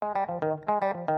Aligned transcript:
Dann 0.00 1.15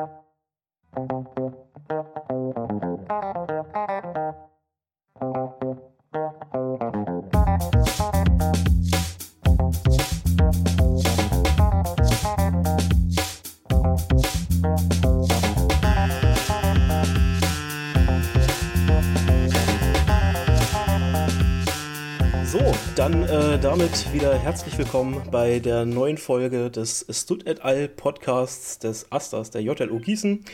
wieder 24.18 24.36
herzlich 24.36 24.76
willkommen 24.76 25.22
bei 25.30 25.60
der 25.60 25.84
neuen 25.84 26.18
Folge 26.18 26.72
des 26.72 27.06
Stud 27.08 27.46
et 27.46 27.64
al. 27.64 27.86
Podcasts 27.86 28.80
des 28.80 29.12
Asters 29.12 29.52
der 29.52 29.62
JLO 29.62 30.00
Gießen. 30.00 30.44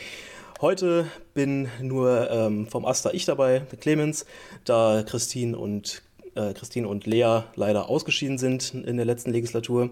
Heute 0.61 1.07
bin 1.33 1.67
nur 1.81 2.29
ähm, 2.29 2.67
vom 2.67 2.85
Aster 2.85 3.15
ich 3.15 3.25
dabei, 3.25 3.63
Clemens, 3.81 4.27
da 4.65 5.01
Christine 5.03 5.57
und, 5.57 6.03
äh, 6.35 6.53
Christine 6.53 6.87
und 6.87 7.07
Lea 7.07 7.39
leider 7.55 7.89
ausgeschieden 7.89 8.37
sind 8.37 8.75
in 8.75 8.97
der 8.97 9.05
letzten 9.07 9.31
Legislatur. 9.31 9.89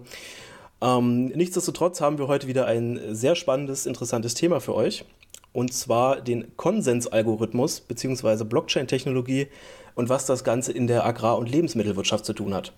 Ähm, 0.80 1.26
nichtsdestotrotz 1.34 2.00
haben 2.00 2.18
wir 2.18 2.28
heute 2.28 2.46
wieder 2.46 2.66
ein 2.66 3.00
sehr 3.10 3.34
spannendes, 3.34 3.86
interessantes 3.86 4.34
Thema 4.34 4.60
für 4.60 4.76
euch. 4.76 5.04
Und 5.52 5.72
zwar 5.72 6.20
den 6.20 6.56
Konsensalgorithmus 6.56 7.80
bzw. 7.80 8.44
Blockchain-Technologie 8.44 9.48
und 9.96 10.08
was 10.08 10.26
das 10.26 10.44
Ganze 10.44 10.70
in 10.70 10.86
der 10.86 11.04
Agrar- 11.04 11.38
und 11.38 11.50
Lebensmittelwirtschaft 11.50 12.24
zu 12.24 12.34
tun 12.34 12.54
hat. 12.54 12.72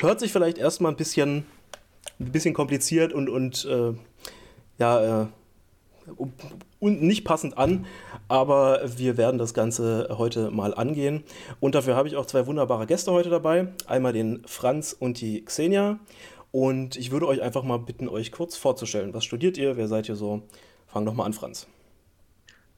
Hört 0.00 0.20
sich 0.20 0.32
vielleicht 0.32 0.58
erstmal 0.58 0.92
ein 0.92 0.96
bisschen, 0.96 1.44
ein 2.20 2.30
bisschen 2.30 2.54
kompliziert 2.54 3.12
und, 3.12 3.28
und 3.28 3.64
äh, 3.64 3.94
ja, 4.78 5.22
äh, 5.22 5.26
und 6.80 7.02
nicht 7.02 7.24
passend 7.24 7.58
an, 7.58 7.86
aber 8.28 8.80
wir 8.96 9.16
werden 9.16 9.38
das 9.38 9.52
Ganze 9.52 10.08
heute 10.16 10.50
mal 10.50 10.72
angehen. 10.72 11.24
Und 11.60 11.74
dafür 11.74 11.96
habe 11.96 12.08
ich 12.08 12.16
auch 12.16 12.26
zwei 12.26 12.46
wunderbare 12.46 12.86
Gäste 12.86 13.12
heute 13.12 13.28
dabei. 13.28 13.68
Einmal 13.86 14.12
den 14.12 14.42
Franz 14.46 14.96
und 14.98 15.20
die 15.20 15.44
Xenia. 15.44 15.98
Und 16.52 16.96
ich 16.96 17.10
würde 17.10 17.26
euch 17.26 17.42
einfach 17.42 17.64
mal 17.64 17.78
bitten, 17.78 18.08
euch 18.08 18.32
kurz 18.32 18.56
vorzustellen. 18.56 19.12
Was 19.12 19.24
studiert 19.24 19.58
ihr? 19.58 19.76
Wer 19.76 19.88
seid 19.88 20.08
ihr 20.08 20.16
so? 20.16 20.42
Fang 20.86 21.04
doch 21.04 21.14
mal 21.14 21.24
an, 21.24 21.32
Franz. 21.32 21.66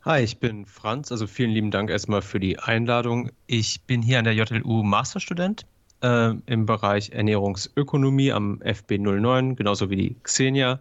Hi, 0.03 0.23
ich 0.23 0.39
bin 0.39 0.65
Franz. 0.65 1.13
Also 1.13 1.27
vielen 1.27 1.51
lieben 1.51 1.71
Dank 1.71 1.91
erstmal 1.91 2.23
für 2.23 2.41
die 2.41 2.59
Einladung. 2.59 3.31
Ich 3.47 3.83
bin 3.83 4.03
hier 4.03 4.19
an 4.19 4.25
der 4.25 4.35
JLU 4.35 4.83
Masterstudent 4.83 5.67
äh, 6.03 6.33
im 6.47 6.67
Bereich 6.67 7.11
Ernährungsökonomie 7.11 8.33
am 8.33 8.61
FB09, 8.63 9.57
genauso 9.57 9.91
wie 9.91 9.97
die 9.97 10.17
Xenia. 10.23 10.81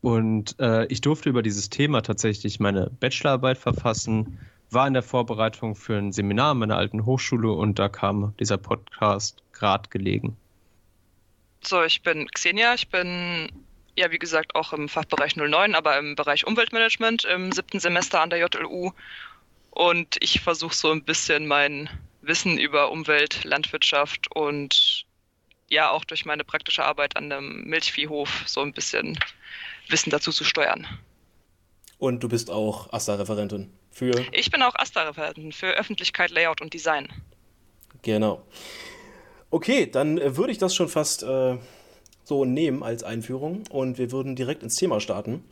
Und 0.00 0.56
äh, 0.58 0.86
ich 0.86 1.00
durfte 1.00 1.28
über 1.28 1.42
dieses 1.42 1.70
Thema 1.70 2.02
tatsächlich 2.02 2.60
meine 2.60 2.90
Bachelorarbeit 3.00 3.58
verfassen, 3.58 4.38
war 4.70 4.86
in 4.86 4.94
der 4.94 5.02
Vorbereitung 5.02 5.74
für 5.74 5.96
ein 5.96 6.12
Seminar 6.12 6.52
an 6.52 6.58
meiner 6.58 6.76
alten 6.76 7.04
Hochschule 7.04 7.52
und 7.52 7.78
da 7.78 7.88
kam 7.88 8.34
dieser 8.40 8.56
Podcast 8.56 9.42
gerade 9.52 9.88
gelegen. 9.90 10.36
So, 11.62 11.82
ich 11.84 12.02
bin 12.02 12.26
Xenia, 12.28 12.74
ich 12.74 12.88
bin 12.88 13.48
ja, 13.96 14.10
wie 14.10 14.18
gesagt, 14.18 14.54
auch 14.54 14.72
im 14.72 14.88
Fachbereich 14.88 15.36
09, 15.36 15.74
aber 15.74 15.98
im 15.98 16.16
Bereich 16.16 16.46
Umweltmanagement 16.46 17.24
im 17.24 17.52
siebten 17.52 17.80
Semester 17.80 18.20
an 18.20 18.30
der 18.30 18.38
JLU. 18.38 18.92
Und 19.70 20.16
ich 20.20 20.40
versuche 20.40 20.74
so 20.74 20.90
ein 20.90 21.02
bisschen 21.02 21.46
mein 21.46 21.88
Wissen 22.22 22.58
über 22.58 22.90
Umwelt, 22.90 23.44
Landwirtschaft 23.44 24.34
und 24.34 25.04
ja 25.68 25.90
auch 25.90 26.04
durch 26.04 26.24
meine 26.24 26.44
praktische 26.44 26.84
Arbeit 26.84 27.16
an 27.16 27.32
einem 27.32 27.64
Milchviehhof 27.64 28.44
so 28.46 28.60
ein 28.60 28.72
bisschen 28.72 29.18
Wissen 29.88 30.10
dazu 30.10 30.30
zu 30.30 30.44
steuern. 30.44 30.86
Und 31.98 32.22
du 32.22 32.28
bist 32.28 32.50
auch 32.50 32.92
AStA-Referentin 32.92 33.72
für? 33.90 34.24
Ich 34.32 34.50
bin 34.50 34.62
auch 34.62 34.74
AStA-Referentin 34.74 35.52
für 35.52 35.72
Öffentlichkeit, 35.72 36.30
Layout 36.30 36.60
und 36.60 36.74
Design. 36.74 37.08
Genau. 38.02 38.42
Okay, 39.50 39.86
dann 39.86 40.18
äh, 40.18 40.36
würde 40.36 40.52
ich 40.52 40.58
das 40.58 40.74
schon 40.74 40.88
fast 40.88 41.22
äh, 41.22 41.56
so 42.24 42.44
nehmen 42.44 42.82
als 42.82 43.04
Einführung 43.04 43.64
und 43.70 43.98
wir 43.98 44.10
würden 44.10 44.34
direkt 44.34 44.62
ins 44.62 44.76
Thema 44.76 45.00
starten. 45.00 45.44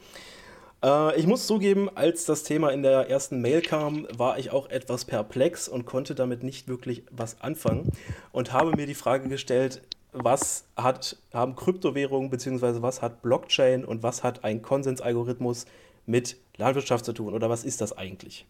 Äh, 0.82 1.18
ich 1.18 1.26
muss 1.26 1.46
zugeben, 1.46 1.88
als 1.94 2.24
das 2.24 2.42
Thema 2.42 2.70
in 2.70 2.82
der 2.82 3.08
ersten 3.10 3.40
Mail 3.40 3.62
kam, 3.62 4.06
war 4.16 4.38
ich 4.38 4.50
auch 4.50 4.68
etwas 4.70 5.04
perplex 5.04 5.68
und 5.68 5.86
konnte 5.86 6.14
damit 6.14 6.42
nicht 6.42 6.68
wirklich 6.68 7.04
was 7.10 7.40
anfangen 7.40 7.90
und 8.32 8.52
habe 8.52 8.76
mir 8.76 8.86
die 8.86 8.94
Frage 8.94 9.28
gestellt, 9.28 9.82
was 10.12 10.64
hat, 10.76 11.16
haben 11.32 11.54
Kryptowährungen 11.54 12.30
bzw. 12.30 12.82
was 12.82 13.00
hat 13.00 13.22
Blockchain 13.22 13.84
und 13.84 14.02
was 14.02 14.24
hat 14.24 14.44
ein 14.44 14.62
Konsensalgorithmus 14.62 15.66
mit 16.06 16.36
Landwirtschaft 16.56 17.04
zu 17.04 17.12
tun 17.12 17.32
oder 17.34 17.48
was 17.48 17.64
ist 17.64 17.80
das 17.80 17.96
eigentlich? 17.96 18.46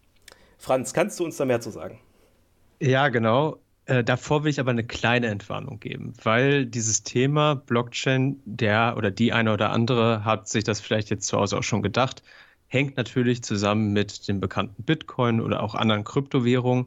Franz, 0.58 0.92
kannst 0.92 1.20
du 1.20 1.24
uns 1.24 1.36
da 1.36 1.44
mehr 1.44 1.60
zu 1.60 1.70
sagen? 1.70 2.00
Ja, 2.80 3.08
genau. 3.08 3.58
Äh, 3.86 4.04
davor 4.04 4.44
will 4.44 4.50
ich 4.50 4.60
aber 4.60 4.70
eine 4.70 4.84
kleine 4.84 5.28
Entwarnung 5.28 5.80
geben, 5.80 6.12
weil 6.22 6.66
dieses 6.66 7.02
Thema 7.02 7.54
Blockchain, 7.54 8.40
der 8.44 8.94
oder 8.96 9.10
die 9.10 9.32
eine 9.32 9.52
oder 9.52 9.70
andere 9.70 10.24
hat 10.24 10.48
sich 10.48 10.64
das 10.64 10.80
vielleicht 10.80 11.10
jetzt 11.10 11.26
zu 11.26 11.38
Hause 11.38 11.58
auch 11.58 11.62
schon 11.62 11.82
gedacht, 11.82 12.22
hängt 12.68 12.96
natürlich 12.96 13.42
zusammen 13.42 13.92
mit 13.92 14.28
dem 14.28 14.40
bekannten 14.40 14.82
Bitcoin 14.84 15.40
oder 15.40 15.62
auch 15.62 15.74
anderen 15.74 16.04
Kryptowährungen 16.04 16.86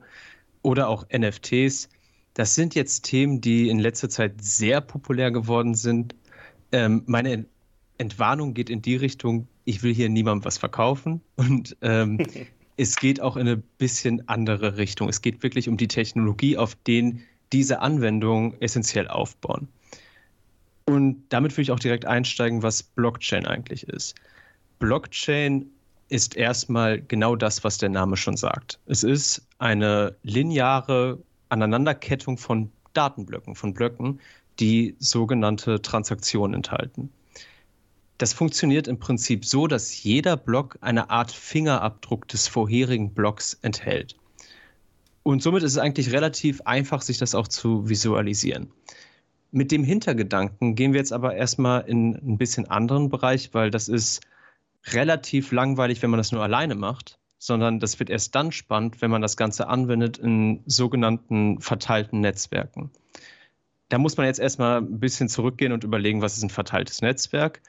oder 0.62 0.88
auch 0.88 1.06
NFTs. 1.10 1.90
Das 2.34 2.56
sind 2.56 2.74
jetzt 2.74 3.04
Themen, 3.04 3.42
die 3.42 3.70
in 3.70 3.80
letzter 3.80 4.10
Zeit 4.10 4.36
sehr 4.42 4.82
populär 4.82 5.30
geworden 5.32 5.76
sind. 5.76 6.16
Ähm, 6.72 7.04
meine 7.06 7.46
Entwarnung 7.98 8.54
geht 8.54 8.70
in 8.70 8.82
die 8.82 8.96
Richtung, 8.96 9.48
ich 9.66 9.84
will 9.84 9.94
hier 9.94 10.10
niemandem 10.10 10.46
was 10.46 10.58
verkaufen 10.58 11.22
und 11.36 11.78
ähm, 11.82 12.18
es 12.78 12.96
geht 12.96 13.22
auch 13.22 13.36
in 13.36 13.48
eine 13.48 13.58
bisschen 13.58 14.28
andere 14.28 14.78
Richtung. 14.78 15.10
Es 15.10 15.22
geht 15.22 15.44
wirklich 15.44 15.70
um 15.70 15.78
die 15.78 15.88
Technologie, 15.88 16.58
auf 16.58 16.76
denen 16.76 17.24
diese 17.52 17.82
Anwendungen 17.82 18.60
essentiell 18.62 19.08
aufbauen. 19.08 19.68
Und 20.86 21.24
damit 21.30 21.56
will 21.56 21.64
ich 21.64 21.72
auch 21.72 21.80
direkt 21.80 22.06
einsteigen, 22.06 22.64
was 22.64 22.84
Blockchain 22.84 23.46
eigentlich 23.46 23.88
ist. 23.88 24.16
Blockchain 24.80 25.70
ist 26.10 26.36
erstmal 26.36 27.02
genau 27.02 27.36
das, 27.36 27.64
was 27.64 27.78
der 27.78 27.90
Name 27.90 28.18
schon 28.18 28.38
sagt. 28.38 28.80
Es 28.86 29.04
ist 29.04 29.46
eine 29.60 30.16
lineare 30.24 31.18
Aneinanderkettung 31.50 32.38
von 32.38 32.72
Datenblöcken, 32.94 33.56
von 33.56 33.74
Blöcken, 33.74 34.20
die 34.60 34.96
sogenannte 35.00 35.82
Transaktionen 35.82 36.56
enthalten. 36.56 37.10
Das 38.18 38.34
funktioniert 38.34 38.88
im 38.88 39.00
Prinzip 39.00 39.46
so, 39.46 39.68
dass 39.68 40.04
jeder 40.04 40.38
Block 40.38 40.78
eine 40.82 41.10
Art 41.10 41.32
Fingerabdruck 41.32 42.28
des 42.28 42.48
vorherigen 42.48 43.14
Blocks 43.14 43.58
enthält. 43.62 44.16
Und 45.24 45.42
somit 45.42 45.64
ist 45.64 45.72
es 45.72 45.78
eigentlich 45.78 46.12
relativ 46.12 46.62
einfach, 46.62 47.02
sich 47.02 47.18
das 47.18 47.34
auch 47.34 47.48
zu 47.48 47.90
visualisieren. 47.90 48.72
Mit 49.52 49.72
dem 49.72 49.84
Hintergedanken 49.84 50.76
gehen 50.76 50.94
wir 50.94 51.00
jetzt 51.00 51.14
aber 51.14 51.36
erstmal 51.36 51.82
in 51.88 52.16
ein 52.16 52.38
bisschen 52.38 52.70
anderen 52.70 53.10
Bereich, 53.10 53.54
weil 53.54 53.72
das 53.72 53.88
ist 53.88 54.22
relativ 54.88 55.52
langweilig, 55.52 56.02
wenn 56.02 56.10
man 56.10 56.18
das 56.18 56.32
nur 56.32 56.44
alleine 56.44 56.76
macht, 56.76 57.20
sondern 57.38 57.80
das 57.80 58.00
wird 58.00 58.10
erst 58.10 58.36
dann 58.36 58.52
spannend, 58.52 59.02
wenn 59.02 59.12
man 59.12 59.22
das 59.22 59.38
Ganze 59.38 59.68
anwendet 59.68 60.18
in 60.18 60.62
sogenannten 60.66 61.62
verteilten 61.62 62.20
Netzwerken. 62.22 62.92
Da 63.90 63.98
muss 63.98 64.18
man 64.18 64.26
jetzt 64.26 64.40
erstmal 64.40 64.80
ein 64.80 65.00
bisschen 65.00 65.30
zurückgehen 65.30 65.72
und 65.72 65.84
überlegen, 65.84 66.22
was 66.22 66.38
ist 66.38 66.44
ein 66.44 66.50
verteiltes 66.50 67.02
Netzwerk. 67.02 67.62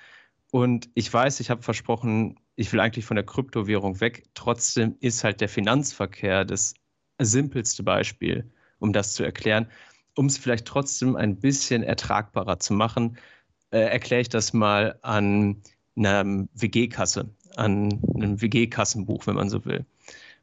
Und 0.55 0.89
ich 0.95 1.13
weiß, 1.13 1.41
ich 1.41 1.51
habe 1.51 1.63
versprochen, 1.63 2.39
ich 2.55 2.73
will 2.73 2.79
eigentlich 2.79 3.05
von 3.05 3.17
der 3.17 3.27
Kryptowährung 3.27 4.01
weg. 4.01 4.23
Trotzdem 4.35 4.95
ist 5.01 5.25
halt 5.25 5.41
der 5.41 5.49
Finanzverkehr 5.49 6.45
das 6.45 6.75
simpelste 7.21 7.83
Beispiel, 7.83 8.49
um 8.79 8.93
das 8.93 9.15
zu 9.15 9.25
erklären. 9.25 9.67
Um 10.15 10.27
es 10.27 10.39
vielleicht 10.39 10.65
trotzdem 10.65 11.17
ein 11.17 11.41
bisschen 11.41 11.83
ertragbarer 11.83 12.61
zu 12.61 12.73
machen, 12.73 13.19
äh, 13.73 13.81
erkläre 13.81 14.21
ich 14.21 14.29
das 14.29 14.53
mal 14.53 14.97
an 15.03 15.61
einer 15.97 16.47
WG-Kasse, 16.55 17.29
an 17.57 18.01
einem 18.15 18.41
WG-Kassenbuch, 18.41 19.27
wenn 19.27 19.35
man 19.35 19.51
so 19.51 19.65
will. 19.65 19.85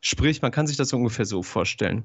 Sprich, 0.02 0.42
man 0.42 0.52
kann 0.52 0.68
sich 0.68 0.75
das 0.75 0.92
ungefähr 0.92 1.24
so 1.24 1.42
vorstellen. 1.42 2.04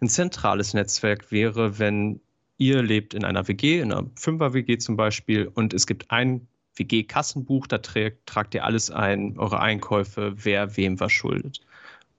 Ein 0.00 0.08
zentrales 0.08 0.74
Netzwerk 0.74 1.30
wäre, 1.30 1.78
wenn 1.78 2.20
ihr 2.58 2.82
lebt 2.82 3.14
in 3.14 3.24
einer 3.24 3.46
WG, 3.46 3.78
in 3.78 3.92
einer 3.92 4.10
Fünfer-WG 4.16 4.78
zum 4.78 4.96
Beispiel, 4.96 5.46
und 5.46 5.72
es 5.72 5.86
gibt 5.86 6.10
ein 6.10 6.48
WG-Kassenbuch, 6.76 7.66
da 7.66 7.78
tragt 7.78 8.54
ihr 8.54 8.64
alles 8.64 8.90
ein, 8.90 9.38
eure 9.38 9.60
Einkäufe, 9.60 10.34
wer 10.36 10.76
wem 10.76 11.00
was 11.00 11.12
schuldet. 11.12 11.60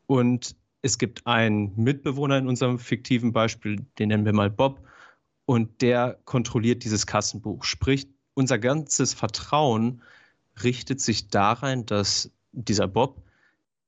Und 0.08 0.56
es 0.82 0.98
gibt 0.98 1.26
einen 1.26 1.74
Mitbewohner 1.76 2.38
in 2.38 2.48
unserem 2.48 2.80
fiktiven 2.80 3.34
Beispiel, 3.34 3.86
den 3.98 4.10
nennen 4.10 4.26
wir 4.26 4.34
mal 4.34 4.50
Bob, 4.50 4.80
und 5.46 5.82
der 5.82 6.20
kontrolliert 6.26 6.84
dieses 6.84 7.06
Kassenbuch. 7.06 7.64
Sprich, 7.64 8.08
unser 8.34 8.60
ganzes 8.60 9.14
Vertrauen 9.14 10.02
richtet 10.64 11.02
sich 11.02 11.30
darein, 11.30 11.86
dass 11.86 12.32
dieser 12.52 12.88
Bob 12.88 13.22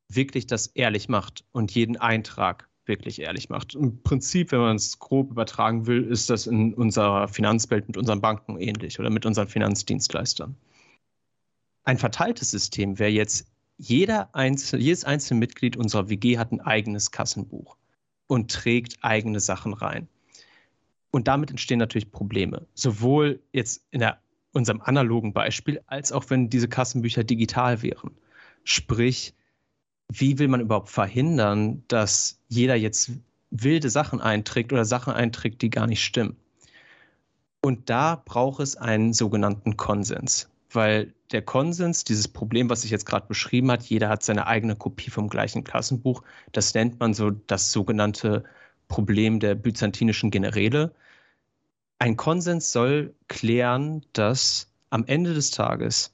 wirklich 0.10 0.48
das 0.48 0.68
ehrlich 0.68 1.10
macht 1.10 1.46
und 1.52 1.72
jeden 1.74 1.98
Eintrag 1.98 2.70
wirklich 2.88 3.22
ehrlich 3.22 3.50
macht. 3.50 3.76
Im 3.76 4.02
Prinzip, 4.04 4.52
wenn 4.52 4.60
man 4.60 4.76
es 4.76 5.00
grob 5.00 5.32
übertragen 5.32 5.88
will, 5.88 6.04
ist 6.04 6.30
das 6.30 6.48
in 6.48 6.74
unserer 6.74 7.28
Finanzwelt 7.28 7.88
mit 7.88 7.98
unseren 7.98 8.22
Banken 8.22 8.60
ähnlich 8.60 9.00
oder 9.00 9.10
mit 9.10 9.26
unseren 9.26 9.48
Finanzdienstleistern. 9.48 10.56
ein 11.84 11.98
verteiltes 11.98 12.52
System 12.52 13.00
wäre 13.00 13.12
jetzt, 13.12 13.48
jeder 13.78 14.34
einzelne, 14.36 14.82
jedes 14.82 15.06
einzelne 15.06 15.40
Mitglied 15.40 15.78
unserer 15.78 16.10
WG 16.10 16.38
hat 16.38 16.52
ein 16.52 16.62
eigenes 16.62 17.12
Kassenbuch 17.12 17.78
und 18.28 18.52
trägt 18.52 18.98
eigene 19.02 19.40
Sachen 19.40 19.74
rein. 19.74 20.08
Und 21.12 21.28
damit 21.28 21.50
entstehen 21.50 21.80
natürlich 21.80 22.12
Probleme. 22.12 22.68
Sowohl 22.74 23.40
jetzt 23.54 23.86
in 23.92 24.00
der, 24.00 24.20
unserem 24.52 24.82
analogen 24.82 25.34
Beispiel, 25.34 25.82
als 25.88 26.12
auch 26.12 26.30
wenn 26.30 26.50
diese 26.50 26.68
Kassenbücher 26.68 27.24
digital 27.24 27.82
wären. 27.82 28.12
Sprich, 28.64 29.34
wie 30.12 30.40
will 30.40 30.48
man 30.48 30.62
überhaupt 30.62 30.90
verhindern, 30.90 31.84
dass 31.88 32.40
jeder 32.48 32.76
jetzt 32.76 33.12
wilde 33.52 33.90
Sachen 33.90 34.22
einträgt 34.22 34.74
oder 34.74 34.86
Sachen 34.86 35.14
einträgt, 35.14 35.62
die 35.62 35.70
gar 35.70 35.88
nicht 35.88 36.04
stimmen? 36.04 36.38
Und 37.62 37.90
da 37.90 38.22
braucht 38.24 38.62
es 38.62 38.76
einen 38.78 39.14
sogenannten 39.14 39.78
Konsens, 39.78 40.50
weil 40.72 41.14
der 41.32 41.42
Konsens, 41.42 42.04
dieses 42.04 42.28
Problem, 42.28 42.70
was 42.70 42.86
ich 42.86 42.92
jetzt 42.92 43.06
gerade 43.06 43.28
beschrieben 43.28 43.70
hat, 43.72 43.84
jeder 43.84 44.10
hat 44.10 44.24
seine 44.24 44.48
eigene 44.48 44.76
Kopie 44.76 45.10
vom 45.10 45.28
gleichen 45.28 45.64
Klassenbuch, 45.64 46.24
das 46.54 46.74
nennt 46.74 47.00
man 47.00 47.14
so 47.14 47.32
das 47.32 47.72
sogenannte 47.72 48.46
Problem 48.88 49.40
der 49.40 49.56
byzantinischen 49.56 50.32
Generäle. 50.32 50.94
Ein 52.00 52.16
Konsens 52.16 52.72
soll 52.72 53.14
klären, 53.28 54.06
dass 54.14 54.72
am 54.90 55.06
Ende 55.06 55.34
des 55.34 55.52
Tages 55.52 56.14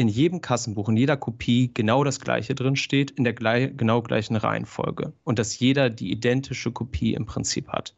in 0.00 0.08
jedem 0.08 0.40
Kassenbuch, 0.40 0.88
in 0.88 0.96
jeder 0.96 1.18
Kopie 1.18 1.70
genau 1.74 2.04
das 2.04 2.20
Gleiche 2.20 2.54
drin 2.54 2.74
steht, 2.74 3.10
in 3.10 3.24
der 3.24 3.34
gleich, 3.34 3.76
genau 3.76 4.00
gleichen 4.00 4.34
Reihenfolge 4.34 5.12
und 5.24 5.38
dass 5.38 5.58
jeder 5.58 5.90
die 5.90 6.10
identische 6.10 6.72
Kopie 6.72 7.12
im 7.12 7.26
Prinzip 7.26 7.68
hat. 7.68 7.94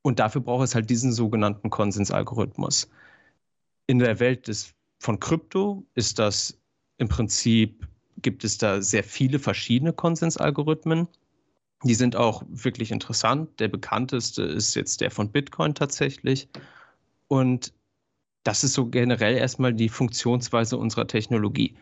Und 0.00 0.20
dafür 0.20 0.40
braucht 0.40 0.64
es 0.64 0.74
halt 0.74 0.88
diesen 0.88 1.12
sogenannten 1.12 1.68
Konsensalgorithmus. 1.68 2.88
In 3.86 3.98
der 3.98 4.18
Welt 4.20 4.48
des, 4.48 4.72
von 4.98 5.20
Krypto 5.20 5.84
ist 5.94 6.18
das 6.18 6.58
im 6.96 7.08
Prinzip, 7.08 7.86
gibt 8.22 8.42
es 8.42 8.56
da 8.56 8.80
sehr 8.80 9.04
viele 9.04 9.38
verschiedene 9.38 9.92
Konsensalgorithmen. 9.92 11.08
Die 11.84 11.94
sind 11.94 12.16
auch 12.16 12.42
wirklich 12.48 12.90
interessant. 12.90 13.60
Der 13.60 13.68
bekannteste 13.68 14.44
ist 14.44 14.74
jetzt 14.74 15.02
der 15.02 15.10
von 15.10 15.30
Bitcoin 15.30 15.74
tatsächlich. 15.74 16.48
Und 17.28 17.74
das 18.46 18.62
ist 18.62 18.74
so 18.74 18.86
generell 18.86 19.36
erstmal 19.36 19.74
die 19.74 19.88
Funktionsweise 19.88 20.76
unserer 20.76 21.08
Technologie. 21.08 21.74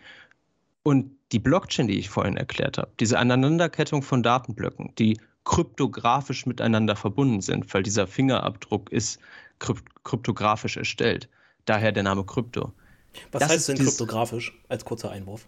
Und 0.83 1.11
die 1.31 1.39
Blockchain, 1.39 1.89
die 1.89 1.99
ich 1.99 2.09
vorhin 2.09 2.39
erklärt 2.39 2.79
habe, 2.79 2.91
diese 3.01 3.19
Aneinanderkettung 3.19 4.03
von 4.03 4.23
Datenblöcken, 4.23 4.95
die 4.99 5.19
kryptografisch 5.45 6.47
miteinander 6.47 6.97
verbunden 6.97 7.43
sind, 7.43 7.73
weil 7.75 7.83
dieser 7.83 8.07
Fingerabdruck 8.07 8.91
ist 8.91 9.21
kryptografisch 9.59 10.79
erstellt. 10.79 11.29
Daher 11.67 11.93
der 11.93 12.03
Name 12.03 12.25
Krypto. 12.25 12.73
Was 13.31 13.41
das 13.41 13.51
heißt 13.51 13.69
denn 13.69 13.79
kryptografisch 13.79 14.59
als 14.69 14.87
kurzer 14.87 15.11
Einwurf? 15.11 15.47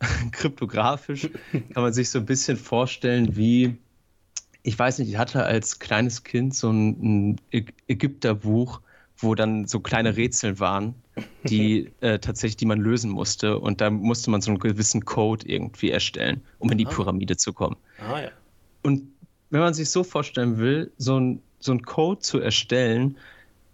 kryptografisch 0.32 1.30
kann 1.52 1.82
man 1.82 1.92
sich 1.92 2.10
so 2.10 2.18
ein 2.18 2.26
bisschen 2.26 2.56
vorstellen 2.56 3.36
wie, 3.36 3.76
ich 4.64 4.76
weiß 4.76 4.98
nicht, 4.98 5.10
ich 5.10 5.16
hatte 5.16 5.44
als 5.44 5.78
kleines 5.78 6.24
Kind 6.24 6.56
so 6.56 6.70
ein 6.70 7.40
Ägypterbuch, 7.86 8.80
wo 9.20 9.34
dann 9.34 9.66
so 9.66 9.80
kleine 9.80 10.16
Rätsel 10.16 10.58
waren, 10.60 10.94
die 11.44 11.90
äh, 12.00 12.18
tatsächlich, 12.18 12.56
die 12.56 12.66
man 12.66 12.80
lösen 12.80 13.10
musste. 13.10 13.58
Und 13.58 13.80
da 13.80 13.90
musste 13.90 14.30
man 14.30 14.40
so 14.40 14.50
einen 14.50 14.58
gewissen 14.58 15.04
Code 15.04 15.46
irgendwie 15.48 15.90
erstellen, 15.90 16.42
um 16.58 16.70
in 16.70 16.78
die 16.78 16.86
ah. 16.86 16.90
Pyramide 16.90 17.36
zu 17.36 17.52
kommen. 17.52 17.76
Ah, 17.98 18.22
ja. 18.22 18.30
Und 18.82 19.02
wenn 19.50 19.60
man 19.60 19.74
sich 19.74 19.90
so 19.90 20.04
vorstellen 20.04 20.58
will, 20.58 20.92
so 20.96 21.18
ein, 21.18 21.42
so 21.58 21.72
ein 21.72 21.82
Code 21.82 22.20
zu 22.20 22.38
erstellen, 22.38 23.16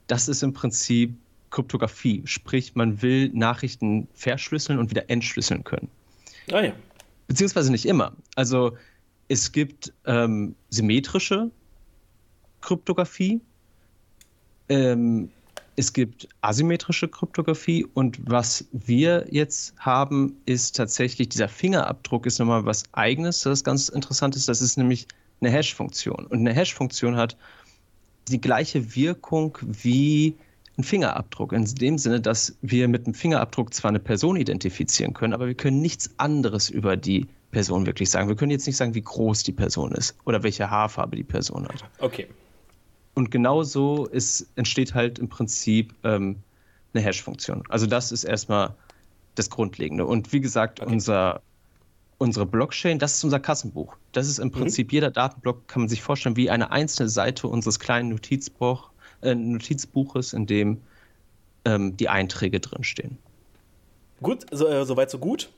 das 0.06 0.28
ist 0.28 0.42
im 0.42 0.52
Prinzip 0.52 1.14
Kryptographie. 1.50 2.22
Sprich, 2.26 2.74
man 2.74 3.02
will 3.02 3.30
Nachrichten 3.32 4.08
verschlüsseln 4.14 4.78
und 4.78 4.90
wieder 4.90 5.08
entschlüsseln 5.10 5.64
können. 5.64 5.88
Ah 6.52 6.60
ja. 6.60 6.72
Beziehungsweise 7.28 7.70
nicht 7.70 7.86
immer. 7.86 8.12
Also 8.34 8.76
es 9.28 9.52
gibt 9.52 9.92
ähm, 10.04 10.54
symmetrische 10.70 11.50
Kryptographie, 12.60 13.40
ähm, 14.68 15.30
es 15.76 15.92
gibt 15.92 16.26
asymmetrische 16.40 17.06
Kryptographie 17.06 17.86
und 17.94 18.18
was 18.24 18.66
wir 18.72 19.26
jetzt 19.30 19.74
haben, 19.78 20.36
ist 20.46 20.76
tatsächlich 20.76 21.28
dieser 21.28 21.48
Fingerabdruck 21.48 22.24
ist 22.24 22.38
nochmal 22.38 22.64
was 22.64 22.84
eigenes, 22.92 23.42
das 23.42 23.62
ganz 23.62 23.90
interessant 23.90 24.36
ist. 24.36 24.48
Das 24.48 24.62
ist 24.62 24.78
nämlich 24.78 25.06
eine 25.40 25.50
Hash-Funktion. 25.50 26.26
Und 26.26 26.38
eine 26.38 26.54
Hash-Funktion 26.54 27.16
hat 27.16 27.36
die 28.28 28.40
gleiche 28.40 28.96
Wirkung 28.96 29.58
wie 29.60 30.34
ein 30.78 30.84
Fingerabdruck. 30.84 31.52
In 31.52 31.64
dem 31.66 31.98
Sinne, 31.98 32.20
dass 32.20 32.56
wir 32.62 32.88
mit 32.88 33.04
einem 33.06 33.14
Fingerabdruck 33.14 33.74
zwar 33.74 33.90
eine 33.90 34.00
Person 34.00 34.36
identifizieren 34.36 35.12
können, 35.12 35.34
aber 35.34 35.46
wir 35.46 35.54
können 35.54 35.80
nichts 35.80 36.10
anderes 36.16 36.70
über 36.70 36.96
die 36.96 37.26
Person 37.50 37.84
wirklich 37.86 38.10
sagen. 38.10 38.28
Wir 38.28 38.36
können 38.36 38.50
jetzt 38.50 38.66
nicht 38.66 38.76
sagen, 38.76 38.94
wie 38.94 39.02
groß 39.02 39.42
die 39.42 39.52
Person 39.52 39.92
ist 39.92 40.16
oder 40.24 40.42
welche 40.42 40.70
Haarfarbe 40.70 41.16
die 41.16 41.24
Person 41.24 41.68
hat. 41.68 41.84
Okay. 41.98 42.26
Und 43.16 43.30
genauso 43.30 44.04
ist, 44.04 44.46
entsteht 44.56 44.92
halt 44.92 45.18
im 45.18 45.30
Prinzip 45.30 45.94
ähm, 46.04 46.36
eine 46.92 47.02
Hash-Funktion. 47.02 47.64
Also 47.70 47.86
das 47.86 48.12
ist 48.12 48.24
erstmal 48.24 48.74
das 49.36 49.48
Grundlegende. 49.48 50.04
Und 50.04 50.34
wie 50.34 50.40
gesagt, 50.42 50.82
okay. 50.82 50.92
unser, 50.92 51.40
unsere 52.18 52.44
Blockchain, 52.44 52.98
das 52.98 53.14
ist 53.14 53.24
unser 53.24 53.40
Kassenbuch. 53.40 53.96
Das 54.12 54.28
ist 54.28 54.38
im 54.38 54.48
mhm. 54.48 54.52
Prinzip, 54.52 54.88
mhm. 54.88 54.96
jeder 54.96 55.10
Datenblock 55.10 55.66
kann 55.66 55.80
man 55.80 55.88
sich 55.88 56.02
vorstellen, 56.02 56.36
wie 56.36 56.50
eine 56.50 56.70
einzelne 56.70 57.08
Seite 57.08 57.48
unseres 57.48 57.80
kleinen 57.80 58.10
Notizbuch, 58.10 58.90
äh, 59.22 59.34
Notizbuches, 59.34 60.34
in 60.34 60.46
dem 60.46 60.82
ähm, 61.64 61.96
die 61.96 62.10
Einträge 62.10 62.60
drinstehen. 62.60 63.16
Gut, 64.20 64.44
so, 64.50 64.68
äh, 64.68 64.84
soweit 64.84 65.10
so 65.10 65.18
gut. 65.18 65.48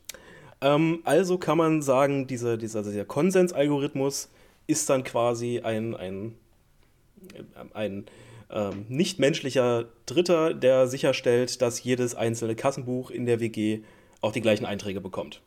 Ähm, 0.60 1.00
also 1.02 1.38
kann 1.38 1.58
man 1.58 1.82
sagen, 1.82 2.28
diese, 2.28 2.56
dieser, 2.56 2.84
dieser 2.84 3.04
Konsensalgorithmus 3.04 4.28
ist 4.68 4.88
dann 4.88 5.02
quasi 5.02 5.58
ein, 5.58 5.96
ein 5.96 6.34
ein 7.74 8.06
ähm, 8.50 8.86
nichtmenschlicher 8.88 9.86
Dritter, 10.06 10.54
der 10.54 10.86
sicherstellt, 10.86 11.60
dass 11.62 11.82
jedes 11.82 12.14
einzelne 12.14 12.54
Kassenbuch 12.54 13.10
in 13.10 13.26
der 13.26 13.40
WG 13.40 13.80
auch 14.20 14.32
die 14.32 14.40
gleichen 14.40 14.64
Einträge 14.64 15.00
bekommt. 15.00 15.42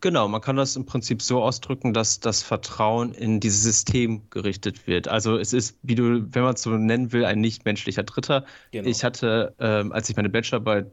Genau, 0.00 0.26
man 0.26 0.40
kann 0.40 0.56
das 0.56 0.74
im 0.74 0.84
Prinzip 0.84 1.22
so 1.22 1.40
ausdrücken, 1.40 1.94
dass 1.94 2.18
das 2.18 2.42
Vertrauen 2.42 3.14
in 3.14 3.38
dieses 3.38 3.62
System 3.62 4.22
gerichtet 4.30 4.88
wird. 4.88 5.06
Also 5.06 5.38
es 5.38 5.52
ist, 5.52 5.78
wie 5.84 5.94
du, 5.94 6.26
wenn 6.34 6.42
man 6.42 6.54
es 6.54 6.62
so 6.62 6.70
nennen 6.70 7.12
will, 7.12 7.24
ein 7.24 7.40
nichtmenschlicher 7.40 8.02
Dritter. 8.02 8.44
Genau. 8.72 8.88
Ich 8.88 9.04
hatte, 9.04 9.54
ähm, 9.60 9.92
als 9.92 10.10
ich 10.10 10.16
meine 10.16 10.28
Bachelorarbeit 10.28 10.90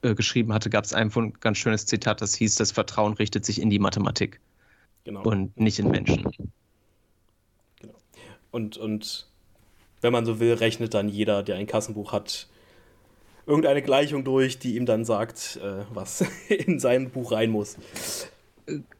äh, 0.00 0.14
geschrieben 0.14 0.54
hatte, 0.54 0.70
gab 0.70 0.84
es 0.84 0.94
ein 0.94 1.10
ganz 1.40 1.58
schönes 1.58 1.84
Zitat, 1.84 2.22
das 2.22 2.34
hieß, 2.34 2.54
das 2.54 2.72
Vertrauen 2.72 3.12
richtet 3.12 3.44
sich 3.44 3.60
in 3.60 3.68
die 3.68 3.78
Mathematik 3.78 4.40
genau. 5.04 5.22
und 5.22 5.60
nicht 5.60 5.78
in 5.78 5.90
Menschen. 5.90 6.26
Und, 8.50 8.76
und 8.76 9.26
wenn 10.00 10.12
man 10.12 10.26
so 10.26 10.40
will, 10.40 10.54
rechnet 10.54 10.94
dann 10.94 11.08
jeder, 11.08 11.42
der 11.42 11.56
ein 11.56 11.66
Kassenbuch 11.66 12.12
hat, 12.12 12.48
irgendeine 13.46 13.82
Gleichung 13.82 14.24
durch, 14.24 14.58
die 14.58 14.76
ihm 14.76 14.86
dann 14.86 15.04
sagt, 15.04 15.58
äh, 15.62 15.84
was 15.92 16.24
in 16.48 16.78
sein 16.78 17.10
Buch 17.10 17.32
rein 17.32 17.50
muss. 17.50 17.76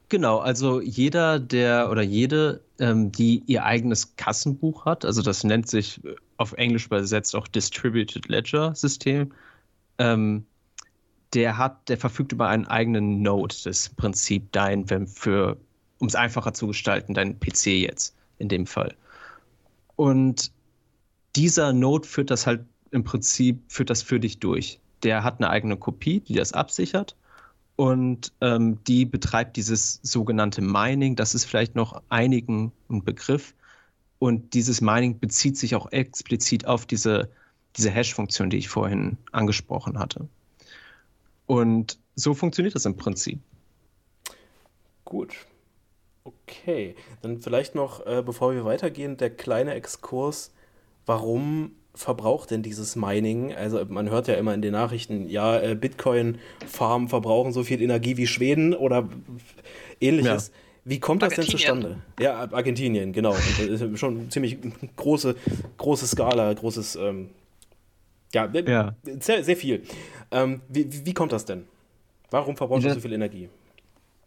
Genau, 0.09 0.39
also 0.39 0.81
jeder, 0.81 1.39
der 1.39 1.89
oder 1.89 2.01
jede, 2.01 2.61
ähm, 2.79 3.11
die 3.11 3.43
ihr 3.47 3.63
eigenes 3.63 4.15
Kassenbuch 4.17 4.83
hat, 4.83 5.05
also 5.05 5.21
das 5.21 5.45
nennt 5.45 5.69
sich 5.69 6.01
auf 6.35 6.51
Englisch 6.53 6.87
übersetzt 6.87 7.35
auch 7.35 7.47
Distributed 7.47 8.27
Ledger 8.27 8.75
System, 8.75 9.31
ähm, 9.99 10.45
der 11.33 11.57
hat, 11.57 11.87
der 11.87 11.97
verfügt 11.97 12.33
über 12.33 12.49
einen 12.49 12.67
eigenen 12.67 13.21
Node, 13.21 13.55
das 13.63 13.87
Prinzip 13.87 14.51
dein, 14.51 14.89
wenn 14.89 15.07
für, 15.07 15.55
um 15.99 16.07
es 16.07 16.15
einfacher 16.15 16.53
zu 16.53 16.67
gestalten, 16.67 17.13
dein 17.13 17.39
PC 17.39 17.67
jetzt 17.67 18.15
in 18.37 18.49
dem 18.49 18.65
Fall. 18.65 18.93
Und 20.01 20.51
dieser 21.35 21.73
Node 21.73 22.07
führt 22.07 22.31
das 22.31 22.47
halt 22.47 22.65
im 22.89 23.03
Prinzip, 23.03 23.61
führt 23.67 23.91
das 23.91 24.01
für 24.01 24.19
dich 24.19 24.39
durch. 24.39 24.79
Der 25.03 25.23
hat 25.23 25.37
eine 25.37 25.51
eigene 25.51 25.77
Kopie, 25.77 26.21
die 26.21 26.33
das 26.33 26.53
absichert. 26.53 27.15
Und 27.75 28.33
ähm, 28.41 28.83
die 28.85 29.05
betreibt 29.05 29.57
dieses 29.57 29.99
sogenannte 30.01 30.63
Mining. 30.63 31.15
Das 31.15 31.35
ist 31.35 31.45
vielleicht 31.45 31.75
noch 31.75 32.01
einigen 32.09 32.71
ein 32.89 33.03
Begriff. 33.03 33.53
Und 34.17 34.55
dieses 34.55 34.81
Mining 34.81 35.19
bezieht 35.19 35.55
sich 35.55 35.75
auch 35.75 35.91
explizit 35.91 36.65
auf 36.65 36.87
diese, 36.87 37.29
diese 37.77 37.91
Hash-Funktion, 37.91 38.49
die 38.49 38.57
ich 38.57 38.69
vorhin 38.69 39.19
angesprochen 39.31 39.99
hatte. 39.99 40.27
Und 41.45 41.99
so 42.15 42.33
funktioniert 42.33 42.73
das 42.73 42.85
im 42.85 42.97
Prinzip. 42.97 43.39
Gut. 45.05 45.35
Okay, 46.23 46.95
dann 47.21 47.39
vielleicht 47.41 47.73
noch, 47.75 48.05
äh, 48.05 48.21
bevor 48.23 48.53
wir 48.53 48.63
weitergehen, 48.65 49.17
der 49.17 49.31
kleine 49.31 49.73
Exkurs, 49.73 50.53
warum 51.05 51.71
verbraucht 51.95 52.51
denn 52.51 52.61
dieses 52.63 52.95
Mining? 52.95 53.53
Also 53.53 53.83
man 53.87 54.09
hört 54.09 54.27
ja 54.27 54.35
immer 54.35 54.53
in 54.53 54.61
den 54.61 54.73
Nachrichten, 54.73 55.27
ja, 55.27 55.59
äh, 55.59 55.75
Bitcoin-Farmen 55.75 57.09
verbrauchen 57.09 57.51
so 57.53 57.63
viel 57.63 57.81
Energie 57.81 58.17
wie 58.17 58.27
Schweden 58.27 58.73
oder 58.73 59.09
ähnliches. 59.99 60.47
Ja. 60.47 60.53
Wie 60.83 60.99
kommt 60.99 61.21
das 61.21 61.35
denn 61.35 61.45
zustande? 61.45 62.01
Ja, 62.19 62.51
Argentinien, 62.51 63.13
genau. 63.13 63.31
Und 63.31 63.69
das 63.69 63.81
ist 63.81 63.99
schon 63.99 64.31
ziemlich 64.31 64.57
große, 64.95 65.35
große 65.77 66.07
Skala, 66.07 66.53
großes, 66.53 66.95
ähm, 66.95 67.29
ja, 68.33 68.49
ja, 68.51 68.95
Sehr, 69.19 69.43
sehr 69.43 69.57
viel. 69.57 69.83
Ähm, 70.31 70.61
wie, 70.69 71.05
wie, 71.05 71.13
kommt 71.13 71.33
das 71.33 71.45
denn? 71.45 71.65
Warum 72.31 72.55
verbraucht 72.55 72.83
ja, 72.83 72.93
so 72.93 72.99
viel 72.99 73.13
Energie? 73.13 73.49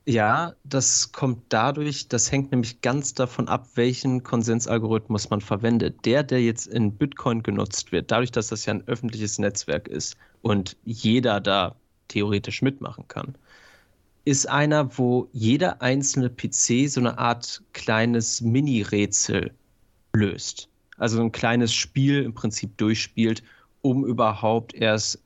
Ja, 0.06 0.54
das 0.64 1.12
kommt 1.12 1.44
dadurch, 1.48 2.08
das 2.08 2.30
hängt 2.30 2.50
nämlich 2.50 2.82
ganz 2.82 3.14
davon 3.14 3.48
ab, 3.48 3.68
welchen 3.74 4.22
Konsensalgorithmus 4.22 5.30
man 5.30 5.40
verwendet. 5.40 6.04
Der, 6.04 6.22
der 6.22 6.42
jetzt 6.42 6.66
in 6.66 6.94
Bitcoin 6.94 7.42
genutzt 7.42 7.90
wird, 7.90 8.10
dadurch, 8.10 8.30
dass 8.30 8.48
das 8.48 8.66
ja 8.66 8.74
ein 8.74 8.86
öffentliches 8.86 9.38
Netzwerk 9.38 9.88
ist 9.88 10.16
und 10.42 10.76
jeder 10.84 11.40
da 11.40 11.74
theoretisch 12.08 12.60
mitmachen 12.60 13.08
kann, 13.08 13.34
ist 14.26 14.46
einer, 14.48 14.98
wo 14.98 15.28
jeder 15.32 15.80
einzelne 15.80 16.28
PC 16.28 16.88
so 16.88 17.00
eine 17.00 17.16
Art 17.18 17.62
kleines 17.72 18.42
Mini-Rätsel 18.42 19.52
löst. 20.12 20.68
Also 20.98 21.20
ein 21.22 21.32
kleines 21.32 21.72
Spiel 21.72 22.22
im 22.22 22.34
Prinzip 22.34 22.76
durchspielt, 22.76 23.42
um 23.80 24.04
überhaupt 24.04 24.74
erst 24.74 25.18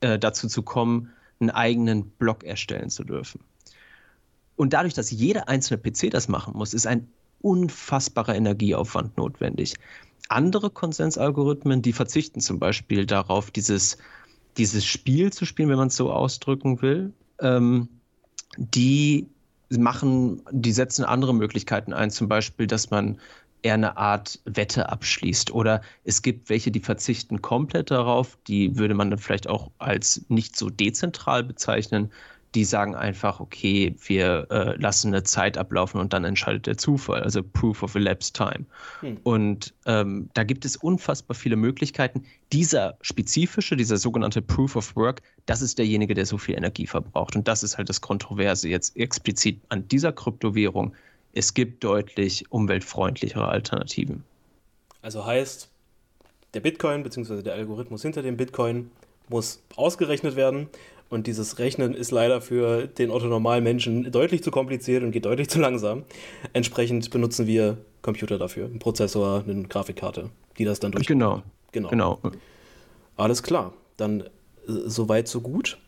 äh, 0.00 0.20
dazu 0.20 0.46
zu 0.46 0.62
kommen, 0.62 1.12
einen 1.40 1.50
eigenen 1.50 2.10
Block 2.10 2.44
erstellen 2.44 2.90
zu 2.90 3.02
dürfen. 3.02 3.40
Und 4.60 4.74
dadurch, 4.74 4.92
dass 4.92 5.10
jeder 5.10 5.48
einzelne 5.48 5.80
PC 5.80 6.10
das 6.10 6.28
machen 6.28 6.52
muss, 6.54 6.74
ist 6.74 6.86
ein 6.86 7.08
unfassbarer 7.40 8.34
Energieaufwand 8.34 9.16
notwendig. 9.16 9.76
Andere 10.28 10.68
Konsensalgorithmen, 10.68 11.80
die 11.80 11.94
verzichten 11.94 12.40
zum 12.40 12.58
Beispiel 12.58 13.06
darauf, 13.06 13.50
dieses, 13.50 13.96
dieses 14.58 14.84
Spiel 14.84 15.32
zu 15.32 15.46
spielen, 15.46 15.70
wenn 15.70 15.78
man 15.78 15.88
es 15.88 15.96
so 15.96 16.12
ausdrücken 16.12 16.82
will. 16.82 17.14
Ähm, 17.40 17.88
die 18.58 19.28
machen, 19.70 20.42
die 20.50 20.72
setzen 20.72 21.06
andere 21.06 21.34
Möglichkeiten 21.34 21.94
ein, 21.94 22.10
zum 22.10 22.28
Beispiel, 22.28 22.66
dass 22.66 22.90
man 22.90 23.18
eher 23.62 23.72
eine 23.72 23.96
Art 23.96 24.40
Wette 24.44 24.90
abschließt. 24.90 25.52
Oder 25.52 25.80
es 26.04 26.20
gibt 26.20 26.50
welche, 26.50 26.70
die 26.70 26.80
verzichten 26.80 27.40
komplett 27.40 27.90
darauf, 27.90 28.36
die 28.46 28.76
würde 28.76 28.92
man 28.92 29.08
dann 29.08 29.20
vielleicht 29.20 29.48
auch 29.48 29.70
als 29.78 30.26
nicht 30.28 30.54
so 30.54 30.68
dezentral 30.68 31.44
bezeichnen, 31.44 32.12
die 32.54 32.64
sagen 32.64 32.96
einfach, 32.96 33.38
okay, 33.38 33.94
wir 34.04 34.46
äh, 34.50 34.76
lassen 34.76 35.08
eine 35.08 35.22
Zeit 35.22 35.56
ablaufen 35.56 36.00
und 36.00 36.12
dann 36.12 36.24
entscheidet 36.24 36.66
der 36.66 36.76
Zufall, 36.76 37.22
also 37.22 37.42
Proof 37.42 37.82
of 37.82 37.94
Elapsed 37.94 38.34
Time. 38.34 38.66
Hm. 39.00 39.18
Und 39.22 39.72
ähm, 39.86 40.28
da 40.34 40.42
gibt 40.42 40.64
es 40.64 40.76
unfassbar 40.76 41.36
viele 41.36 41.56
Möglichkeiten. 41.56 42.24
Dieser 42.52 42.96
spezifische, 43.02 43.76
dieser 43.76 43.98
sogenannte 43.98 44.42
Proof 44.42 44.74
of 44.74 44.96
Work, 44.96 45.22
das 45.46 45.62
ist 45.62 45.78
derjenige, 45.78 46.14
der 46.14 46.26
so 46.26 46.38
viel 46.38 46.56
Energie 46.56 46.86
verbraucht. 46.86 47.36
Und 47.36 47.46
das 47.46 47.62
ist 47.62 47.78
halt 47.78 47.88
das 47.88 48.00
Kontroverse 48.00 48.68
jetzt 48.68 48.96
explizit 48.96 49.60
an 49.68 49.86
dieser 49.86 50.12
Kryptowährung. 50.12 50.94
Es 51.32 51.54
gibt 51.54 51.84
deutlich 51.84 52.50
umweltfreundlichere 52.50 53.46
Alternativen. 53.46 54.24
Also 55.02 55.24
heißt, 55.24 55.68
der 56.54 56.60
Bitcoin 56.60 57.04
bzw. 57.04 57.42
der 57.42 57.54
Algorithmus 57.54 58.02
hinter 58.02 58.22
dem 58.22 58.36
Bitcoin 58.36 58.90
muss 59.28 59.62
ausgerechnet 59.76 60.34
werden 60.34 60.68
und 61.10 61.26
dieses 61.26 61.58
Rechnen 61.58 61.92
ist 61.92 62.12
leider 62.12 62.40
für 62.40 62.86
den 62.86 63.10
Otto-Normalmenschen 63.10 64.10
deutlich 64.12 64.42
zu 64.42 64.52
kompliziert 64.52 65.02
und 65.02 65.10
geht 65.10 65.24
deutlich 65.24 65.50
zu 65.50 65.58
langsam. 65.58 66.04
Entsprechend 66.52 67.10
benutzen 67.10 67.46
wir 67.48 67.78
Computer 68.00 68.38
dafür, 68.38 68.66
einen 68.66 68.78
Prozessor, 68.78 69.44
eine 69.46 69.64
Grafikkarte, 69.64 70.30
die 70.56 70.64
das 70.64 70.78
dann 70.78 70.92
durch. 70.92 71.06
Genau. 71.06 71.42
genau. 71.72 71.88
Genau. 71.88 72.20
Alles 73.16 73.42
klar. 73.42 73.74
Dann 73.96 74.20
äh, 74.20 74.26
soweit, 74.66 75.26
so 75.26 75.40
gut. 75.40 75.78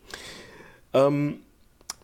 Ähm, 0.92 1.38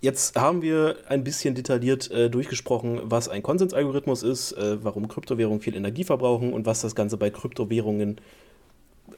jetzt 0.00 0.36
haben 0.36 0.62
wir 0.62 0.96
ein 1.08 1.24
bisschen 1.24 1.56
detailliert 1.56 2.10
äh, 2.12 2.30
durchgesprochen, 2.30 3.00
was 3.02 3.28
ein 3.28 3.42
Konsensalgorithmus 3.42 4.22
ist, 4.22 4.52
äh, 4.52 4.82
warum 4.82 5.08
Kryptowährungen 5.08 5.60
viel 5.60 5.74
Energie 5.74 6.04
verbrauchen 6.04 6.52
und 6.52 6.66
was 6.66 6.82
das 6.82 6.94
Ganze 6.94 7.16
bei 7.16 7.30
Kryptowährungen 7.30 8.20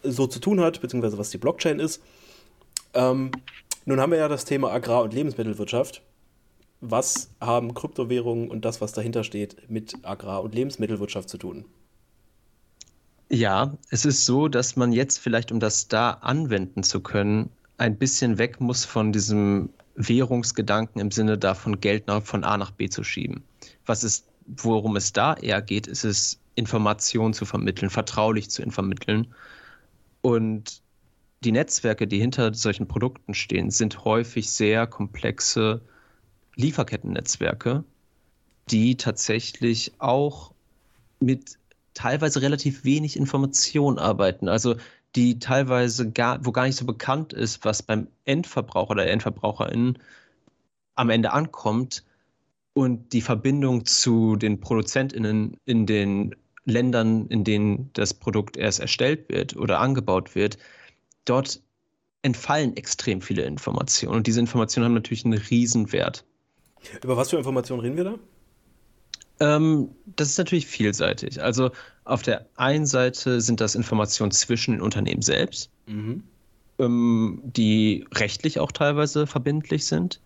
so 0.03 0.27
zu 0.27 0.41
tun 0.41 0.61
hat, 0.61 0.81
beziehungsweise 0.81 1.19
was 1.19 1.29
die 1.29 1.39
Blockchain 1.39 1.79
ist. 1.79 2.03
Ähm, 2.95 3.31
nun 3.85 4.01
haben 4.01 4.13
wir 4.13 4.19
ja 4.19 4.29
das 4.29 4.45
Thema 4.45 4.71
Agrar- 4.71 5.03
und 5.03 5.15
Lebensmittelwirtschaft. 5.15 6.03
Was 6.81 7.31
haben 7.41 7.75
Kryptowährungen 7.75 8.51
und 8.51 8.65
das, 8.65 8.81
was 8.81 8.93
dahinter 8.93 9.25
steht, 9.25 9.69
mit 9.69 9.97
Agrar- 10.03 10.43
und 10.43 10.55
Lebensmittelwirtschaft 10.55 11.29
zu 11.29 11.37
tun? 11.39 11.67
Ja, 13.29 13.77
es 13.91 14.05
ist 14.05 14.27
so, 14.27 14.49
dass 14.49 14.77
man 14.77 14.93
jetzt 14.93 15.19
vielleicht, 15.19 15.53
um 15.53 15.61
das 15.61 15.89
da 15.89 16.11
anwenden 16.11 16.83
zu 16.83 17.01
können, 17.01 17.51
ein 17.77 17.97
bisschen 17.97 18.39
weg 18.39 18.61
muss 18.61 18.85
von 18.85 19.13
diesem 19.13 19.71
Währungsgedanken 19.95 21.01
im 21.01 21.11
Sinne 21.11 21.39
davon, 21.39 21.81
Geld 21.81 22.05
von 22.25 22.45
A 22.45 22.57
nach 22.57 22.71
B 22.71 22.89
zu 22.89 23.05
schieben. 23.05 23.43
Was 23.87 24.03
ist, 24.05 24.27
worum 24.47 24.97
es 24.97 25.13
da 25.13 25.35
eher 25.35 25.63
geht, 25.63 25.87
ist 25.87 26.05
es, 26.05 26.39
Informationen 26.57 27.33
zu 27.33 27.45
vermitteln, 27.45 27.89
vertraulich 27.89 28.51
zu 28.51 28.69
vermitteln. 28.71 29.29
Und 30.21 30.80
die 31.43 31.53
Netzwerke, 31.53 32.07
die 32.07 32.21
hinter 32.21 32.53
solchen 32.55 32.87
Produkten 32.87 33.35
stehen, 33.35 33.71
sind 33.71 34.05
häufig 34.05 34.51
sehr 34.51 34.87
komplexe 34.87 35.81
Lieferkettennetzwerke, 36.57 37.85
die 38.71 38.97
tatsächlich 38.97 39.93
auch 39.99 40.53
mit 41.19 41.59
teilweise 41.95 42.43
relativ 42.43 42.85
wenig 42.85 43.17
Information 43.17 43.99
arbeiten. 43.99 44.49
Also 44.49 44.77
die 45.17 45.39
teilweise 45.39 46.11
gar, 46.11 46.45
wo 46.45 46.53
gar 46.53 46.67
nicht 46.67 46.77
so 46.77 46.85
bekannt 46.85 47.33
ist, 47.33 47.65
was 47.65 47.83
beim 47.83 48.09
Endverbraucher 48.27 48.91
oder 48.91 49.07
Endverbraucherin 49.07 49.99
am 50.95 51.11
Ende 51.11 51.33
ankommt 51.33 52.05
und 52.75 53.13
die 53.13 53.23
Verbindung 53.23 53.87
zu 53.87 54.37
den 54.37 54.61
ProduzentInnen 54.61 55.57
in 55.65 55.87
den 55.87 56.37
Ländern, 56.65 57.27
in 57.29 57.43
denen 57.43 57.91
das 57.95 58.15
Produkt 58.15 58.57
erst 58.57 58.81
erstellt 58.81 59.29
wird 59.31 59.57
oder 59.57 59.81
angebaut 59.81 60.35
wird, 60.35 60.59
dort 61.31 61.63
entfallen 62.23 62.77
extrem 62.77 63.23
viele 63.23 63.43
Informationen. 63.45 64.17
Und 64.17 64.27
diese 64.27 64.41
Informationen 64.41 64.85
haben 64.87 64.95
natürlich 64.95 65.25
einen 65.25 65.39
Riesenwert. 65.39 66.25
Über 67.03 67.17
was 67.17 67.31
für 67.31 67.37
Informationen 67.37 67.81
reden 67.81 67.97
wir 67.97 68.05
da? 68.05 68.19
Ähm, 69.41 69.89
das 70.17 70.29
ist 70.29 70.39
natürlich 70.39 70.67
vielseitig. 70.67 71.43
Also 71.43 71.71
auf 72.05 72.23
der 72.23 72.47
einen 72.57 72.87
Seite 72.87 73.41
sind 73.41 73.61
das 73.61 73.75
Informationen 73.75 74.33
zwischen 74.33 74.73
den 74.73 74.83
Unternehmen 74.83 75.23
selbst, 75.23 75.71
mhm. 75.87 76.25
ähm, 76.79 77.41
die 77.45 78.05
rechtlich 78.13 78.59
auch 78.59 78.73
teilweise 78.73 79.27
verbindlich 79.27 79.87
sind 79.87 80.21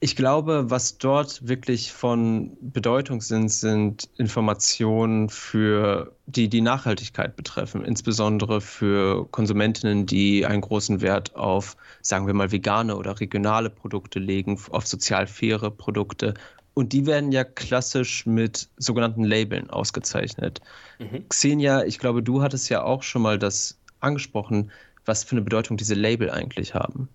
ich 0.00 0.14
glaube, 0.14 0.70
was 0.70 0.98
dort 0.98 1.48
wirklich 1.48 1.92
von 1.92 2.56
Bedeutung 2.60 3.20
sind, 3.20 3.50
sind 3.50 4.08
Informationen 4.16 5.28
für 5.28 6.14
die 6.26 6.48
die 6.48 6.60
Nachhaltigkeit 6.60 7.34
betreffen, 7.34 7.84
insbesondere 7.84 8.60
für 8.60 9.26
Konsumentinnen, 9.30 10.06
die 10.06 10.46
einen 10.46 10.60
großen 10.60 11.00
Wert 11.00 11.34
auf, 11.34 11.76
sagen 12.00 12.28
wir 12.28 12.34
mal, 12.34 12.52
vegane 12.52 12.96
oder 12.96 13.18
regionale 13.18 13.70
Produkte 13.70 14.20
legen, 14.20 14.60
auf 14.70 14.86
sozial 14.86 15.26
faire 15.26 15.70
Produkte. 15.70 16.34
Und 16.74 16.92
die 16.92 17.06
werden 17.06 17.32
ja 17.32 17.42
klassisch 17.42 18.24
mit 18.24 18.68
sogenannten 18.76 19.24
Labeln 19.24 19.68
ausgezeichnet. 19.68 20.60
Mhm. 21.00 21.28
Xenia, 21.28 21.82
ich 21.82 21.98
glaube, 21.98 22.22
du 22.22 22.40
hattest 22.40 22.68
ja 22.68 22.84
auch 22.84 23.02
schon 23.02 23.22
mal 23.22 23.36
das 23.36 23.80
angesprochen, 23.98 24.70
was 25.04 25.24
für 25.24 25.32
eine 25.32 25.42
Bedeutung 25.42 25.76
diese 25.76 25.94
Label 25.94 26.30
eigentlich 26.30 26.74
haben. 26.74 27.08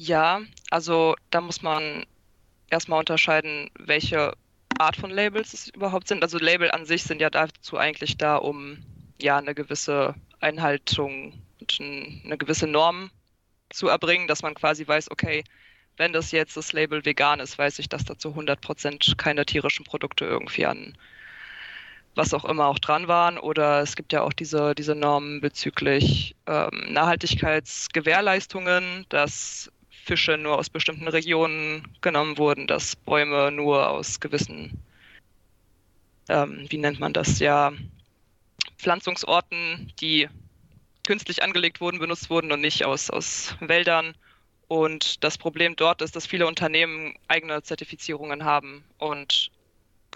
Ja, 0.00 0.42
also 0.70 1.16
da 1.30 1.40
muss 1.40 1.60
man 1.60 2.06
erstmal 2.70 3.00
unterscheiden, 3.00 3.68
welche 3.76 4.32
Art 4.78 4.94
von 4.94 5.10
Labels 5.10 5.54
es 5.54 5.70
überhaupt 5.70 6.06
sind. 6.06 6.22
Also 6.22 6.38
Label 6.38 6.70
an 6.70 6.86
sich 6.86 7.02
sind 7.02 7.20
ja 7.20 7.30
dazu 7.30 7.76
eigentlich 7.76 8.16
da, 8.16 8.36
um 8.36 8.78
ja 9.20 9.38
eine 9.38 9.56
gewisse 9.56 10.14
Einhaltung 10.38 11.42
und 11.60 11.78
eine 11.80 12.38
gewisse 12.38 12.68
Norm 12.68 13.10
zu 13.70 13.88
erbringen, 13.88 14.28
dass 14.28 14.42
man 14.42 14.54
quasi 14.54 14.86
weiß, 14.86 15.10
okay, 15.10 15.42
wenn 15.96 16.12
das 16.12 16.30
jetzt 16.30 16.56
das 16.56 16.72
Label 16.72 17.04
vegan 17.04 17.40
ist, 17.40 17.58
weiß 17.58 17.80
ich, 17.80 17.88
dass 17.88 18.04
da 18.04 18.16
zu 18.16 18.28
100% 18.28 19.16
keine 19.16 19.46
tierischen 19.46 19.84
Produkte 19.84 20.26
irgendwie 20.26 20.66
an 20.66 20.96
was 22.14 22.32
auch 22.34 22.44
immer 22.44 22.66
auch 22.66 22.78
dran 22.78 23.08
waren. 23.08 23.38
Oder 23.38 23.80
es 23.80 23.96
gibt 23.96 24.12
ja 24.12 24.22
auch 24.22 24.32
diese, 24.32 24.74
diese 24.74 24.94
Normen 24.94 25.40
bezüglich 25.40 26.36
ähm, 26.46 26.92
Nachhaltigkeitsgewährleistungen, 26.92 29.06
dass 29.08 29.70
Fische 30.08 30.38
nur 30.38 30.58
aus 30.58 30.70
bestimmten 30.70 31.06
Regionen 31.06 31.86
genommen 32.00 32.38
wurden, 32.38 32.66
dass 32.66 32.96
Bäume 32.96 33.52
nur 33.52 33.90
aus 33.90 34.20
gewissen, 34.20 34.82
ähm, 36.30 36.66
wie 36.70 36.78
nennt 36.78 36.98
man 36.98 37.12
das, 37.12 37.38
ja, 37.40 37.72
Pflanzungsorten, 38.78 39.92
die 40.00 40.28
künstlich 41.06 41.42
angelegt 41.42 41.82
wurden, 41.82 41.98
benutzt 41.98 42.30
wurden 42.30 42.50
und 42.52 42.62
nicht 42.62 42.86
aus, 42.86 43.10
aus 43.10 43.54
Wäldern. 43.60 44.14
Und 44.66 45.22
das 45.22 45.36
Problem 45.36 45.76
dort 45.76 46.00
ist, 46.00 46.16
dass 46.16 46.26
viele 46.26 46.46
Unternehmen 46.46 47.14
eigene 47.28 47.62
Zertifizierungen 47.62 48.44
haben 48.44 48.84
und 48.96 49.50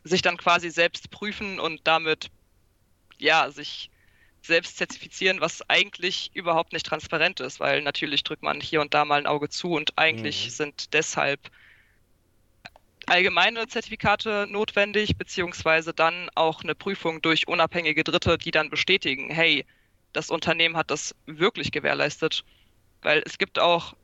sich 0.05 0.23
dann 0.23 0.39
quasi 0.39 0.71
selbst 0.71 1.11
prüfen 1.11 1.61
und 1.61 1.83
damit 1.85 2.31
ja 3.19 3.51
sich 3.51 3.91
selbst 4.43 4.77
zertifizieren, 4.77 5.41
was 5.41 5.69
eigentlich 5.69 6.31
überhaupt 6.35 6.73
nicht 6.73 6.87
transparent 6.87 7.41
ist, 7.41 7.61
weil 7.61 7.83
natürlich 7.83 8.25
drückt 8.25 8.43
man 8.43 8.61
hier 8.61 8.81
und 8.81 8.95
da 8.95 9.05
mal 9.05 9.19
ein 9.19 9.27
Auge 9.27 9.49
zu 9.49 9.73
und 9.73 9.97
eigentlich 9.97 10.47
mhm. 10.47 10.51
sind 10.51 10.93
deshalb 10.93 11.51
allgemeine 13.07 13.67
Zertifikate 13.67 14.47
notwendig, 14.49 15.17
beziehungsweise 15.17 15.93
dann 15.93 16.31
auch 16.35 16.63
eine 16.63 16.75
Prüfung 16.75 17.21
durch 17.23 17.49
unabhängige 17.49 18.05
Dritte, 18.05 18.39
die 18.39 18.51
dann 18.51 18.71
bestätigen, 18.71 19.31
hey, 19.31 19.65
das 20.13 20.31
Unternehmen 20.31 20.77
hat 20.77 20.91
das 20.91 21.15
wirklich 21.27 21.73
gewährleistet. 21.73 22.45
Weil 23.03 23.23
es 23.27 23.39
gibt 23.39 23.59
auch 23.59 23.95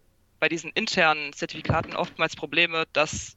bei 0.40 0.48
diesen 0.48 0.70
internen 0.70 1.32
Zertifikaten 1.32 1.94
oftmals 1.94 2.34
Probleme, 2.36 2.86
dass 2.92 3.36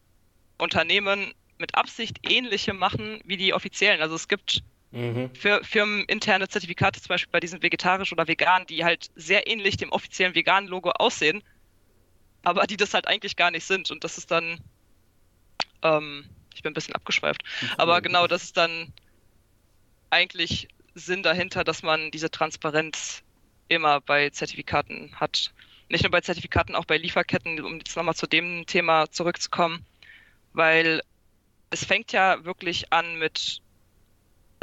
Unternehmen 0.57 1.33
mit 1.57 1.75
Absicht 1.75 2.17
ähnliche 2.27 2.73
machen 2.73 3.21
wie 3.25 3.37
die 3.37 3.53
offiziellen. 3.53 4.01
Also 4.01 4.15
es 4.15 4.27
gibt 4.27 4.63
mhm. 4.91 5.33
für 5.35 5.63
Firmen 5.63 6.03
interne 6.05 6.47
Zertifikate, 6.47 7.01
zum 7.01 7.09
Beispiel 7.09 7.31
bei 7.31 7.39
diesen 7.39 7.61
vegetarisch 7.61 8.11
oder 8.11 8.27
vegan, 8.27 8.65
die 8.67 8.83
halt 8.83 9.09
sehr 9.15 9.47
ähnlich 9.47 9.77
dem 9.77 9.91
offiziellen 9.91 10.35
veganen 10.35 10.69
Logo 10.69 10.91
aussehen, 10.91 11.43
aber 12.43 12.67
die 12.67 12.77
das 12.77 12.93
halt 12.93 13.07
eigentlich 13.07 13.35
gar 13.35 13.51
nicht 13.51 13.65
sind. 13.65 13.91
Und 13.91 14.03
das 14.03 14.17
ist 14.17 14.31
dann, 14.31 14.59
ähm, 15.81 16.25
ich 16.53 16.61
bin 16.61 16.71
ein 16.71 16.75
bisschen 16.75 16.95
abgeschweift, 16.95 17.43
aber 17.77 18.01
genau, 18.01 18.27
das 18.27 18.43
ist 18.43 18.57
dann 18.57 18.93
eigentlich 20.09 20.67
Sinn 20.93 21.23
dahinter, 21.23 21.63
dass 21.63 21.83
man 21.83 22.11
diese 22.11 22.29
Transparenz 22.29 23.23
immer 23.69 24.01
bei 24.01 24.29
Zertifikaten 24.29 25.15
hat. 25.15 25.53
Nicht 25.87 26.03
nur 26.03 26.11
bei 26.11 26.21
Zertifikaten, 26.21 26.75
auch 26.75 26.85
bei 26.85 26.97
Lieferketten, 26.97 27.61
um 27.61 27.77
jetzt 27.77 27.95
nochmal 27.95 28.15
zu 28.15 28.27
dem 28.27 28.65
Thema 28.65 29.09
zurückzukommen, 29.09 29.85
weil 30.53 31.01
es 31.69 31.85
fängt 31.85 32.11
ja 32.11 32.43
wirklich 32.43 32.91
an 32.91 33.17
mit 33.17 33.61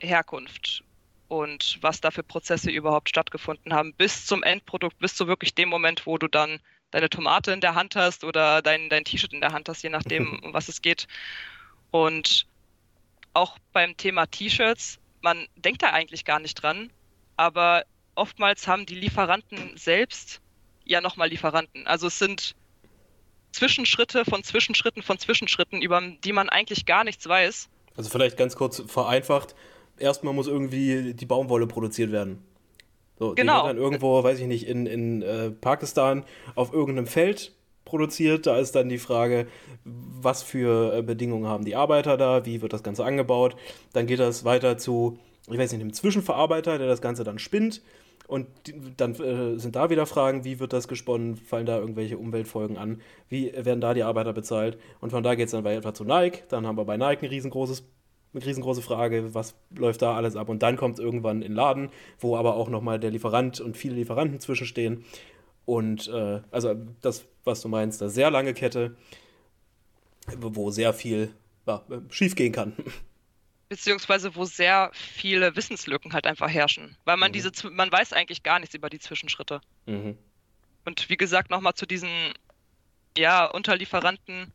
Herkunft 0.01 0.85
und 1.29 1.79
was 1.83 2.01
da 2.01 2.11
für 2.11 2.23
Prozesse 2.23 2.71
überhaupt 2.71 3.09
stattgefunden 3.09 3.73
haben, 3.75 3.95
bis 3.95 4.27
zum 4.27 4.43
Endprodukt, 4.43 4.99
bis 4.99 5.15
zu 5.15 5.27
wirklich 5.27 5.55
dem 5.55 5.69
Moment, 5.69 6.07
wo 6.07 6.19
du 6.19 6.29
dann 6.29 6.61
deine 6.91 7.11
Tomate 7.11 7.53
in 7.53 7.61
der 7.61 7.75
Hand 7.75 7.97
hast 7.97 8.25
oder 8.25 8.63
dein, 8.63 8.89
dein 8.89 9.05
T-Shirt 9.05 9.33
in 9.33 9.41
der 9.41 9.53
Hand 9.53 9.69
hast, 9.69 9.83
je 9.83 9.91
nachdem, 9.91 10.39
um 10.43 10.55
was 10.55 10.69
es 10.69 10.81
geht. 10.83 11.07
Und 11.91 12.47
auch 13.35 13.59
beim 13.73 13.97
Thema 13.97 14.27
T-Shirts, 14.27 14.99
man 15.21 15.47
denkt 15.57 15.83
da 15.83 15.93
eigentlich 15.93 16.25
gar 16.25 16.41
nicht 16.41 16.55
dran, 16.55 16.91
aber 17.37 17.85
oftmals 18.15 18.67
haben 18.67 18.87
die 18.87 18.95
Lieferanten 18.95 19.77
selbst 19.77 20.41
ja 20.85 21.01
nochmal 21.01 21.29
Lieferanten. 21.29 21.87
Also 21.87 22.07
es 22.07 22.19
sind 22.19 22.55
Zwischenschritte 23.53 24.25
von 24.25 24.43
Zwischenschritten 24.43 25.03
von 25.03 25.19
Zwischenschritten, 25.19 25.83
über 25.83 26.01
die 26.01 26.33
man 26.33 26.49
eigentlich 26.49 26.87
gar 26.87 27.05
nichts 27.05 27.29
weiß. 27.29 27.69
Also 27.97 28.11
vielleicht 28.11 28.37
ganz 28.37 28.57
kurz 28.57 28.83
vereinfacht, 28.87 29.55
erstmal 30.01 30.35
muss 30.35 30.47
irgendwie 30.47 31.15
die 31.15 31.27
Baumwolle 31.27 31.67
produziert 31.67 32.13
werden. 32.13 32.39
So, 33.19 33.35
genau. 33.35 33.63
Die 33.63 33.67
wird 33.67 33.77
dann 33.77 33.83
irgendwo, 33.83 34.23
weiß 34.23 34.39
ich 34.39 34.47
nicht, 34.47 34.67
in, 34.67 34.87
in 34.87 35.23
äh, 35.23 35.51
Pakistan 35.51 36.25
auf 36.55 36.73
irgendeinem 36.73 37.07
Feld 37.07 37.53
produziert. 37.85 38.47
Da 38.47 38.59
ist 38.59 38.75
dann 38.75 38.89
die 38.89 38.99
Frage, 38.99 39.47
was 39.85 40.43
für 40.43 40.99
äh, 40.99 41.03
Bedingungen 41.03 41.47
haben 41.47 41.65
die 41.65 41.75
Arbeiter 41.75 42.17
da, 42.17 42.47
wie 42.47 42.63
wird 42.63 42.73
das 42.73 42.83
Ganze 42.83 43.05
angebaut. 43.05 43.57
Dann 43.93 44.07
geht 44.07 44.21
das 44.21 44.45
weiter 44.45 44.79
zu, 44.79 45.19
ich 45.51 45.59
weiß 45.59 45.73
nicht, 45.73 45.81
einem 45.81 45.93
Zwischenverarbeiter, 45.93 46.79
der 46.79 46.87
das 46.87 47.01
Ganze 47.01 47.25
dann 47.25 47.39
spinnt. 47.39 47.83
Und 48.29 48.47
die, 48.67 48.75
dann 48.97 49.15
äh, 49.15 49.59
sind 49.59 49.75
da 49.75 49.89
wieder 49.89 50.05
Fragen, 50.05 50.45
wie 50.45 50.61
wird 50.61 50.75
das 50.75 50.87
gesponnen, 50.87 51.37
fallen 51.37 51.65
da 51.65 51.79
irgendwelche 51.79 52.19
Umweltfolgen 52.19 52.77
an, 52.77 53.01
wie 53.31 53.53
werden 53.55 53.81
da 53.81 53.95
die 53.95 54.03
Arbeiter 54.03 54.35
bezahlt. 54.35 54.79
Und 55.01 55.11
von 55.11 55.23
da 55.23 55.35
geht 55.35 55.47
es 55.47 55.53
dann 55.53 55.65
weiter 55.65 55.95
zu 55.95 56.05
Nike. 56.05 56.45
Dann 56.51 56.67
haben 56.67 56.77
wir 56.77 56.85
bei 56.85 56.99
Nike 56.99 57.23
ein 57.23 57.31
riesengroßes 57.31 57.85
eine 58.35 58.45
riesengroße 58.45 58.83
Frage, 58.83 59.35
was 59.35 59.55
läuft 59.75 60.03
da 60.03 60.15
alles 60.15 60.37
ab? 60.37 60.49
Und 60.49 60.63
dann 60.63 60.77
kommt 60.77 60.99
es 60.99 61.05
irgendwann 61.05 61.43
in 61.43 61.53
den 61.53 61.55
Laden, 61.55 61.91
wo 62.19 62.37
aber 62.37 62.57
auch 62.57 62.69
nochmal 62.69 63.01
der 63.01 63.11
Lieferant 63.11 63.61
und 63.61 63.77
viele 63.77 63.95
Lieferanten 63.95 64.41
zwischenstehen. 64.41 65.05
Und 65.65 66.09
äh, 66.09 66.41
also 66.51 66.75
das, 67.03 67.27
was 67.45 67.61
du 67.61 67.69
meinst, 67.69 68.03
eine 68.03 68.11
sehr 68.11 68.31
lange 68.31 68.55
Kette, 68.55 68.97
wo 70.37 70.71
sehr 70.71 70.93
viel 70.93 71.35
ja, 71.67 71.83
schief 72.11 72.35
gehen 72.35 72.53
kann. 72.53 72.75
Beziehungsweise 73.69 74.35
wo 74.35 74.45
sehr 74.45 74.91
viele 74.95 75.55
Wissenslücken 75.55 76.15
halt 76.15 76.27
einfach 76.27 76.49
herrschen. 76.49 76.97
Weil 77.05 77.19
man 77.19 77.31
mhm. 77.31 77.35
diese, 77.35 77.51
man 77.71 77.93
weiß 77.93 78.15
eigentlich 78.15 78.43
gar 78.43 78.59
nichts 78.61 78.75
über 78.75 78.89
die 78.89 78.99
Zwischenschritte. 78.99 79.61
Mhm. 79.87 80.17
Und 80.87 81.11
wie 81.11 81.19
gesagt, 81.19 81.51
nochmal 81.51 81.75
zu 81.75 81.85
diesen 81.85 82.09
ja, 83.17 83.45
Unterlieferanten, 83.45 84.53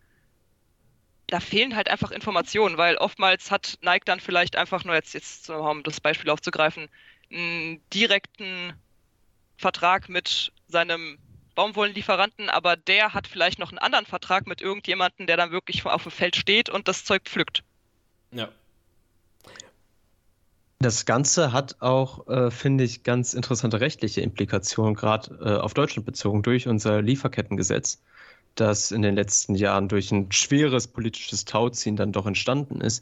da 1.34 1.40
fehlen 1.40 1.76
halt 1.76 1.90
einfach 1.90 2.12
Informationen, 2.12 2.78
weil 2.78 2.96
oftmals 2.98 3.50
hat 3.50 3.80
Nike 3.82 4.06
dann 4.06 4.20
vielleicht 4.20 4.56
einfach 4.56 4.84
nur 4.84 4.94
jetzt, 4.94 5.16
jetzt 5.16 5.50
um 5.50 5.82
das 5.82 6.00
Beispiel 6.00 6.30
aufzugreifen, 6.30 6.90
einen 7.32 7.82
direkten 7.92 8.74
Vertrag 9.58 10.10
mit 10.10 10.52
seinem 10.68 11.18
Baumwollenlieferanten, 11.56 12.52
aber 12.52 12.76
der 12.76 13.16
hat 13.16 13.26
vielleicht 13.26 13.58
noch 13.58 13.70
einen 13.70 13.80
anderen 13.80 14.06
Vertrag 14.06 14.46
mit 14.46 14.62
irgendjemandem, 14.62 15.26
der 15.26 15.36
dann 15.36 15.50
wirklich 15.50 15.84
auf 15.84 16.04
dem 16.04 16.12
Feld 16.12 16.36
steht 16.36 16.70
und 16.70 16.88
das 16.88 17.04
Zeug 17.04 17.24
pflückt. 17.24 17.64
Ja. 18.30 18.50
Das 20.78 21.06
Ganze 21.06 21.52
hat 21.52 21.78
auch, 21.80 22.28
äh, 22.28 22.52
finde 22.52 22.84
ich, 22.84 23.02
ganz 23.02 23.34
interessante 23.34 23.80
rechtliche 23.82 24.22
Implikationen, 24.22 24.94
gerade 24.94 25.34
äh, 25.44 25.60
auf 25.60 25.74
Deutschland 25.74 26.06
bezogen, 26.06 26.44
durch 26.44 26.68
unser 26.68 27.02
Lieferkettengesetz 27.02 28.04
das 28.56 28.92
in 28.92 29.02
den 29.02 29.16
letzten 29.16 29.56
Jahren 29.56 29.88
durch 29.88 30.12
ein 30.12 30.32
schweres 30.32 30.88
politisches 30.88 31.46
Tauziehen 31.46 31.96
dann 31.96 32.12
doch 32.12 32.26
entstanden 32.26 32.82
ist. 32.82 33.02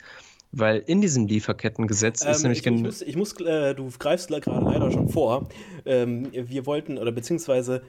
Weil 0.54 0.84
in 0.86 1.00
diesem 1.00 1.28
Lieferkettengesetz 1.28 2.26
ähm, 2.26 2.32
ist 2.32 2.44
nämlich 2.44 2.64
genau. 2.64 2.78
Ich 2.78 2.84
muss, 2.84 3.02
ich 3.02 3.16
muss 3.16 3.40
äh, 3.42 3.74
du 3.74 3.90
greifst 3.98 4.30
gerade 4.30 4.66
leider 4.66 4.92
schon 4.92 5.08
vor. 5.08 5.48
Ähm, 5.86 6.28
wir 6.34 6.66
wollten, 6.66 6.98
oder 6.98 7.12
beziehungsweise, 7.12 7.82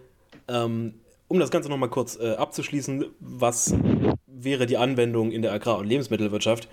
ähm, 0.46 0.94
um 1.26 1.40
das 1.40 1.50
Ganze 1.50 1.68
nochmal 1.68 1.88
kurz 1.88 2.16
äh, 2.20 2.34
abzuschließen, 2.34 3.06
was 3.18 3.74
wäre 4.26 4.66
die 4.66 4.76
Anwendung 4.76 5.32
in 5.32 5.42
der 5.42 5.52
Agrar- 5.52 5.78
und 5.78 5.86
Lebensmittelwirtschaft? 5.86 6.68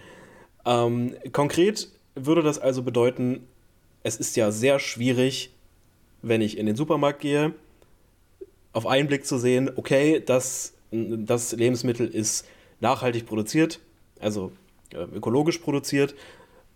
Ähm, 0.65 1.15
konkret 1.31 1.89
würde 2.13 2.43
das 2.43 2.59
also 2.59 2.83
bedeuten, 2.83 3.47
es 4.03 4.17
ist 4.17 4.35
ja 4.35 4.51
sehr 4.51 4.79
schwierig, 4.79 5.51
wenn 6.21 6.41
ich 6.41 6.57
in 6.57 6.65
den 6.65 6.75
Supermarkt 6.75 7.21
gehe, 7.21 7.53
auf 8.73 8.85
einen 8.85 9.07
Blick 9.07 9.25
zu 9.25 9.37
sehen, 9.37 9.71
okay, 9.75 10.21
das 10.23 10.73
das 10.91 11.51
Lebensmittel 11.51 12.07
ist 12.07 12.47
nachhaltig 12.79 13.25
produziert, 13.25 13.79
also 14.19 14.51
äh, 14.93 15.03
ökologisch 15.03 15.59
produziert. 15.59 16.15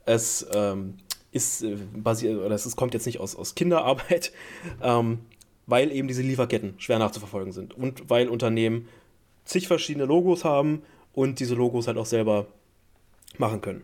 Es 0.06 0.46
ähm, 0.54 0.96
ist 1.32 1.64
äh, 1.64 1.78
basiert, 1.96 2.40
oder 2.40 2.56
es 2.56 2.76
kommt 2.76 2.94
jetzt 2.94 3.06
nicht 3.06 3.20
aus, 3.20 3.36
aus 3.36 3.56
Kinderarbeit, 3.56 4.32
ähm, 4.82 5.20
weil 5.66 5.92
eben 5.92 6.08
diese 6.08 6.22
Lieferketten 6.22 6.76
schwer 6.78 7.00
nachzuverfolgen 7.00 7.54
sind 7.54 7.74
und 7.74 8.10
weil 8.10 8.30
Unternehmen 8.30 8.88
zig 9.46 9.68
verschiedene 9.68 10.06
Logos 10.06 10.44
haben 10.44 10.84
und 11.14 11.40
diese 11.40 11.56
Logos 11.56 11.88
halt 11.88 11.98
auch 11.98 12.06
selber 12.06 12.48
machen 13.38 13.62
können. 13.62 13.84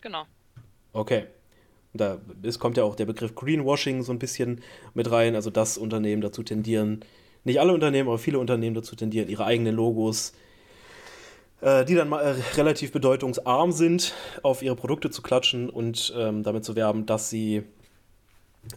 Genau. 0.00 0.24
Okay. 0.92 1.26
Da 1.94 2.18
ist, 2.42 2.58
kommt 2.58 2.76
ja 2.76 2.84
auch 2.84 2.94
der 2.94 3.06
Begriff 3.06 3.34
Greenwashing 3.34 4.02
so 4.02 4.12
ein 4.12 4.18
bisschen 4.18 4.60
mit 4.92 5.10
rein, 5.10 5.34
also 5.34 5.50
dass 5.50 5.78
Unternehmen 5.78 6.20
dazu 6.20 6.42
tendieren, 6.42 7.00
nicht 7.46 7.60
alle 7.60 7.72
Unternehmen, 7.72 8.08
aber 8.08 8.18
viele 8.18 8.38
Unternehmen 8.38 8.74
dazu 8.74 8.96
tendieren, 8.96 9.28
ihre 9.28 9.44
eigenen 9.44 9.74
Logos, 9.74 10.34
äh, 11.60 11.84
die 11.84 11.94
dann 11.94 12.08
mal 12.08 12.20
äh, 12.20 12.56
relativ 12.56 12.92
bedeutungsarm 12.92 13.72
sind, 13.72 14.14
auf 14.42 14.62
ihre 14.62 14.76
Produkte 14.76 15.10
zu 15.10 15.22
klatschen 15.22 15.70
und 15.70 16.12
ähm, 16.16 16.42
damit 16.42 16.64
zu 16.64 16.74
werben, 16.74 17.06
dass 17.06 17.30
sie 17.30 17.62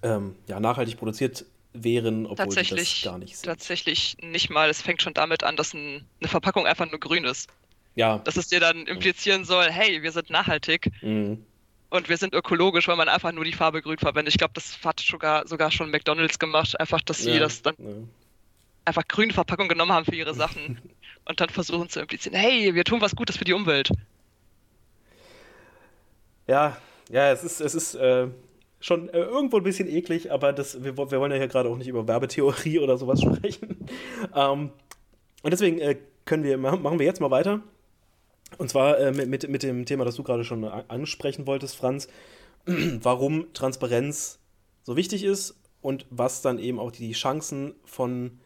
ähm, 0.03 0.35
ja, 0.47 0.59
nachhaltig 0.59 0.97
produziert 0.97 1.45
wären, 1.73 2.27
obwohl 2.27 2.51
sie 2.51 2.75
das 2.75 3.01
gar 3.03 3.17
nicht 3.17 3.37
sind. 3.37 3.45
Tatsächlich 3.45 4.17
nicht 4.21 4.49
mal. 4.49 4.69
Es 4.69 4.81
fängt 4.81 5.01
schon 5.01 5.13
damit 5.13 5.43
an, 5.43 5.55
dass 5.55 5.73
ein, 5.73 6.05
eine 6.19 6.29
Verpackung 6.29 6.67
einfach 6.67 6.89
nur 6.89 6.99
grün 6.99 7.25
ist. 7.25 7.49
Ja. 7.95 8.19
Dass 8.19 8.37
es 8.37 8.47
dir 8.47 8.59
dann 8.59 8.85
implizieren 8.85 9.45
soll, 9.45 9.69
hey, 9.71 10.03
wir 10.03 10.11
sind 10.11 10.29
nachhaltig. 10.29 10.91
Mhm. 11.01 11.43
Und 11.89 12.07
wir 12.07 12.17
sind 12.17 12.35
ökologisch, 12.35 12.87
weil 12.87 12.97
man 12.97 13.09
einfach 13.09 13.31
nur 13.31 13.45
die 13.45 13.53
Farbe 13.53 13.81
grün 13.81 13.97
verwendet. 13.97 14.35
Ich 14.35 14.37
glaube, 14.37 14.53
das 14.53 14.77
hat 14.83 14.99
sogar, 14.99 15.47
sogar 15.47 15.71
schon 15.71 15.89
McDonalds 15.89 16.37
gemacht, 16.37 16.79
einfach, 16.79 17.01
dass 17.01 17.23
sie 17.23 17.31
ja, 17.31 17.39
das 17.39 17.63
dann 17.63 17.73
ja 17.79 17.85
einfach 18.89 19.07
grüne 19.07 19.33
Verpackung 19.33 19.67
genommen 19.67 19.93
haben 19.93 20.05
für 20.05 20.15
ihre 20.15 20.33
Sachen 20.33 20.79
und 21.25 21.39
dann 21.39 21.49
versuchen 21.49 21.89
zu 21.89 22.01
implizieren, 22.01 22.37
hey, 22.37 22.75
wir 22.75 22.83
tun 22.83 23.01
was 23.01 23.15
Gutes 23.15 23.37
für 23.37 23.45
die 23.45 23.53
Umwelt. 23.53 23.89
Ja, 26.47 26.77
ja, 27.09 27.31
es 27.31 27.43
ist, 27.43 27.61
es 27.61 27.75
ist 27.75 27.95
äh, 27.95 28.27
schon 28.79 29.09
äh, 29.09 29.19
irgendwo 29.19 29.57
ein 29.57 29.63
bisschen 29.63 29.87
eklig, 29.87 30.31
aber 30.31 30.53
das, 30.53 30.83
wir, 30.83 30.97
wir 30.97 31.19
wollen 31.19 31.31
ja 31.31 31.37
hier 31.37 31.47
gerade 31.47 31.69
auch 31.69 31.77
nicht 31.77 31.87
über 31.87 32.07
Werbetheorie 32.07 32.79
oder 32.79 32.97
sowas 32.97 33.21
sprechen. 33.23 33.87
ähm, 34.35 34.71
und 35.41 35.51
deswegen 35.51 35.79
äh, 35.79 35.97
können 36.25 36.43
wir, 36.43 36.57
machen 36.57 36.99
wir 36.99 37.05
jetzt 37.05 37.21
mal 37.21 37.31
weiter. 37.31 37.61
Und 38.57 38.69
zwar 38.69 38.97
äh, 38.99 39.11
mit, 39.11 39.47
mit 39.47 39.63
dem 39.63 39.85
Thema, 39.85 40.05
das 40.05 40.15
du 40.15 40.23
gerade 40.23 40.43
schon 40.43 40.63
ansprechen 40.63 41.45
wolltest, 41.45 41.75
Franz, 41.75 42.07
warum 42.65 43.53
Transparenz 43.53 44.39
so 44.83 44.95
wichtig 44.95 45.23
ist 45.23 45.55
und 45.81 46.05
was 46.09 46.41
dann 46.41 46.59
eben 46.59 46.79
auch 46.79 46.91
die 46.91 47.11
Chancen 47.11 47.75
von 47.85 48.39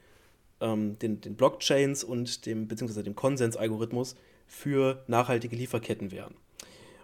ähm, 0.64 0.98
den, 1.00 1.22
den 1.22 1.36
Blockchains 1.36 2.04
und 2.04 2.46
dem, 2.46 2.68
beziehungsweise 2.68 3.04
dem 3.04 3.16
Konsensalgorithmus 3.16 4.16
für 4.48 5.04
nachhaltige 5.08 5.56
Lieferketten 5.56 6.12
wären. 6.12 6.36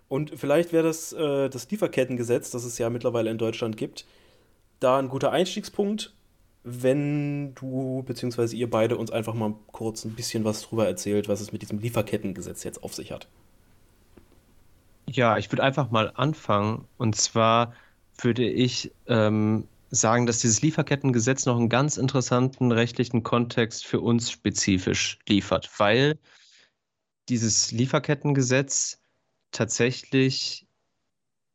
Und 0.07 0.31
vielleicht 0.35 0.73
wäre 0.73 0.83
das, 0.83 1.13
äh, 1.13 1.49
das 1.49 1.69
Lieferkettengesetz, 1.69 2.49
das 2.49 2.63
es 2.63 2.77
ja 2.77 2.89
mittlerweile 2.89 3.29
in 3.29 3.37
Deutschland 3.37 3.77
gibt, 3.77 4.05
da 4.79 4.97
ein 4.97 5.09
guter 5.09 5.31
Einstiegspunkt, 5.31 6.13
wenn 6.63 7.53
du 7.55 8.03
bzw. 8.07 8.55
ihr 8.55 8.69
beide 8.69 8.97
uns 8.97 9.11
einfach 9.11 9.33
mal 9.33 9.53
kurz 9.71 10.05
ein 10.05 10.15
bisschen 10.15 10.43
was 10.43 10.61
drüber 10.61 10.87
erzählt, 10.87 11.27
was 11.27 11.41
es 11.41 11.51
mit 11.51 11.61
diesem 11.61 11.79
Lieferkettengesetz 11.79 12.63
jetzt 12.63 12.83
auf 12.83 12.93
sich 12.93 13.11
hat. 13.11 13.27
Ja, 15.05 15.37
ich 15.37 15.51
würde 15.51 15.63
einfach 15.63 15.89
mal 15.91 16.11
anfangen. 16.15 16.85
Und 16.97 17.15
zwar 17.15 17.73
würde 18.17 18.47
ich 18.47 18.91
ähm, 19.07 19.67
sagen, 19.89 20.25
dass 20.25 20.39
dieses 20.39 20.61
Lieferkettengesetz 20.61 21.45
noch 21.45 21.57
einen 21.57 21.69
ganz 21.69 21.97
interessanten 21.97 22.71
rechtlichen 22.71 23.23
Kontext 23.23 23.85
für 23.85 23.99
uns 23.99 24.31
spezifisch 24.31 25.19
liefert, 25.27 25.69
weil 25.77 26.19
dieses 27.27 27.71
Lieferkettengesetz 27.71 29.01
tatsächlich 29.51 30.67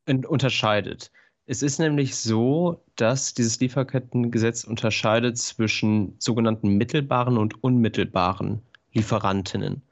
unterscheidet. 0.07 1.11
Es 1.47 1.63
ist 1.63 1.79
nämlich 1.79 2.17
so, 2.17 2.85
dass 2.97 3.35
dieses 3.35 3.61
Lieferkettengesetz 3.61 4.65
unterscheidet 4.65 5.39
zwischen 5.39 6.17
sogenannten 6.19 6.77
mittelbaren 6.77 7.37
und 7.37 7.63
unmittelbaren 7.63 8.63
Lieferantinnen. 8.93 9.83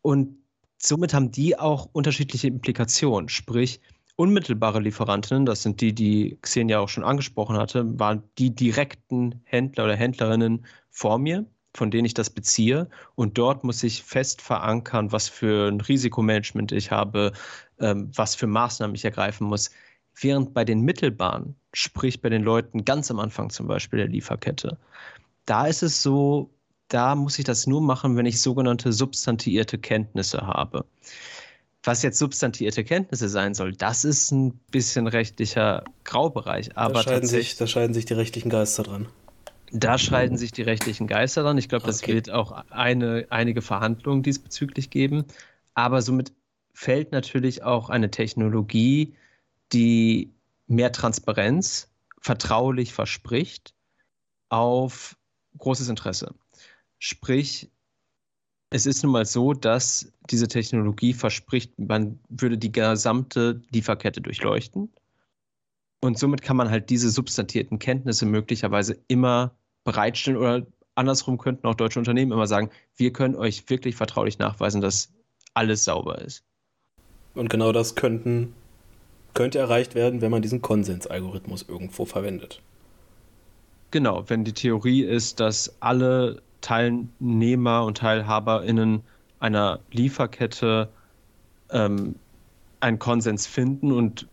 Und 0.00 0.38
somit 0.78 1.14
haben 1.14 1.30
die 1.30 1.58
auch 1.58 1.88
unterschiedliche 1.92 2.48
Implikationen. 2.48 3.28
Sprich, 3.28 3.80
unmittelbare 4.16 4.80
Lieferantinnen, 4.80 5.46
das 5.46 5.62
sind 5.62 5.80
die, 5.80 5.94
die 5.94 6.38
Xenia 6.42 6.80
auch 6.80 6.88
schon 6.88 7.04
angesprochen 7.04 7.56
hatte, 7.56 7.98
waren 7.98 8.22
die 8.38 8.54
direkten 8.54 9.40
Händler 9.44 9.84
oder 9.84 9.96
Händlerinnen 9.96 10.66
vor 10.90 11.18
mir, 11.18 11.46
von 11.74 11.90
denen 11.90 12.04
ich 12.04 12.14
das 12.14 12.30
beziehe. 12.30 12.88
Und 13.14 13.38
dort 13.38 13.64
muss 13.64 13.82
ich 13.82 14.02
fest 14.02 14.42
verankern, 14.42 15.12
was 15.12 15.28
für 15.28 15.68
ein 15.68 15.80
Risikomanagement 15.80 16.72
ich 16.72 16.90
habe, 16.90 17.32
ähm, 17.80 18.10
was 18.14 18.34
für 18.34 18.46
Maßnahmen 18.46 18.94
ich 18.94 19.04
ergreifen 19.04 19.46
muss. 19.46 19.70
Während 20.14 20.52
bei 20.52 20.64
den 20.64 20.82
mittelbaren, 20.82 21.56
sprich 21.72 22.20
bei 22.20 22.28
den 22.28 22.42
Leuten 22.42 22.84
ganz 22.84 23.10
am 23.10 23.18
Anfang 23.18 23.48
zum 23.48 23.66
Beispiel 23.66 23.98
der 23.98 24.08
Lieferkette, 24.08 24.78
da 25.46 25.66
ist 25.66 25.82
es 25.82 26.02
so, 26.02 26.50
da 26.88 27.14
muss 27.14 27.38
ich 27.38 27.46
das 27.46 27.66
nur 27.66 27.80
machen, 27.80 28.16
wenn 28.16 28.26
ich 28.26 28.42
sogenannte 28.42 28.92
substantiierte 28.92 29.78
Kenntnisse 29.78 30.46
habe. 30.46 30.84
Was 31.84 32.02
jetzt 32.02 32.18
substantiierte 32.18 32.84
Kenntnisse 32.84 33.28
sein 33.28 33.54
soll, 33.54 33.72
das 33.72 34.04
ist 34.04 34.30
ein 34.30 34.52
bisschen 34.70 35.08
rechtlicher 35.08 35.84
Graubereich. 36.04 36.76
Aber 36.76 36.94
da, 36.94 37.02
scheiden 37.02 37.28
sich, 37.28 37.56
da 37.56 37.66
scheiden 37.66 37.92
sich 37.92 38.04
die 38.04 38.14
rechtlichen 38.14 38.50
Geister 38.50 38.84
dran. 38.84 39.08
Da 39.72 39.98
scheiden 39.98 40.36
sich 40.36 40.52
die 40.52 40.62
rechtlichen 40.62 41.06
Geister 41.06 41.42
dran. 41.42 41.58
Ich 41.58 41.68
glaube, 41.68 41.86
das 41.86 42.02
okay. 42.02 42.14
wird 42.14 42.30
auch 42.30 42.52
eine, 42.70 43.26
einige 43.30 43.62
Verhandlungen 43.62 44.22
diesbezüglich 44.22 44.90
geben. 44.90 45.24
Aber 45.74 46.02
somit 46.02 46.32
fällt 46.72 47.10
natürlich 47.10 47.64
auch 47.64 47.88
eine 47.88 48.10
Technologie, 48.10 49.14
die 49.72 50.30
mehr 50.66 50.92
Transparenz 50.92 51.90
vertraulich 52.20 52.92
verspricht, 52.92 53.74
auf 54.48 55.16
großes 55.58 55.88
Interesse. 55.88 56.34
Sprich, 56.98 57.71
es 58.72 58.86
ist 58.86 59.02
nun 59.02 59.12
mal 59.12 59.26
so, 59.26 59.52
dass 59.52 60.10
diese 60.30 60.48
Technologie 60.48 61.12
verspricht, 61.12 61.78
man 61.78 62.18
würde 62.30 62.56
die 62.56 62.72
gesamte 62.72 63.60
Lieferkette 63.70 64.22
durchleuchten. 64.22 64.90
Und 66.00 66.18
somit 66.18 66.40
kann 66.40 66.56
man 66.56 66.70
halt 66.70 66.88
diese 66.88 67.10
substantiierten 67.10 67.78
Kenntnisse 67.78 68.24
möglicherweise 68.24 68.98
immer 69.08 69.54
bereitstellen 69.84 70.38
oder 70.38 70.66
andersrum 70.94 71.36
könnten 71.36 71.66
auch 71.66 71.74
deutsche 71.74 71.98
Unternehmen 71.98 72.32
immer 72.32 72.46
sagen, 72.46 72.70
wir 72.96 73.12
können 73.12 73.34
euch 73.36 73.68
wirklich 73.68 73.94
vertraulich 73.94 74.38
nachweisen, 74.38 74.80
dass 74.80 75.12
alles 75.52 75.84
sauber 75.84 76.22
ist. 76.22 76.42
Und 77.34 77.50
genau 77.50 77.72
das 77.72 77.94
könnten, 77.94 78.54
könnte 79.34 79.58
erreicht 79.58 79.94
werden, 79.94 80.22
wenn 80.22 80.30
man 80.30 80.40
diesen 80.40 80.62
Konsensalgorithmus 80.62 81.66
irgendwo 81.68 82.06
verwendet. 82.06 82.62
Genau, 83.90 84.24
wenn 84.28 84.44
die 84.44 84.54
Theorie 84.54 85.02
ist, 85.02 85.40
dass 85.40 85.76
alle 85.80 86.40
Teilnehmer 86.62 87.84
und 87.84 87.98
TeilhaberInnen 87.98 89.02
einer 89.38 89.80
Lieferkette 89.90 90.88
ähm, 91.70 92.14
einen 92.80 92.98
Konsens 92.98 93.46
finden 93.46 93.92
und 93.92 94.26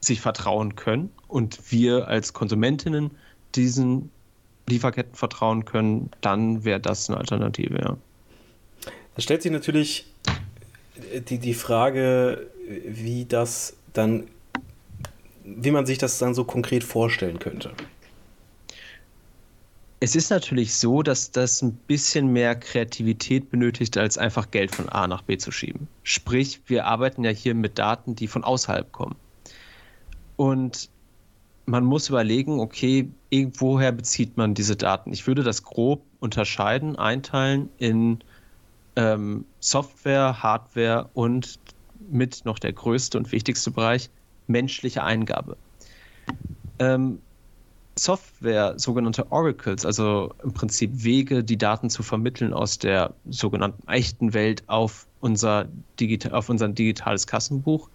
sich 0.00 0.20
vertrauen 0.20 0.74
können 0.74 1.10
und 1.28 1.70
wir 1.70 2.08
als 2.08 2.32
Konsumentinnen 2.32 3.10
diesen 3.54 4.10
Lieferketten 4.68 5.14
vertrauen 5.14 5.64
können, 5.64 6.10
dann 6.20 6.64
wäre 6.64 6.80
das 6.80 7.08
eine 7.08 7.18
Alternative, 7.18 7.78
ja. 7.78 7.96
Da 9.14 9.20
stellt 9.22 9.42
sich 9.42 9.52
natürlich 9.52 10.06
die, 11.28 11.38
die 11.38 11.54
Frage, 11.54 12.48
wie 12.86 13.24
das 13.26 13.76
dann, 13.92 14.28
wie 15.44 15.70
man 15.70 15.86
sich 15.86 15.98
das 15.98 16.18
dann 16.18 16.34
so 16.34 16.44
konkret 16.44 16.84
vorstellen 16.84 17.38
könnte. 17.38 17.72
Es 20.02 20.16
ist 20.16 20.30
natürlich 20.30 20.74
so, 20.74 21.04
dass 21.04 21.30
das 21.30 21.62
ein 21.62 21.74
bisschen 21.74 22.32
mehr 22.32 22.56
Kreativität 22.56 23.50
benötigt, 23.50 23.96
als 23.96 24.18
einfach 24.18 24.50
Geld 24.50 24.74
von 24.74 24.88
A 24.88 25.06
nach 25.06 25.22
B 25.22 25.38
zu 25.38 25.52
schieben. 25.52 25.86
Sprich, 26.02 26.60
wir 26.66 26.86
arbeiten 26.86 27.22
ja 27.22 27.30
hier 27.30 27.54
mit 27.54 27.78
Daten, 27.78 28.16
die 28.16 28.26
von 28.26 28.42
außerhalb 28.42 28.90
kommen. 28.90 29.14
Und 30.36 30.90
man 31.66 31.84
muss 31.84 32.08
überlegen, 32.08 32.58
okay, 32.58 33.08
woher 33.30 33.92
bezieht 33.92 34.36
man 34.36 34.54
diese 34.54 34.74
Daten? 34.74 35.12
Ich 35.12 35.28
würde 35.28 35.44
das 35.44 35.62
grob 35.62 36.02
unterscheiden, 36.18 36.96
einteilen 36.96 37.68
in 37.78 38.18
ähm, 38.96 39.44
Software, 39.60 40.42
Hardware 40.42 41.10
und 41.14 41.60
mit 42.10 42.44
noch 42.44 42.58
der 42.58 42.72
größte 42.72 43.18
und 43.18 43.30
wichtigste 43.30 43.70
Bereich 43.70 44.10
menschliche 44.48 45.04
Eingabe. 45.04 45.56
Ähm, 46.80 47.20
Software, 47.96 48.78
sogenannte 48.78 49.30
Oracles, 49.30 49.84
also 49.84 50.34
im 50.42 50.52
Prinzip 50.52 50.90
Wege, 51.04 51.44
die 51.44 51.58
Daten 51.58 51.90
zu 51.90 52.02
vermitteln 52.02 52.54
aus 52.54 52.78
der 52.78 53.14
sogenannten 53.28 53.86
echten 53.88 54.32
Welt 54.32 54.62
auf 54.68 55.06
unser, 55.20 55.68
Digital, 56.00 56.32
auf 56.32 56.48
unser 56.48 56.68
digitales 56.68 57.26
Kassenbuch. 57.26 57.90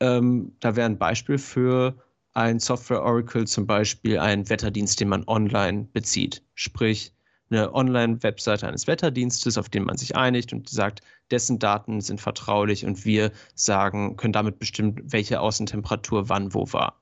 Ähm, 0.00 0.52
da 0.60 0.74
wäre 0.74 0.86
ein 0.86 0.98
Beispiel 0.98 1.38
für 1.38 1.94
ein 2.34 2.58
Software 2.58 3.02
Oracle 3.02 3.46
zum 3.46 3.66
Beispiel 3.66 4.18
ein 4.18 4.48
Wetterdienst, 4.48 5.00
den 5.00 5.08
man 5.08 5.24
online 5.26 5.88
bezieht. 5.92 6.42
Sprich, 6.54 7.12
eine 7.50 7.72
Online-Webseite 7.72 8.66
eines 8.68 8.86
Wetterdienstes, 8.86 9.56
auf 9.56 9.68
den 9.68 9.84
man 9.84 9.96
sich 9.96 10.16
einigt 10.16 10.52
und 10.52 10.68
sagt, 10.68 11.00
dessen 11.30 11.58
Daten 11.58 12.00
sind 12.00 12.20
vertraulich 12.20 12.84
und 12.84 13.04
wir 13.04 13.32
sagen, 13.54 14.16
können 14.16 14.32
damit 14.32 14.58
bestimmen, 14.58 15.00
welche 15.04 15.40
Außentemperatur 15.40 16.28
wann 16.28 16.52
wo 16.52 16.70
war 16.72 17.00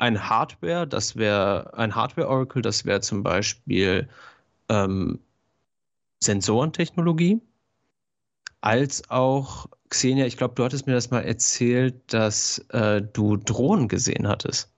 ein 0.00 0.30
Hardware, 0.30 0.86
das 0.86 1.16
wäre 1.16 1.74
ein 1.76 1.94
Hardware-Oracle, 1.94 2.62
das 2.62 2.86
wäre 2.86 3.00
zum 3.00 3.22
Beispiel 3.22 4.08
ähm, 4.70 5.20
Sensorentechnologie, 6.20 7.40
als 8.62 9.10
auch 9.10 9.66
Xenia, 9.90 10.24
ich 10.24 10.38
glaube, 10.38 10.54
du 10.54 10.64
hattest 10.64 10.86
mir 10.86 10.94
das 10.94 11.10
mal 11.10 11.20
erzählt, 11.20 12.00
dass 12.12 12.58
äh, 12.70 13.02
du 13.02 13.36
Drohnen 13.36 13.88
gesehen 13.88 14.26
hattest. 14.26 14.72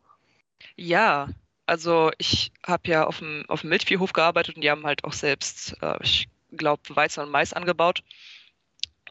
Ja, 0.77 1.29
also 1.67 2.11
ich 2.19 2.53
habe 2.67 2.89
ja 2.89 3.07
auf 3.07 3.19
dem, 3.19 3.45
auf 3.49 3.61
dem 3.61 3.71
Milchviehhof 3.71 4.13
gearbeitet 4.13 4.57
und 4.57 4.63
die 4.63 4.71
haben 4.71 4.85
halt 4.85 5.05
auch 5.05 5.13
selbst, 5.13 5.77
äh, 5.83 5.99
ich 6.03 6.29
glaube, 6.51 6.83
Weizen 6.97 7.23
und 7.23 7.31
Mais 7.31 7.53
angebaut. 7.53 8.03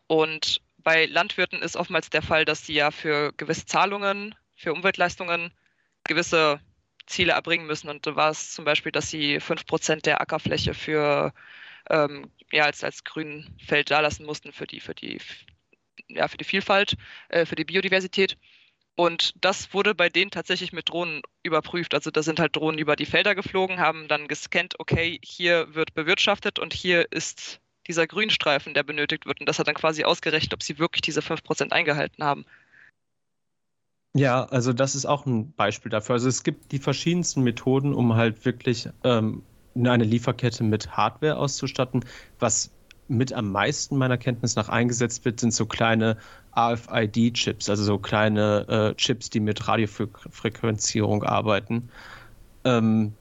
Und 0.08 0.62
bei 0.78 1.06
Landwirten 1.06 1.62
ist 1.62 1.78
oftmals 1.78 2.10
der 2.10 2.22
Fall, 2.22 2.44
dass 2.44 2.64
die 2.64 2.74
ja 2.74 2.92
für 2.92 3.32
gewisse 3.38 3.66
Zahlungen, 3.66 4.36
für 4.56 4.74
Umweltleistungen 4.74 5.54
gewisse 6.04 6.60
Ziele 7.06 7.34
erbringen 7.34 7.68
müssen. 7.68 7.90
Und 7.90 8.06
da 8.06 8.16
war 8.16 8.30
es 8.30 8.52
zum 8.52 8.66
Beispiel, 8.66 8.92
dass 8.92 9.10
sie 9.10 9.40
5% 9.40 10.02
der 10.02 10.22
Ackerfläche 10.22 10.74
für 10.74 11.34
ähm, 11.90 12.32
ja, 12.52 12.66
als, 12.66 12.84
als 12.84 13.04
Grünfeld 13.04 13.92
dalassen 13.92 14.26
mussten 14.26 14.52
für 14.54 14.68
die, 14.68 14.80
für 14.80 14.96
die, 14.96 15.20
ja, 16.08 16.28
für 16.28 16.38
die 16.38 16.44
Vielfalt, 16.44 16.96
äh, 17.30 17.46
für 17.46 17.56
die 17.56 17.66
Biodiversität. 17.66 18.38
Und 18.96 19.34
das 19.44 19.74
wurde 19.74 19.96
bei 19.96 20.10
denen 20.10 20.32
tatsächlich 20.32 20.74
mit 20.74 20.90
Drohnen 20.90 21.22
überprüft. 21.44 21.94
Also 21.94 22.12
da 22.12 22.24
sind 22.24 22.40
halt 22.40 22.56
Drohnen 22.56 22.78
über 22.78 22.96
die 22.96 23.06
Felder 23.06 23.36
geflogen, 23.36 23.80
haben 23.80 24.08
dann 24.08 24.28
gescannt, 24.28 24.80
okay, 24.80 25.20
hier 25.24 25.74
wird 25.74 25.94
bewirtschaftet 25.94 26.60
und 26.60 26.74
hier 26.74 27.12
ist 27.12 27.62
dieser 27.88 28.06
Grünstreifen, 28.06 28.74
der 28.74 28.84
benötigt 28.84 29.26
wird. 29.26 29.40
Und 29.40 29.48
das 29.50 29.60
hat 29.60 29.68
dann 29.68 29.76
quasi 29.76 30.04
ausgerechnet, 30.04 30.54
ob 30.54 30.62
sie 30.62 30.78
wirklich 30.78 31.02
diese 31.02 31.22
5% 31.22 31.72
eingehalten 31.72 32.24
haben. 32.24 32.46
Ja, 34.14 34.44
also 34.46 34.74
das 34.74 34.96
ist 34.96 35.06
auch 35.06 35.26
ein 35.26 35.54
Beispiel 35.54 35.90
dafür. 35.90 36.14
Also 36.14 36.28
es 36.28 36.44
gibt 36.44 36.72
die 36.72 36.80
verschiedensten 36.80 37.44
Methoden, 37.44 37.94
um 37.94 38.16
halt 38.16 38.44
wirklich 38.44 38.90
ähm, 39.04 39.44
eine 39.76 40.04
Lieferkette 40.04 40.64
mit 40.64 40.98
Hardware 40.98 41.38
auszustatten. 41.38 42.04
Was 42.40 42.72
mit 43.08 43.34
am 43.34 43.52
meisten 43.52 43.98
meiner 43.98 44.18
Kenntnis 44.18 44.56
nach 44.56 44.70
eingesetzt 44.70 45.24
wird, 45.26 45.40
sind 45.40 45.54
so 45.54 45.66
kleine 45.66 46.18
RFID-Chips, 46.58 47.70
also 47.70 47.84
so 47.84 47.98
kleine 48.00 48.68
äh, 48.68 48.96
Chips, 48.96 49.30
die 49.30 49.40
mit 49.40 49.68
Radiofrequenzierung 49.68 51.24
arbeiten. 51.24 51.90
Ähm, 52.64 53.14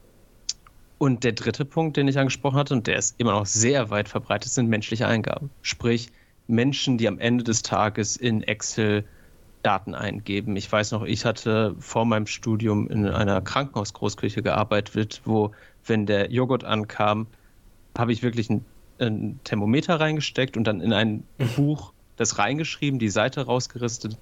und 0.97 1.23
der 1.23 1.31
dritte 1.31 1.65
Punkt, 1.65 1.97
den 1.97 2.07
ich 2.07 2.19
angesprochen 2.19 2.57
hatte, 2.57 2.73
und 2.73 2.87
der 2.87 2.97
ist 2.97 3.15
immer 3.17 3.31
noch 3.31 3.45
sehr 3.45 3.89
weit 3.89 4.07
verbreitet, 4.07 4.51
sind 4.51 4.69
menschliche 4.69 5.07
Eingaben. 5.07 5.49
Sprich, 5.61 6.09
Menschen, 6.47 6.97
die 6.97 7.07
am 7.07 7.17
Ende 7.17 7.43
des 7.43 7.61
Tages 7.61 8.17
in 8.17 8.43
Excel 8.43 9.05
Daten 9.63 9.95
eingeben. 9.95 10.55
Ich 10.55 10.71
weiß 10.71 10.91
noch, 10.91 11.03
ich 11.03 11.25
hatte 11.25 11.75
vor 11.79 12.05
meinem 12.05 12.27
Studium 12.27 12.89
in 12.89 13.07
einer 13.07 13.41
Krankenhausgroßküche 13.41 14.41
gearbeitet, 14.41 15.21
wo, 15.25 15.51
wenn 15.85 16.05
der 16.05 16.31
Joghurt 16.31 16.63
ankam, 16.63 17.27
habe 17.97 18.13
ich 18.13 18.23
wirklich 18.23 18.49
ein, 18.49 18.65
ein, 18.99 19.39
Thermometer 19.43 19.99
reingesteckt 19.99 20.57
und 20.57 20.65
dann 20.65 20.81
in 20.81 20.93
ein 20.93 21.23
Buch 21.55 21.93
das 22.15 22.37
reingeschrieben, 22.37 22.99
die 22.99 23.09
Seite 23.09 23.45
rausgerissen, 23.45 24.17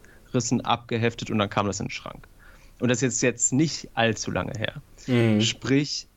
abgeheftet 0.61 1.31
und 1.31 1.39
dann 1.39 1.49
kam 1.49 1.67
das 1.67 1.79
in 1.79 1.87
den 1.87 1.91
Schrank. 1.91 2.27
Und 2.79 2.89
das 2.89 3.01
ist 3.03 3.21
jetzt 3.21 3.51
nicht 3.51 3.89
allzu 3.93 4.31
lange 4.31 4.53
her. 4.57 4.81
Mhm. 5.07 5.41
Sprich, 5.41 6.07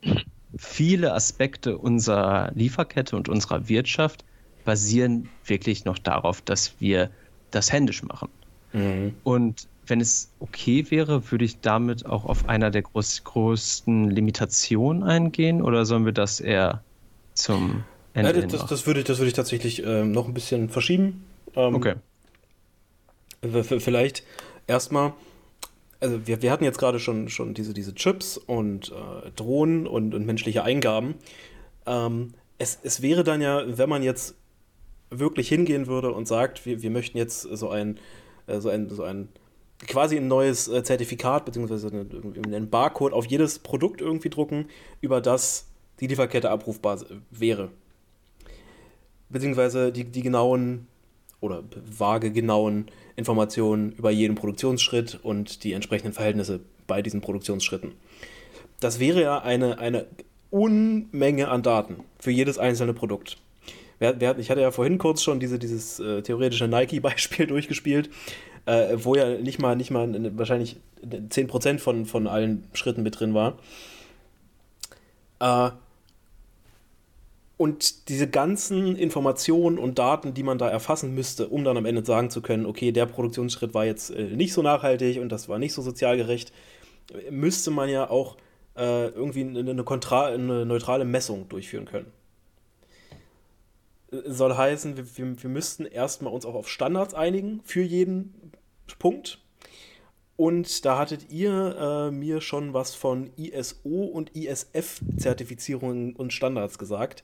viele 0.55 1.13
Aspekte 1.13 1.77
unserer 1.77 2.51
Lieferkette 2.53 3.15
und 3.15 3.27
unserer 3.27 3.67
Wirtschaft 3.67 4.23
basieren 4.63 5.29
wirklich 5.45 5.83
noch 5.83 5.97
darauf, 5.99 6.41
dass 6.41 6.79
wir 6.79 7.09
das 7.51 7.71
händisch 7.71 8.03
machen. 8.03 8.29
Mhm. 8.73 9.13
Und 9.23 9.67
wenn 9.87 9.99
es 9.99 10.31
okay 10.39 10.89
wäre, 10.89 11.31
würde 11.31 11.45
ich 11.45 11.59
damit 11.59 12.05
auch 12.05 12.25
auf 12.25 12.47
einer 12.47 12.71
der 12.71 12.83
groß, 12.83 13.23
größten 13.23 14.09
Limitationen 14.09 15.03
eingehen 15.03 15.61
oder 15.61 15.85
sollen 15.85 16.05
wir 16.05 16.13
das 16.13 16.39
eher 16.39 16.83
zum 17.33 17.83
Ende 18.13 18.39
ja, 18.39 18.45
das, 18.45 18.65
das, 18.65 18.87
würde, 18.87 19.01
ich, 19.01 19.05
das 19.05 19.17
würde 19.17 19.27
ich 19.27 19.33
tatsächlich 19.33 19.83
ähm, 19.85 20.11
noch 20.11 20.27
ein 20.27 20.33
bisschen 20.33 20.69
verschieben. 20.69 21.23
Ähm, 21.55 21.75
okay. 21.75 21.95
Vielleicht 23.41 24.23
erstmal, 24.67 25.13
also 25.99 26.25
wir, 26.25 26.41
wir 26.41 26.51
hatten 26.51 26.63
jetzt 26.63 26.77
gerade 26.77 26.99
schon, 26.99 27.27
schon 27.27 27.53
diese, 27.53 27.73
diese 27.73 27.93
Chips 27.93 28.37
und 28.37 28.91
äh, 28.91 29.31
Drohnen 29.35 29.85
und, 29.87 30.13
und 30.13 30.25
menschliche 30.25 30.63
Eingaben. 30.63 31.15
Ähm, 31.85 32.33
es, 32.57 32.79
es 32.83 33.01
wäre 33.01 33.23
dann 33.23 33.41
ja, 33.41 33.63
wenn 33.77 33.89
man 33.89 34.03
jetzt 34.03 34.35
wirklich 35.09 35.49
hingehen 35.49 35.87
würde 35.87 36.11
und 36.11 36.27
sagt, 36.27 36.65
wir, 36.65 36.81
wir 36.81 36.89
möchten 36.89 37.17
jetzt 37.17 37.41
so 37.41 37.69
ein, 37.69 37.99
äh, 38.47 38.59
so 38.59 38.69
ein, 38.69 38.89
so 38.89 39.03
ein 39.03 39.29
quasi 39.87 40.17
ein 40.17 40.27
neues 40.27 40.67
äh, 40.67 40.83
Zertifikat 40.83 41.45
beziehungsweise 41.45 41.87
einen 41.87 42.69
Barcode 42.69 43.13
auf 43.13 43.25
jedes 43.25 43.59
Produkt 43.59 44.01
irgendwie 44.01 44.29
drucken, 44.29 44.65
über 45.01 45.21
das 45.21 45.67
die 45.99 46.07
Lieferkette 46.07 46.49
abrufbar 46.49 46.99
wäre. 47.31 47.69
Beziehungsweise 49.29 49.91
die, 49.91 50.05
die 50.05 50.21
genauen 50.21 50.87
oder 51.39 51.63
vage 51.85 52.31
genauen 52.31 52.87
Informationen 53.15 53.91
über 53.91 54.11
jeden 54.11 54.35
Produktionsschritt 54.35 55.19
und 55.23 55.63
die 55.63 55.73
entsprechenden 55.73 56.13
Verhältnisse 56.13 56.61
bei 56.87 57.01
diesen 57.01 57.21
Produktionsschritten. 57.21 57.93
Das 58.79 58.99
wäre 58.99 59.21
ja 59.21 59.39
eine, 59.39 59.79
eine 59.79 60.07
Unmenge 60.49 61.47
an 61.47 61.63
Daten 61.63 62.03
für 62.19 62.31
jedes 62.31 62.57
einzelne 62.57 62.93
Produkt. 62.93 63.37
Ich 63.99 64.49
hatte 64.49 64.61
ja 64.61 64.71
vorhin 64.71 64.97
kurz 64.97 65.23
schon 65.23 65.39
diese, 65.39 65.59
dieses 65.59 65.99
äh, 65.99 66.21
theoretische 66.21 66.67
Nike-Beispiel 66.67 67.47
durchgespielt, 67.47 68.09
äh, 68.65 68.97
wo 68.97 69.15
ja 69.15 69.37
nicht 69.37 69.59
mal, 69.59 69.75
nicht 69.75 69.91
mal 69.91 70.37
wahrscheinlich 70.37 70.77
10% 71.03 71.79
von, 71.79 72.05
von 72.05 72.27
allen 72.27 72.65
Schritten 72.73 73.03
mit 73.03 73.19
drin 73.19 73.33
war. 73.33 73.57
Äh, 75.39 75.71
und 77.57 78.09
diese 78.09 78.27
ganzen 78.27 78.95
Informationen 78.95 79.77
und 79.77 79.99
Daten, 79.99 80.33
die 80.33 80.43
man 80.43 80.57
da 80.57 80.69
erfassen 80.69 81.13
müsste, 81.13 81.47
um 81.47 81.63
dann 81.63 81.77
am 81.77 81.85
Ende 81.85 82.03
sagen 82.03 82.29
zu 82.29 82.41
können, 82.41 82.65
okay, 82.65 82.91
der 82.91 83.05
Produktionsschritt 83.05 83.73
war 83.73 83.85
jetzt 83.85 84.09
äh, 84.09 84.23
nicht 84.23 84.53
so 84.53 84.61
nachhaltig 84.61 85.19
und 85.19 85.31
das 85.31 85.47
war 85.47 85.59
nicht 85.59 85.73
so 85.73 85.81
sozial 85.81 86.17
gerecht, 86.17 86.51
müsste 87.29 87.71
man 87.71 87.89
ja 87.89 88.09
auch 88.09 88.37
äh, 88.75 89.07
irgendwie 89.07 89.41
eine, 89.41 89.59
eine, 89.59 89.71
eine, 89.71 90.65
neutrale 90.65 91.05
Messung 91.05 91.47
durchführen 91.49 91.85
können. 91.85 92.11
Soll 94.25 94.55
heißen, 94.55 94.97
wir, 94.97 95.17
wir, 95.17 95.43
wir 95.43 95.49
müssten 95.49 95.85
erstmal 95.85 96.33
uns 96.33 96.45
auch 96.45 96.55
auf 96.55 96.69
Standards 96.69 97.13
einigen 97.13 97.61
für 97.63 97.81
jeden 97.81 98.53
Punkt. 98.99 99.39
Und 100.35 100.85
da 100.85 100.97
hattet 100.97 101.31
ihr 101.31 102.09
äh, 102.09 102.11
mir 102.11 102.41
schon 102.41 102.73
was 102.73 102.95
von 102.95 103.31
ISO 103.37 104.03
und 104.05 104.35
ISF-Zertifizierungen 104.35 106.15
und 106.15 106.33
Standards 106.33 106.77
gesagt 106.77 107.23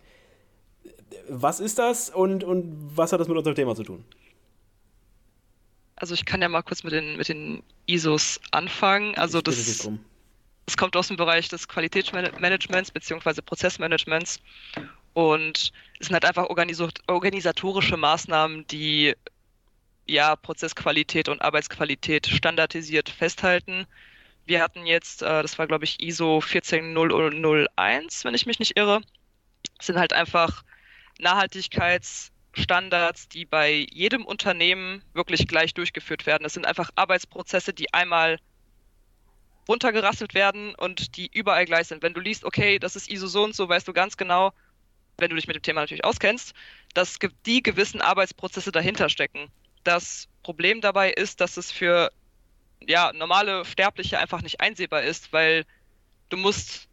was 1.27 1.59
ist 1.59 1.79
das 1.79 2.09
und, 2.09 2.43
und 2.43 2.91
was 2.95 3.11
hat 3.11 3.19
das 3.19 3.27
mit 3.27 3.37
unserem 3.37 3.55
Thema 3.55 3.75
zu 3.75 3.83
tun? 3.83 4.03
Also 5.95 6.13
ich 6.13 6.25
kann 6.25 6.41
ja 6.41 6.49
mal 6.49 6.61
kurz 6.61 6.83
mit 6.83 6.93
den, 6.93 7.17
mit 7.17 7.27
den 7.27 7.63
ISOs 7.87 8.39
anfangen. 8.51 9.15
Also 9.15 9.41
das, 9.41 9.89
das 10.65 10.77
kommt 10.77 10.95
aus 10.95 11.07
dem 11.09 11.17
Bereich 11.17 11.49
des 11.49 11.67
Qualitätsmanagements 11.67 12.91
bzw. 12.91 13.41
Prozessmanagements 13.41 14.39
und 15.13 15.71
es 15.99 16.07
sind 16.07 16.13
halt 16.13 16.25
einfach 16.25 16.47
organisatorische 16.47 17.97
Maßnahmen, 17.97 18.67
die 18.67 19.15
ja 20.05 20.35
Prozessqualität 20.35 21.29
und 21.29 21.41
Arbeitsqualität 21.41 22.27
standardisiert 22.27 23.09
festhalten. 23.09 23.85
Wir 24.45 24.61
hatten 24.61 24.85
jetzt, 24.85 25.21
äh, 25.21 25.41
das 25.41 25.57
war 25.59 25.67
glaube 25.67 25.85
ich 25.85 26.01
ISO 26.01 26.41
14001, 26.41 28.25
wenn 28.25 28.33
ich 28.33 28.45
mich 28.45 28.59
nicht 28.59 28.77
irre. 28.77 29.01
Das 29.77 29.87
sind 29.87 29.97
halt 29.97 30.13
einfach 30.13 30.63
Nachhaltigkeitsstandards, 31.19 33.29
die 33.29 33.45
bei 33.45 33.85
jedem 33.91 34.25
Unternehmen 34.25 35.03
wirklich 35.13 35.47
gleich 35.47 35.73
durchgeführt 35.73 36.25
werden. 36.25 36.43
Das 36.43 36.53
sind 36.53 36.65
einfach 36.65 36.89
Arbeitsprozesse, 36.95 37.73
die 37.73 37.93
einmal 37.93 38.39
runtergerasselt 39.67 40.33
werden 40.33 40.73
und 40.75 41.15
die 41.15 41.29
überall 41.31 41.65
gleich 41.65 41.87
sind. 41.87 42.01
Wenn 42.01 42.13
du 42.13 42.19
liest, 42.19 42.43
okay, 42.43 42.79
das 42.79 42.95
ist 42.95 43.09
ISO 43.09 43.27
so 43.27 43.43
und 43.43 43.55
so, 43.55 43.69
weißt 43.69 43.87
du 43.87 43.93
ganz 43.93 44.17
genau, 44.17 44.51
wenn 45.19 45.29
du 45.29 45.35
dich 45.35 45.47
mit 45.47 45.55
dem 45.55 45.61
Thema 45.61 45.81
natürlich 45.81 46.05
auskennst, 46.05 46.53
dass 46.93 47.17
die 47.45 47.63
gewissen 47.63 48.01
Arbeitsprozesse 48.01 48.71
dahinter 48.71 49.09
stecken. 49.09 49.49
Das 49.83 50.27
Problem 50.43 50.81
dabei 50.81 51.11
ist, 51.11 51.41
dass 51.41 51.57
es 51.57 51.71
für 51.71 52.11
ja, 52.81 53.11
normale 53.13 53.65
Sterbliche 53.65 54.19
einfach 54.19 54.41
nicht 54.41 54.61
einsehbar 54.61 55.03
ist, 55.03 55.33
weil 55.33 55.65
du 56.29 56.37
musst 56.37 56.87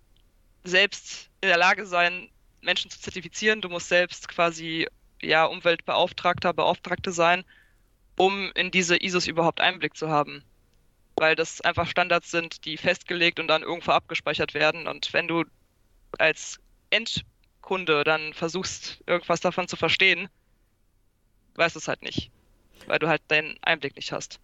selbst 0.64 1.30
in 1.40 1.48
der 1.48 1.58
Lage 1.58 1.86
sein, 1.86 2.28
Menschen 2.60 2.90
zu 2.90 3.00
zertifizieren. 3.00 3.60
Du 3.60 3.68
musst 3.68 3.88
selbst 3.88 4.28
quasi 4.28 4.88
ja 5.22 5.44
Umweltbeauftragter, 5.44 6.52
Beauftragte 6.52 7.12
sein, 7.12 7.44
um 8.16 8.50
in 8.54 8.70
diese 8.70 9.02
ISOs 9.02 9.26
überhaupt 9.26 9.60
Einblick 9.60 9.96
zu 9.96 10.08
haben. 10.08 10.42
Weil 11.16 11.34
das 11.34 11.60
einfach 11.62 11.88
Standards 11.88 12.30
sind, 12.30 12.64
die 12.64 12.76
festgelegt 12.76 13.40
und 13.40 13.48
dann 13.48 13.62
irgendwo 13.62 13.92
abgespeichert 13.92 14.52
werden. 14.54 14.86
Und 14.86 15.12
wenn 15.12 15.28
du 15.28 15.44
als 16.18 16.58
Endkunde 17.66 18.04
dann 18.04 18.32
versuchst, 18.32 19.02
irgendwas 19.06 19.40
davon 19.40 19.66
zu 19.66 19.74
verstehen, 19.74 20.28
weißt 21.56 21.74
du 21.74 21.80
es 21.80 21.88
halt 21.88 22.02
nicht. 22.02 22.30
Weil 22.86 23.00
du 23.00 23.08
halt 23.08 23.22
deinen 23.26 23.56
Einblick 23.62 23.96
nicht 23.96 24.12
hast. 24.12 24.38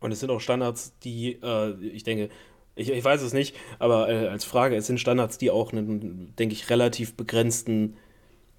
Und 0.00 0.12
es 0.12 0.20
sind 0.20 0.30
auch 0.30 0.40
Standards, 0.40 0.94
die, 1.04 1.32
äh, 1.42 1.74
ich 1.84 2.04
denke, 2.04 2.30
ich, 2.74 2.88
ich 2.90 3.04
weiß 3.04 3.20
es 3.20 3.34
nicht, 3.34 3.54
aber 3.78 4.08
äh, 4.08 4.28
als 4.28 4.44
Frage, 4.44 4.76
es 4.76 4.86
sind 4.86 4.98
Standards, 4.98 5.36
die 5.36 5.50
auch 5.50 5.72
einen, 5.72 6.34
denke 6.36 6.54
ich, 6.54 6.70
relativ 6.70 7.14
begrenzten 7.14 7.98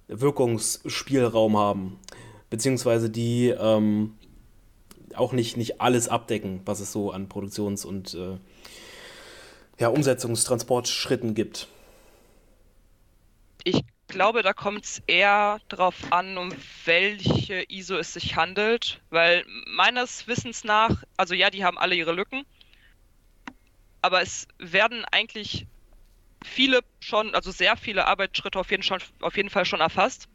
Wirkungsspielraum 0.06 1.56
haben. 1.56 1.98
Beziehungsweise 2.48 3.10
die 3.10 3.48
ähm, 3.48 4.14
auch 5.14 5.32
nicht, 5.32 5.56
nicht 5.56 5.80
alles 5.80 6.08
abdecken, 6.08 6.60
was 6.64 6.78
es 6.78 6.92
so 6.92 7.10
an 7.10 7.28
Produktions- 7.28 7.84
und 7.84 8.14
äh, 8.14 8.36
ja, 9.80 9.88
Umsetzungstransportschritten 9.88 11.34
gibt. 11.34 11.66
Ich 13.64 13.80
glaube, 14.08 14.42
da 14.42 14.52
kommt 14.52 14.84
es 14.84 15.02
eher 15.06 15.60
darauf 15.68 16.12
an, 16.12 16.38
um 16.38 16.52
welche 16.84 17.64
ISO 17.68 17.96
es 17.96 18.14
sich 18.14 18.36
handelt, 18.36 19.02
weil 19.10 19.44
meines 19.66 20.26
Wissens 20.26 20.64
nach, 20.64 21.02
also 21.16 21.34
ja, 21.34 21.50
die 21.50 21.64
haben 21.64 21.78
alle 21.78 21.94
ihre 21.94 22.12
Lücken, 22.12 22.44
aber 24.02 24.22
es 24.22 24.48
werden 24.58 25.04
eigentlich 25.12 25.66
viele 26.44 26.80
schon, 27.00 27.34
also 27.34 27.50
sehr 27.50 27.76
viele 27.76 28.06
Arbeitsschritte 28.06 28.58
auf 28.58 28.70
jeden, 28.70 28.82
schon, 28.82 29.00
auf 29.20 29.36
jeden 29.36 29.50
Fall 29.50 29.64
schon 29.64 29.80
erfasst. 29.80 30.28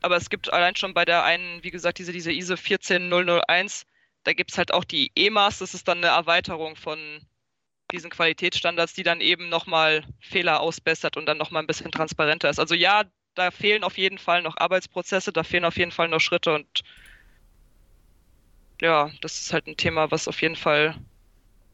Aber 0.00 0.16
es 0.16 0.30
gibt 0.30 0.52
allein 0.52 0.76
schon 0.76 0.94
bei 0.94 1.04
der 1.04 1.24
einen, 1.24 1.62
wie 1.64 1.70
gesagt, 1.70 1.98
diese, 1.98 2.12
diese 2.12 2.32
ISO 2.32 2.56
14001, 2.56 3.86
da 4.22 4.32
gibt 4.32 4.52
es 4.52 4.58
halt 4.58 4.72
auch 4.72 4.84
die 4.84 5.10
EMAS, 5.14 5.58
das 5.58 5.74
ist 5.74 5.88
dann 5.88 5.98
eine 5.98 6.08
Erweiterung 6.08 6.76
von 6.76 6.98
diesen 7.92 8.10
Qualitätsstandards, 8.10 8.94
die 8.94 9.02
dann 9.02 9.20
eben 9.20 9.48
nochmal 9.48 10.04
Fehler 10.20 10.60
ausbessert 10.60 11.16
und 11.16 11.26
dann 11.26 11.38
nochmal 11.38 11.62
ein 11.62 11.66
bisschen 11.66 11.90
transparenter 11.90 12.50
ist. 12.50 12.58
Also 12.58 12.74
ja, 12.74 13.04
da 13.34 13.50
fehlen 13.50 13.84
auf 13.84 13.98
jeden 13.98 14.18
Fall 14.18 14.42
noch 14.42 14.56
Arbeitsprozesse, 14.56 15.32
da 15.32 15.42
fehlen 15.42 15.64
auf 15.64 15.76
jeden 15.76 15.90
Fall 15.90 16.08
noch 16.08 16.20
Schritte 16.20 16.54
und 16.54 16.66
ja, 18.80 19.10
das 19.20 19.40
ist 19.40 19.52
halt 19.52 19.66
ein 19.66 19.76
Thema, 19.76 20.10
was 20.10 20.28
auf 20.28 20.42
jeden 20.42 20.56
Fall 20.56 20.96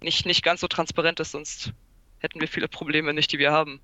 nicht, 0.03 0.27
nicht 0.27 0.43
ganz 0.43 0.61
so 0.61 0.69
transparent 0.69 1.21
ist, 1.21 1.33
sonst 1.33 1.73
hätten 2.19 2.41
wir 2.41 2.49
viele 2.49 2.69
Probleme 2.69 3.15
nicht, 3.15 3.33
die 3.33 3.39
wir 3.39 3.53
haben. 3.53 3.81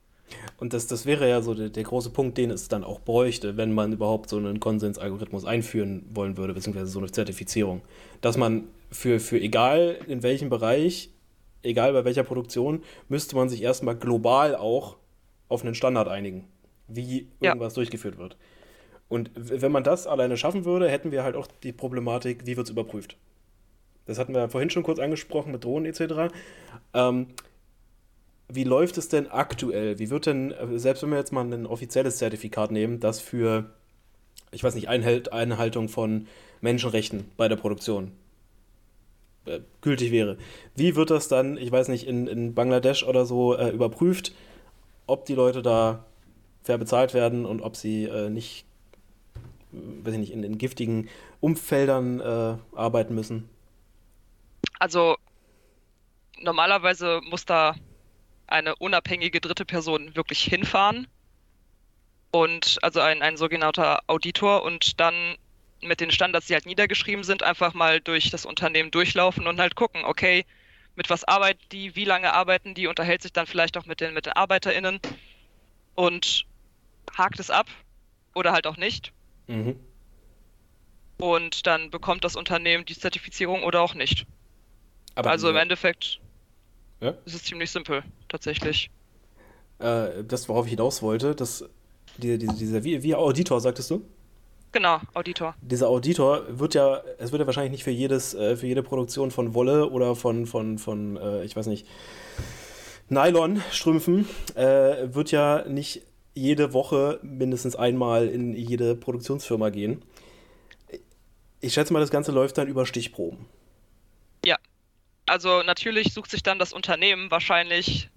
Und 0.59 0.73
das, 0.73 0.87
das 0.87 1.07
wäre 1.07 1.29
ja 1.29 1.41
so 1.41 1.55
der, 1.55 1.69
der 1.69 1.85
große 1.85 2.11
Punkt, 2.11 2.37
den 2.37 2.51
es 2.51 2.69
dann 2.69 2.85
auch 2.85 3.01
bräuchte, 3.01 3.57
wenn 3.57 3.73
man 3.73 3.93
überhaupt 3.93 4.29
so 4.29 4.39
einen 4.39 4.61
Konsensalgorithmus 4.61 5.45
einführen 5.45 6.05
wollen 6.13 6.37
würde, 6.37 6.55
beziehungsweise 6.55 6.87
so 6.87 6.99
eine 6.99 7.11
Zertifizierung. 7.11 7.83
Dass 8.21 8.37
man 8.37 8.65
für, 8.91 9.21
für 9.21 9.41
egal 9.41 9.99
in 10.09 10.23
welchem 10.23 10.49
Bereich, 10.49 11.11
egal 11.67 11.93
bei 11.93 12.05
welcher 12.05 12.25
Produktion, 12.25 12.83
müsste 13.09 13.37
man 13.37 13.49
sich 13.49 13.63
erstmal 13.63 13.97
global 13.97 14.55
auch 14.57 14.97
auf 15.49 15.63
einen 15.63 15.75
Standard 15.75 16.09
einigen, 16.09 16.49
wie 16.89 17.29
irgendwas 17.41 17.75
ja. 17.75 17.77
durchgeführt 17.77 18.19
wird. 18.19 18.37
Und 19.09 19.31
wenn 19.35 19.73
man 19.73 19.85
das 19.85 20.07
alleine 20.07 20.37
schaffen 20.37 20.65
würde, 20.65 20.89
hätten 20.89 21.13
wir 21.13 21.23
halt 21.23 21.37
auch 21.37 21.47
die 21.63 21.73
Problematik, 21.73 22.47
wie 22.47 22.57
wird 22.57 22.67
es 22.67 22.73
überprüft. 22.73 23.17
Das 24.07 24.19
hatten 24.19 24.35
wir 24.35 24.49
vorhin 24.49 24.71
schon 24.71 24.83
kurz 24.83 24.99
angesprochen 24.99 25.53
mit 25.53 25.65
Drohnen 25.65 25.87
etc. 25.87 26.33
Ähm, 26.95 27.29
wie 28.49 28.65
läuft 28.65 28.99
es 28.99 29.09
denn 29.09 29.29
aktuell? 29.29 29.99
Wie 29.99 30.11
wird 30.11 30.27
denn, 30.27 30.55
selbst 30.75 31.03
wenn 31.03 31.11
wir 31.11 31.19
jetzt 31.19 31.33
mal 31.33 31.45
ein 31.45 31.67
offizielles 31.67 32.19
Zertifikat 32.19 32.71
nehmen, 32.71 33.01
das 33.01 33.21
für, 33.21 33.71
ich 34.53 34.63
weiß 34.63 34.75
nicht, 34.75 34.89
Einhalt, 34.89 35.33
Einhaltung 35.33 35.89
von 35.89 36.27
Menschenrechten 36.61 37.31
bei 37.37 37.49
der 37.49 37.57
Produktion, 37.57 38.13
äh, 39.47 39.61
gültig 39.81 40.11
wäre. 40.11 40.39
Wie 40.75 40.97
wird 40.97 41.11
das 41.11 41.29
dann, 41.29 41.57
ich 41.57 41.71
weiß 41.71 41.89
nicht, 41.89 42.07
in, 42.07 42.27
in 42.27 42.55
Bangladesch 42.55 43.05
oder 43.05 43.27
so 43.27 43.57
äh, 43.57 43.71
überprüft, 43.71 44.33
ob 45.07 45.25
die 45.25 45.35
Leute 45.35 45.63
da 45.63 46.05
fair 46.63 46.79
bezahlt 46.79 47.15
werden 47.15 47.47
und 47.47 47.63
ob 47.63 47.77
sie 47.77 48.05
äh, 48.05 48.29
nicht, 48.29 48.67
weiß 49.73 50.15
ich 50.15 50.21
nicht, 50.21 50.33
in, 50.33 50.43
in 50.43 50.59
giftigen 50.59 51.09
Umfeldern 51.41 52.21
äh, 52.21 52.57
arbeiten 52.77 53.15
müssen? 53.15 53.49
Also 54.79 55.17
normalerweise 56.41 57.21
muss 57.29 57.45
da 57.45 57.77
eine 58.47 58.77
unabhängige 58.77 59.41
dritte 59.41 59.65
Person 59.65 60.15
wirklich 60.15 60.43
hinfahren 60.43 61.07
und 62.31 62.79
also 62.83 63.01
ein, 63.01 63.23
ein 63.23 63.37
sogenannter 63.37 64.01
Auditor 64.07 64.63
und 64.63 65.01
dann 65.01 65.37
mit 65.87 66.01
den 66.01 66.11
Standards, 66.11 66.47
die 66.47 66.55
halt 66.55 66.67
niedergeschrieben 66.67 67.25
sind, 67.25 67.43
einfach 67.43 67.75
mal 67.75 68.01
durch 68.01 68.31
das 68.31 68.45
Unternehmen 68.45 68.91
durchlaufen 68.91 69.47
und 69.47 69.61
halt 69.61 69.75
gucken, 69.75 70.05
okay, 70.05 70.45
mit 70.95 71.11
was 71.11 71.25
arbeiten 71.25 71.63
die, 71.73 71.95
wie 71.95 72.05
lange 72.05 72.33
arbeiten 72.33 72.75
die, 72.75 72.87
unterhält 72.87 73.23
sich 73.23 73.33
dann 73.33 73.47
vielleicht 73.47 73.77
auch 73.77 73.87
mit 73.87 74.01
den, 74.01 74.15
mit 74.15 74.27
den 74.27 74.33
ArbeiterInnen 74.33 75.01
und 75.95 76.47
hakt 77.17 77.39
es 77.39 77.51
ab 77.51 77.67
oder 78.35 78.53
halt 78.53 78.67
auch 78.67 78.77
nicht. 78.77 79.13
Mhm. 79.47 79.79
Und 81.19 81.67
dann 81.67 81.91
bekommt 81.91 82.25
das 82.25 82.37
Unternehmen 82.37 82.85
die 82.85 82.99
Zertifizierung 82.99 83.63
oder 83.63 83.81
auch 83.81 83.95
nicht. 83.95 84.27
Aber 85.15 85.31
also 85.31 85.49
im 85.49 85.57
Endeffekt 85.57 86.21
ja? 87.01 87.15
ist 87.25 87.35
es 87.35 87.45
ziemlich 87.45 87.71
simpel, 87.71 88.03
tatsächlich. 88.29 88.91
Äh, 89.79 90.25
das, 90.25 90.49
worauf 90.49 90.67
ich 90.67 90.71
hinaus 90.71 91.03
wollte, 91.03 91.35
das, 91.35 91.65
die, 92.19 92.39
die, 92.39 92.47
dieser, 92.47 92.85
wie, 92.85 93.03
wie 93.03 93.15
Auditor, 93.15 93.61
sagtest 93.61 93.91
du? 93.91 94.07
Genau, 94.77 95.01
Auditor. 95.15 95.55
Dieser 95.63 95.89
Auditor 95.89 96.43
wird 96.51 96.75
ja, 96.75 97.03
es 97.17 97.33
wird 97.33 97.41
ja 97.41 97.47
wahrscheinlich 97.47 97.73
nicht 97.73 97.85
für 97.85 97.91
jedes, 97.91 98.35
äh, 98.35 98.57
für 98.57 98.67
jede 98.67 98.83
Produktion 98.83 99.31
von 99.31 99.55
Wolle 99.55 99.89
oder 99.89 100.15
von, 100.15 100.45
von, 100.45 100.77
von 100.77 101.17
äh, 101.17 101.45
ich 101.45 101.57
weiß 101.57 101.67
nicht, 101.69 101.87
Nylon-Strümpfen, 103.09 104.29
äh, 104.55 105.15
wird 105.15 105.31
ja 105.31 105.65
nicht 105.67 106.03
jede 106.35 106.75
Woche 106.75 107.21
mindestens 107.23 107.75
einmal 107.75 108.29
in 108.29 108.55
jede 108.55 108.95
Produktionsfirma 108.95 109.71
gehen. 109.71 110.03
Ich 111.63 111.73
schätze 111.73 111.95
mal, 111.95 112.01
das 112.01 112.11
Ganze 112.11 112.33
läuft 112.33 112.59
dann 112.59 112.69
über 112.69 112.85
Stichproben. 112.85 113.47
Ja. 114.45 114.59
Also 115.25 115.63
natürlich 115.63 116.13
sucht 116.13 116.31
sich 116.31 116.43
dann 116.43 116.59
das 116.59 116.75
Unternehmen 116.75 117.31
wahrscheinlich 117.31 118.11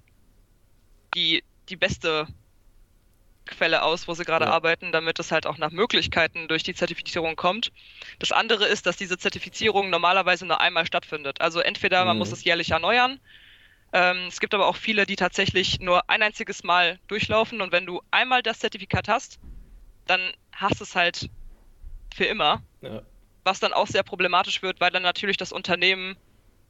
die, 1.16 1.42
die 1.70 1.78
beste 1.78 2.28
Quelle 3.50 3.84
aus, 3.84 4.08
wo 4.08 4.14
sie 4.14 4.24
gerade 4.24 4.46
ja. 4.46 4.52
arbeiten, 4.52 4.92
damit 4.92 5.20
es 5.20 5.32
halt 5.32 5.46
auch 5.46 5.58
nach 5.58 5.72
Möglichkeiten 5.72 6.48
durch 6.48 6.64
die 6.64 6.74
Zertifizierung 6.74 7.36
kommt. 7.36 7.72
Das 8.20 8.32
andere 8.32 8.66
ist, 8.66 8.86
dass 8.86 8.98
diese 8.98 9.18
Zertifizierung 9.18 9.90
normalerweise 9.90 10.46
nur 10.46 10.62
einmal 10.62 10.86
stattfindet. 10.86 11.42
Also 11.42 11.60
entweder 11.60 12.06
man 12.06 12.16
mhm. 12.16 12.20
muss 12.20 12.32
es 12.32 12.44
jährlich 12.44 12.72
erneuern. 12.72 13.20
Ähm, 13.92 14.28
es 14.28 14.40
gibt 14.40 14.54
aber 14.54 14.68
auch 14.68 14.76
viele, 14.76 15.06
die 15.06 15.16
tatsächlich 15.16 15.80
nur 15.80 16.10
ein 16.10 16.22
einziges 16.22 16.64
Mal 16.64 17.00
durchlaufen 17.08 17.62
und 17.62 17.72
wenn 17.72 17.86
du 17.86 18.02
einmal 18.12 18.44
das 18.44 18.60
Zertifikat 18.60 19.08
hast, 19.08 19.40
dann 20.06 20.22
hast 20.54 20.80
du 20.80 20.84
es 20.84 20.96
halt 20.96 21.30
für 22.14 22.26
immer. 22.26 22.62
Ja. 22.82 23.02
Was 23.44 23.60
dann 23.60 23.74
auch 23.74 23.88
sehr 23.88 24.04
problematisch 24.04 24.62
wird, 24.62 24.80
weil 24.80 24.92
dann 24.92 25.02
natürlich 25.02 25.38
das 25.38 25.52
Unternehmen 25.52 26.18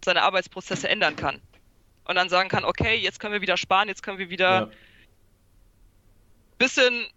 seine 0.03 0.21
Arbeitsprozesse 0.21 0.87
ändern 0.87 1.17
kann. 1.17 1.41
Und 2.05 2.15
dann 2.15 2.29
sagen 2.29 2.47
kann, 2.47 2.63
okay, 2.63 2.95
jetzt 2.95 3.19
können 3.19 3.33
wir 3.33 3.41
wieder 3.41 3.57
sparen, 3.57 3.89
jetzt 3.89 4.01
können 4.01 4.17
wir 4.17 4.29
wieder 4.29 4.61
ja 4.61 4.69
bisschen 6.59 7.07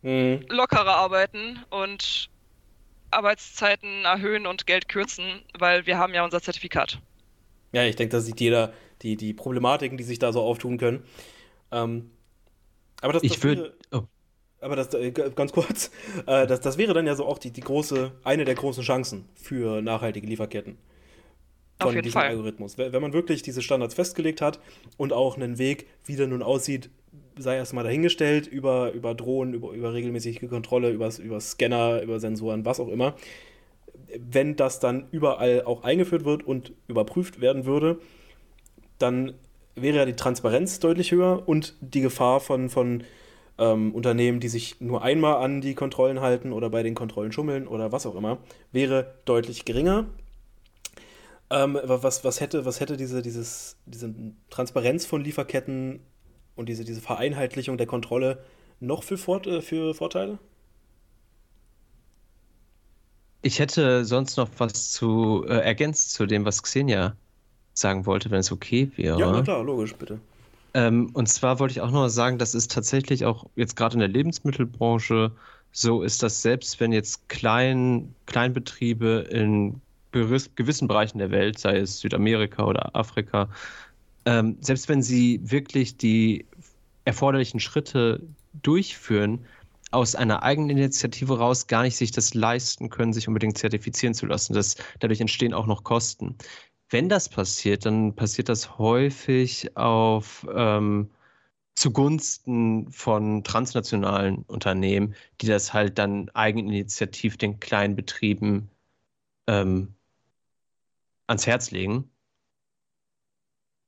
mhm. 0.00 0.46
lockerer 0.48 0.96
arbeiten 0.96 1.62
und 1.68 2.30
Arbeitszeiten 3.10 4.06
erhöhen 4.06 4.46
und 4.46 4.66
Geld 4.66 4.88
kürzen, 4.88 5.42
weil 5.58 5.86
wir 5.86 5.98
haben 5.98 6.14
ja 6.14 6.24
unser 6.24 6.40
Zertifikat. 6.40 7.00
Ja, 7.72 7.84
ich 7.84 7.96
denke, 7.96 8.12
da 8.12 8.20
sieht 8.20 8.40
jeder 8.40 8.72
die, 9.02 9.16
die 9.16 9.34
Problematiken, 9.34 9.98
die 9.98 10.04
sich 10.04 10.18
da 10.18 10.32
so 10.32 10.40
auftun 10.40 10.78
können. 10.78 11.04
Ähm, 11.70 12.10
aber 13.00 13.12
das, 13.14 13.22
ich 13.22 13.42
würde. 13.42 13.76
Oh. 13.90 14.02
Aber 14.60 14.76
das, 14.76 14.94
äh, 14.94 15.10
ganz 15.10 15.52
kurz, 15.52 15.90
äh, 16.26 16.46
das, 16.46 16.60
das 16.60 16.78
wäre 16.78 16.94
dann 16.94 17.06
ja 17.06 17.14
so 17.14 17.26
auch 17.26 17.38
die, 17.38 17.50
die 17.50 17.60
große, 17.60 18.12
eine 18.24 18.44
der 18.44 18.54
großen 18.54 18.82
Chancen 18.82 19.28
für 19.34 19.82
nachhaltige 19.82 20.26
Lieferketten. 20.26 20.78
Von 21.80 21.94
diesem 21.96 22.12
Fall. 22.12 22.28
Algorithmus. 22.28 22.78
Wenn 22.78 23.02
man 23.02 23.12
wirklich 23.12 23.42
diese 23.42 23.60
Standards 23.60 23.94
festgelegt 23.94 24.40
hat 24.40 24.60
und 24.98 25.12
auch 25.12 25.36
einen 25.36 25.58
Weg, 25.58 25.88
wie 26.04 26.14
der 26.14 26.28
nun 26.28 26.42
aussieht, 26.42 26.90
sei 27.36 27.56
erstmal 27.56 27.84
dahingestellt, 27.84 28.46
über, 28.46 28.92
über 28.92 29.14
Drohnen, 29.14 29.54
über, 29.54 29.72
über 29.72 29.92
regelmäßige 29.92 30.48
Kontrolle, 30.48 30.90
über, 30.90 31.10
über 31.18 31.40
Scanner, 31.40 32.02
über 32.02 32.20
Sensoren, 32.20 32.64
was 32.64 32.80
auch 32.80 32.88
immer. 32.88 33.14
Wenn 34.18 34.56
das 34.56 34.80
dann 34.80 35.08
überall 35.10 35.62
auch 35.64 35.84
eingeführt 35.84 36.24
wird 36.24 36.44
und 36.44 36.72
überprüft 36.88 37.40
werden 37.40 37.64
würde, 37.64 37.98
dann 38.98 39.34
wäre 39.74 39.98
ja 39.98 40.04
die 40.04 40.16
Transparenz 40.16 40.80
deutlich 40.80 41.12
höher 41.12 41.42
und 41.46 41.74
die 41.80 42.00
Gefahr 42.00 42.40
von, 42.40 42.68
von 42.68 43.04
ähm, 43.58 43.94
Unternehmen, 43.94 44.40
die 44.40 44.48
sich 44.48 44.80
nur 44.80 45.02
einmal 45.02 45.36
an 45.36 45.60
die 45.60 45.74
Kontrollen 45.74 46.20
halten 46.20 46.52
oder 46.52 46.70
bei 46.70 46.82
den 46.82 46.94
Kontrollen 46.94 47.32
schummeln 47.32 47.66
oder 47.66 47.92
was 47.92 48.06
auch 48.06 48.14
immer, 48.14 48.38
wäre 48.70 49.14
deutlich 49.24 49.64
geringer. 49.64 50.06
Ähm, 51.50 51.78
was, 51.82 52.24
was 52.24 52.40
hätte, 52.40 52.64
was 52.64 52.80
hätte 52.80 52.96
diese, 52.96 53.22
dieses, 53.22 53.76
diese 53.86 54.14
Transparenz 54.50 55.04
von 55.04 55.22
Lieferketten 55.22 56.00
und 56.56 56.68
diese, 56.68 56.84
diese 56.84 57.00
Vereinheitlichung 57.00 57.78
der 57.78 57.86
Kontrolle 57.86 58.42
noch 58.80 59.02
für, 59.02 59.18
Vor 59.18 59.46
äh, 59.46 59.60
für 59.60 59.94
Vorteile? 59.94 60.38
Ich 63.42 63.58
hätte 63.58 64.04
sonst 64.04 64.36
noch 64.36 64.48
was 64.58 64.92
zu 64.92 65.44
äh, 65.48 65.54
ergänzt 65.54 66.12
zu 66.12 66.26
dem, 66.26 66.44
was 66.44 66.62
Xenia 66.62 67.16
sagen 67.74 68.06
wollte, 68.06 68.30
wenn 68.30 68.38
es 68.40 68.52
okay 68.52 68.90
wäre. 68.96 69.18
Ja, 69.18 69.32
na 69.32 69.42
klar, 69.42 69.64
logisch, 69.64 69.94
bitte. 69.94 70.20
Ähm, 70.74 71.10
und 71.12 71.28
zwar 71.28 71.58
wollte 71.58 71.72
ich 71.72 71.80
auch 71.80 71.90
noch 71.90 72.08
sagen, 72.08 72.38
dass 72.38 72.54
es 72.54 72.68
tatsächlich 72.68 73.24
auch 73.24 73.46
jetzt 73.56 73.76
gerade 73.76 73.94
in 73.94 74.00
der 74.00 74.08
Lebensmittelbranche 74.08 75.32
so 75.72 76.02
ist, 76.02 76.22
dass 76.22 76.42
selbst 76.42 76.80
wenn 76.80 76.92
jetzt 76.92 77.28
Klein, 77.28 78.14
Kleinbetriebe 78.26 79.26
in 79.30 79.80
gewissen 80.12 80.88
Bereichen 80.88 81.18
der 81.18 81.30
Welt, 81.30 81.58
sei 81.58 81.78
es 81.78 82.00
Südamerika 82.00 82.64
oder 82.64 82.94
Afrika, 82.94 83.48
ähm, 84.24 84.56
selbst 84.60 84.88
wenn 84.88 85.02
sie 85.02 85.40
wirklich 85.42 85.96
die 85.96 86.46
erforderlichen 87.04 87.60
Schritte 87.60 88.22
durchführen, 88.62 89.46
aus 89.90 90.14
einer 90.14 90.42
eigenen 90.42 90.70
Initiative 90.70 91.38
raus 91.38 91.66
gar 91.66 91.82
nicht 91.82 91.96
sich 91.96 92.12
das 92.12 92.34
leisten 92.34 92.88
können, 92.88 93.12
sich 93.12 93.28
unbedingt 93.28 93.58
zertifizieren 93.58 94.14
zu 94.14 94.26
lassen. 94.26 94.54
Das, 94.54 94.76
dadurch 95.00 95.20
entstehen 95.20 95.52
auch 95.52 95.66
noch 95.66 95.84
Kosten. 95.84 96.36
Wenn 96.88 97.08
das 97.08 97.28
passiert, 97.28 97.86
dann 97.86 98.14
passiert 98.14 98.48
das 98.48 98.78
häufig 98.78 99.76
auf 99.76 100.46
ähm, 100.54 101.10
zugunsten 101.74 102.90
von 102.90 103.44
transnationalen 103.44 104.42
Unternehmen, 104.46 105.14
die 105.40 105.46
das 105.46 105.72
halt 105.72 105.98
dann 105.98 106.28
eigeninitiativ 106.30 107.36
den 107.36 107.60
kleinen 107.60 107.96
Betrieben 107.96 108.70
ähm, 109.46 109.94
ans 111.26 111.46
Herz 111.46 111.70
legen. 111.70 112.11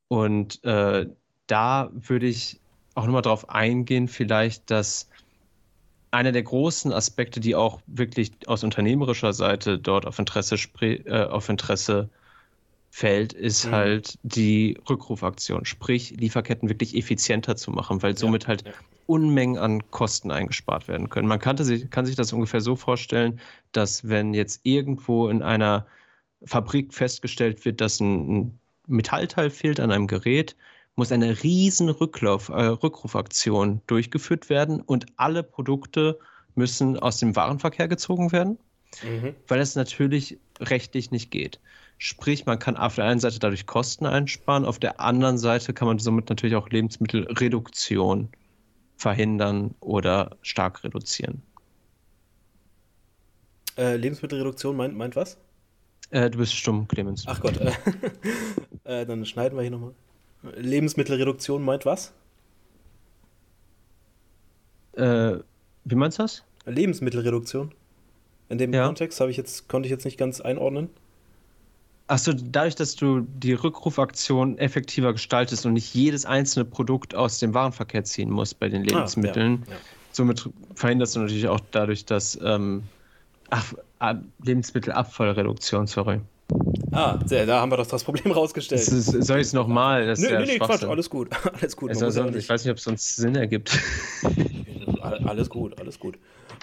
Und 0.09 0.62
äh, 0.64 1.07
da 1.47 1.90
würde 1.93 2.27
ich 2.27 2.61
auch 2.95 3.05
nochmal 3.05 3.23
drauf 3.23 3.49
eingehen, 3.49 4.09
vielleicht, 4.09 4.71
dass 4.71 5.09
einer 6.11 6.33
der 6.33 6.45
großen 6.45 6.93
Aspekte, 6.93 7.40
die 7.40 7.57
auch 7.57 7.81
wirklich 7.87 8.33
aus 8.47 8.62
unternehmerischer 8.62 9.33
Seite 9.33 9.79
dort 9.79 10.07
auf 10.07 10.19
Interesse, 10.19 10.57
äh, 10.81 11.25
auf 11.25 11.49
Interesse 11.49 12.09
fällt, 12.90 13.33
ist 13.33 13.67
mhm. 13.67 13.73
halt 13.73 14.19
die 14.23 14.79
Rückrufaktion, 14.88 15.64
sprich 15.64 16.11
Lieferketten 16.11 16.69
wirklich 16.69 16.97
effizienter 16.97 17.57
zu 17.57 17.73
machen, 17.73 18.01
weil 18.03 18.17
somit 18.17 18.45
ja, 18.45 18.51
halt 18.51 18.64
ja. 18.64 18.73
Unmengen 19.07 19.59
an 19.59 19.90
Kosten 19.90 20.31
eingespart 20.31 20.87
werden 20.87 21.11
können. 21.11 21.27
Man 21.27 21.40
kannte 21.40 21.64
sich, 21.64 21.90
kann 21.90 22.07
sich 22.07 22.14
das 22.14 22.33
ungefähr 22.33 22.61
so 22.61 22.77
vorstellen, 22.77 23.40
dass 23.73 24.09
wenn 24.09 24.33
jetzt 24.33 24.61
irgendwo 24.62 25.29
in 25.29 25.43
einer 25.43 25.87
Fabrik 26.45 26.95
festgestellt 26.95 27.64
wird, 27.64 27.81
dass 27.81 27.99
ein, 27.99 28.38
ein 28.38 28.59
Metallteil 28.87 29.51
fehlt 29.51 29.81
an 29.81 29.90
einem 29.90 30.07
Gerät, 30.07 30.57
muss 30.97 31.12
eine 31.12 31.43
riesen 31.43 31.89
Rücklauf, 31.89 32.49
äh, 32.49 32.64
Rückrufaktion 32.66 33.80
durchgeführt 33.87 34.49
werden 34.49 34.80
und 34.80 35.07
alle 35.16 35.43
Produkte 35.43 36.18
müssen 36.55 36.99
aus 36.99 37.18
dem 37.18 37.35
Warenverkehr 37.35 37.89
gezogen 37.89 38.32
werden, 38.32 38.59
mhm. 39.03 39.35
weil 39.49 39.61
es 39.61 39.74
natürlich 39.74 40.39
rechtlich 40.61 41.11
nicht 41.11 41.30
geht. 41.30 41.59
Sprich, 41.99 42.47
man 42.47 42.59
kann 42.59 42.76
auf 42.76 42.97
der 42.97 43.07
einen 43.07 43.20
Seite 43.20 43.39
dadurch 43.39 43.66
Kosten 43.66 44.07
einsparen, 44.07 44.64
auf 44.64 44.78
der 44.78 45.01
anderen 45.01 45.39
Seite 45.39 45.72
kann 45.72 45.89
man 45.89 45.99
somit 45.99 46.28
natürlich 46.28 46.57
auch 46.57 46.68
Lebensmittelreduktion 46.68 48.28
verhindern 48.97 49.74
oder 49.80 50.37
stark 50.43 50.85
reduzieren. 50.85 51.43
Äh, 53.76 53.97
Lebensmittelreduktion 53.97 54.76
meint, 54.76 54.97
meint 54.97 55.16
was? 55.16 55.37
Äh, 56.11 56.30
du 56.30 56.38
bist 56.38 56.55
stumm, 56.55 56.86
Clemens. 56.88 57.24
Ach 57.26 57.40
Gott. 57.40 57.59
Äh, 57.59 57.72
äh, 58.84 59.07
dann 59.07 59.24
schneiden 59.24 59.57
wir 59.57 59.62
hier 59.62 59.70
nochmal. 59.70 59.94
Lebensmittelreduktion 60.57 61.62
meint 61.62 61.86
was? 61.86 62.12
Äh, 64.92 65.38
wie 65.84 65.94
meinst 65.94 66.18
du 66.18 66.22
das? 66.22 66.44
Lebensmittelreduktion. 66.66 67.72
In 68.48 68.59
dem 68.59 68.72
ja. 68.72 68.86
Kontext 68.86 69.20
ich 69.20 69.36
jetzt, 69.36 69.68
konnte 69.68 69.86
ich 69.86 69.90
jetzt 69.90 70.05
nicht 70.05 70.18
ganz 70.18 70.40
einordnen. 70.40 70.90
Achso, 72.07 72.32
dadurch, 72.34 72.74
dass 72.74 72.96
du 72.96 73.20
die 73.20 73.55
Rückrufaktion 73.55 74.59
effektiver 74.59 75.12
gestaltest 75.12 75.64
und 75.64 75.72
nicht 75.72 75.94
jedes 75.94 76.26
einzelne 76.26 76.66
Produkt 76.66 77.14
aus 77.14 77.38
dem 77.38 77.55
Warenverkehr 77.55 78.05
ziehen 78.05 78.30
musst 78.30 78.61
bei 78.61 78.68
den 78.68 78.84
Lebensmitteln, 78.84 79.62
ah, 79.62 79.70
ja, 79.70 79.76
ja. 79.76 79.80
somit 80.12 80.50
verhinderst 80.74 81.16
du 81.16 81.20
natürlich 81.20 81.48
auch 81.48 81.61
dadurch, 81.70 82.05
dass 82.05 82.38
ähm, 82.42 82.82
ach, 83.51 83.74
Lebensmittelabfallreduktion, 84.42 85.86
sorry. 85.86 86.20
Ah, 86.92 87.16
da 87.16 87.61
haben 87.61 87.72
wir 87.72 87.76
doch 87.76 87.86
das 87.86 88.05
Problem 88.05 88.32
rausgestellt. 88.32 88.80
Ist, 88.80 89.07
soll 89.07 89.38
ich 89.38 89.49
es 89.49 89.53
nochmal? 89.53 90.14
Nee, 90.14 90.28
nee, 90.30 90.45
nee, 90.47 90.59
Quatsch, 90.59 90.84
alles 90.84 91.11
gut. 91.11 91.30
Alles 91.61 91.76
gut. 91.76 91.90
Also, 91.90 92.05
also, 92.05 92.28
ich 92.28 92.49
weiß 92.49 92.64
nicht, 92.64 92.70
ob 92.70 92.78
es 92.78 92.84
sonst 92.84 93.16
Sinn 93.16 93.34
ergibt. 93.34 93.78
alles 95.03 95.49
gut, 95.49 95.78
alles 95.80 95.99
gut. 95.99 96.18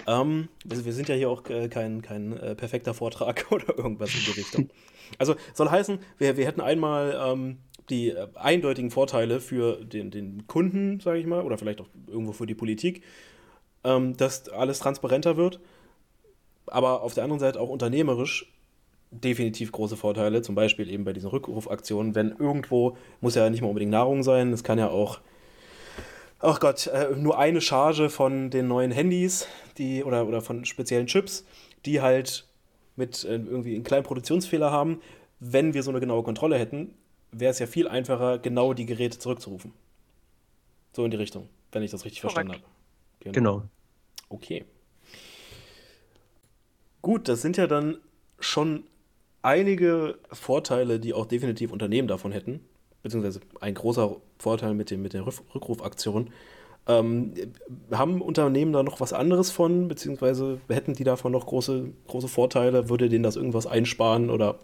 Ähm, 0.06 0.48
also 0.70 0.84
wir 0.84 0.92
sind 0.92 1.08
ja 1.08 1.14
hier 1.14 1.28
auch 1.28 1.48
äh, 1.48 1.68
kein, 1.68 2.02
kein 2.02 2.36
äh, 2.36 2.54
perfekter 2.54 2.94
Vortrag 2.94 3.46
oder 3.50 3.76
irgendwas 3.76 4.14
in 4.14 4.20
die 4.20 4.40
Richtung. 4.40 4.70
Also 5.18 5.36
soll 5.54 5.70
heißen, 5.70 5.98
wir, 6.18 6.36
wir 6.36 6.46
hätten 6.46 6.60
einmal 6.60 7.18
ähm, 7.24 7.58
die 7.90 8.10
äh, 8.10 8.28
eindeutigen 8.34 8.90
Vorteile 8.90 9.40
für 9.40 9.84
den, 9.84 10.10
den 10.10 10.46
Kunden, 10.46 11.00
sage 11.00 11.18
ich 11.18 11.26
mal, 11.26 11.42
oder 11.42 11.58
vielleicht 11.58 11.80
auch 11.80 11.88
irgendwo 12.06 12.32
für 12.32 12.46
die 12.46 12.54
Politik, 12.54 13.02
ähm, 13.84 14.16
dass 14.16 14.48
alles 14.48 14.78
transparenter 14.78 15.36
wird. 15.36 15.60
Aber 16.72 17.02
auf 17.02 17.12
der 17.12 17.24
anderen 17.24 17.38
Seite 17.38 17.60
auch 17.60 17.68
unternehmerisch 17.68 18.50
definitiv 19.10 19.72
große 19.72 19.98
Vorteile, 19.98 20.40
zum 20.40 20.54
Beispiel 20.54 20.90
eben 20.90 21.04
bei 21.04 21.12
diesen 21.12 21.28
Rückrufaktionen, 21.28 22.14
wenn 22.14 22.30
irgendwo, 22.30 22.96
muss 23.20 23.34
ja 23.34 23.50
nicht 23.50 23.60
mal 23.60 23.68
unbedingt 23.68 23.92
Nahrung 23.92 24.22
sein, 24.22 24.54
es 24.54 24.64
kann 24.64 24.78
ja 24.78 24.88
auch, 24.88 25.20
ach 26.38 26.60
Gott, 26.60 26.86
äh, 26.86 27.14
nur 27.14 27.38
eine 27.38 27.60
Charge 27.60 28.08
von 28.08 28.48
den 28.48 28.68
neuen 28.68 28.90
Handys, 28.90 29.46
die, 29.76 30.02
oder, 30.02 30.26
oder 30.26 30.40
von 30.40 30.64
speziellen 30.64 31.06
Chips, 31.06 31.44
die 31.84 32.00
halt 32.00 32.46
mit 32.96 33.22
äh, 33.24 33.34
irgendwie 33.34 33.74
einen 33.74 33.84
kleinen 33.84 34.04
Produktionsfehler 34.04 34.70
haben. 34.70 35.02
Wenn 35.40 35.74
wir 35.74 35.82
so 35.82 35.90
eine 35.90 36.00
genaue 36.00 36.22
Kontrolle 36.22 36.58
hätten, 36.58 36.94
wäre 37.32 37.50
es 37.50 37.58
ja 37.58 37.66
viel 37.66 37.86
einfacher, 37.86 38.38
genau 38.38 38.72
die 38.72 38.86
Geräte 38.86 39.18
zurückzurufen. 39.18 39.74
So 40.94 41.04
in 41.04 41.10
die 41.10 41.18
Richtung, 41.18 41.50
wenn 41.70 41.82
ich 41.82 41.90
das 41.90 42.06
richtig 42.06 42.22
Korrekt. 42.22 42.34
verstanden 42.34 42.62
habe. 42.62 42.72
Genau. 43.20 43.34
genau. 43.34 43.62
Okay. 44.30 44.64
Gut, 47.02 47.28
das 47.28 47.42
sind 47.42 47.56
ja 47.56 47.66
dann 47.66 47.98
schon 48.38 48.84
einige 49.42 50.18
Vorteile, 50.30 51.00
die 51.00 51.12
auch 51.12 51.26
definitiv 51.26 51.72
Unternehmen 51.72 52.08
davon 52.08 52.32
hätten, 52.32 52.60
beziehungsweise 53.02 53.40
ein 53.60 53.74
großer 53.74 54.16
Vorteil 54.38 54.74
mit, 54.74 54.90
dem, 54.90 55.02
mit 55.02 55.12
der 55.12 55.26
Rückrufaktion. 55.26 56.30
Ähm, 56.86 57.34
haben 57.92 58.20
Unternehmen 58.20 58.72
da 58.72 58.82
noch 58.82 59.00
was 59.00 59.12
anderes 59.12 59.50
von, 59.50 59.88
beziehungsweise 59.88 60.60
hätten 60.68 60.94
die 60.94 61.04
davon 61.04 61.32
noch 61.32 61.46
große, 61.46 61.92
große 62.08 62.28
Vorteile? 62.28 62.88
Würde 62.88 63.08
denen 63.08 63.22
das 63.22 63.36
irgendwas 63.36 63.66
einsparen 63.66 64.30
oder? 64.30 64.58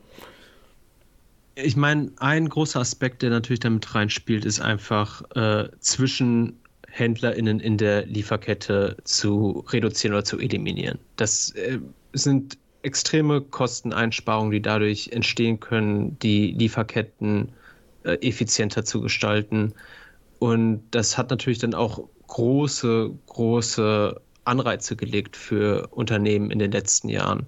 Ich 1.55 1.77
meine, 1.77 2.13
ein 2.19 2.49
großer 2.49 2.81
Aspekt, 2.81 3.23
der 3.23 3.31
natürlich 3.31 3.61
damit 3.61 3.95
reinspielt, 3.95 4.45
ist 4.45 4.61
einfach 4.61 5.23
äh, 5.35 5.69
zwischen 5.81 6.61
HändlerInnen 6.89 7.61
in 7.61 7.77
der 7.77 8.07
Lieferkette 8.07 8.97
zu 9.05 9.65
reduzieren 9.69 10.15
oder 10.15 10.25
zu 10.25 10.39
eliminieren. 10.39 10.99
Das 11.17 11.51
äh, 11.53 11.79
sind 12.19 12.59
extreme 12.83 13.41
Kosteneinsparungen, 13.41 14.53
die 14.53 14.63
dadurch 14.63 15.09
entstehen 15.09 15.61
können, 15.61 16.19
die 16.21 16.53
Lieferketten 16.53 17.51
äh, 18.05 18.15
effizienter 18.27 18.85
zu 18.85 19.01
gestalten. 19.01 19.75
Und 20.39 20.83
das 20.93 21.19
hat 21.19 21.31
natürlich 21.31 21.59
dann 21.59 21.75
auch 21.75 22.05
große, 22.29 23.11
große 23.27 24.21
Anreize 24.45 24.97
gelegt 24.97 25.37
für 25.37 25.89
Unternehmen 25.89 26.51
in 26.51 26.59
den 26.59 26.73
letzten 26.73 27.09
Jahren. 27.09 27.47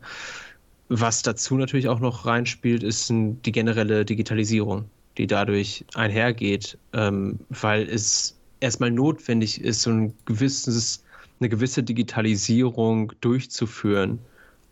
Was 0.88 1.22
dazu 1.22 1.56
natürlich 1.56 1.88
auch 1.88 2.00
noch 2.00 2.26
reinspielt, 2.26 2.82
ist 2.82 3.08
die 3.10 3.52
generelle 3.52 4.04
Digitalisierung, 4.04 4.86
die 5.16 5.28
dadurch 5.28 5.84
einhergeht, 5.94 6.76
ähm, 6.92 7.38
weil 7.48 7.88
es 7.88 8.36
erstmal 8.58 8.90
notwendig 8.90 9.60
ist, 9.60 9.82
so 9.82 9.90
ein 9.90 10.14
gewisses, 10.24 11.04
eine 11.38 11.48
gewisse 11.48 11.82
Digitalisierung 11.82 13.12
durchzuführen, 13.20 14.18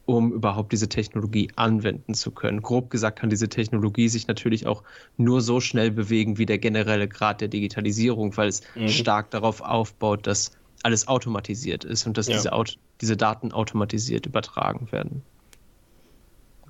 um 0.09 0.33
überhaupt 0.33 0.73
diese 0.73 0.89
Technologie 0.89 1.51
anwenden 1.57 2.15
zu 2.15 2.31
können. 2.31 2.63
Grob 2.63 2.89
gesagt 2.89 3.19
kann 3.19 3.29
diese 3.29 3.51
Technologie 3.51 4.09
sich 4.09 4.27
natürlich 4.27 4.67
auch 4.67 4.83
nur 5.19 5.43
so 5.43 5.61
schnell 5.61 5.91
bewegen 5.91 6.39
wie 6.39 6.47
der 6.47 6.57
generelle 6.57 7.09
Grad 7.09 7.43
der 7.43 7.49
Digitalisierung, 7.49 8.35
weil 8.39 8.49
es 8.49 8.63
mhm. 8.75 8.89
stark 8.89 9.31
darauf 9.31 9.61
aufbaut, 9.61 10.27
dass 10.27 10.53
alles 10.83 11.09
automatisiert 11.09 11.85
ist 11.85 12.07
und 12.07 12.17
dass 12.17 12.27
ja. 12.27 12.37
diese, 12.37 12.55
Auto 12.55 12.73
diese 13.03 13.19
Daten 13.19 13.53
automatisiert 13.53 14.25
übertragen 14.25 14.91
werden. 14.93 15.23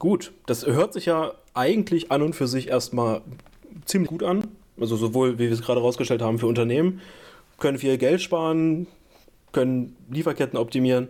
Gut, 0.01 0.33
das 0.47 0.67
hört 0.67 0.93
sich 0.93 1.07
ja 1.07 1.31
eigentlich 1.55 2.11
an 2.11 2.23
und 2.23 2.35
für 2.35 2.49
sich 2.49 2.67
erstmal 2.67 3.21
ziemlich 3.85 4.11
gut 4.11 4.25
an. 4.25 4.49
Also 4.81 4.97
sowohl, 4.97 5.35
wie 5.35 5.45
wir 5.45 5.53
es 5.53 5.63
gerade 5.63 5.81
rausgestellt 5.81 6.23
haben, 6.23 6.41
für 6.41 6.49
Unternehmen, 6.49 7.01
können 7.59 7.79
viel 7.79 7.99
Geld 7.99 8.21
sparen, 8.21 8.89
können 9.53 9.95
Lieferketten 10.11 10.59
optimieren. 10.59 11.07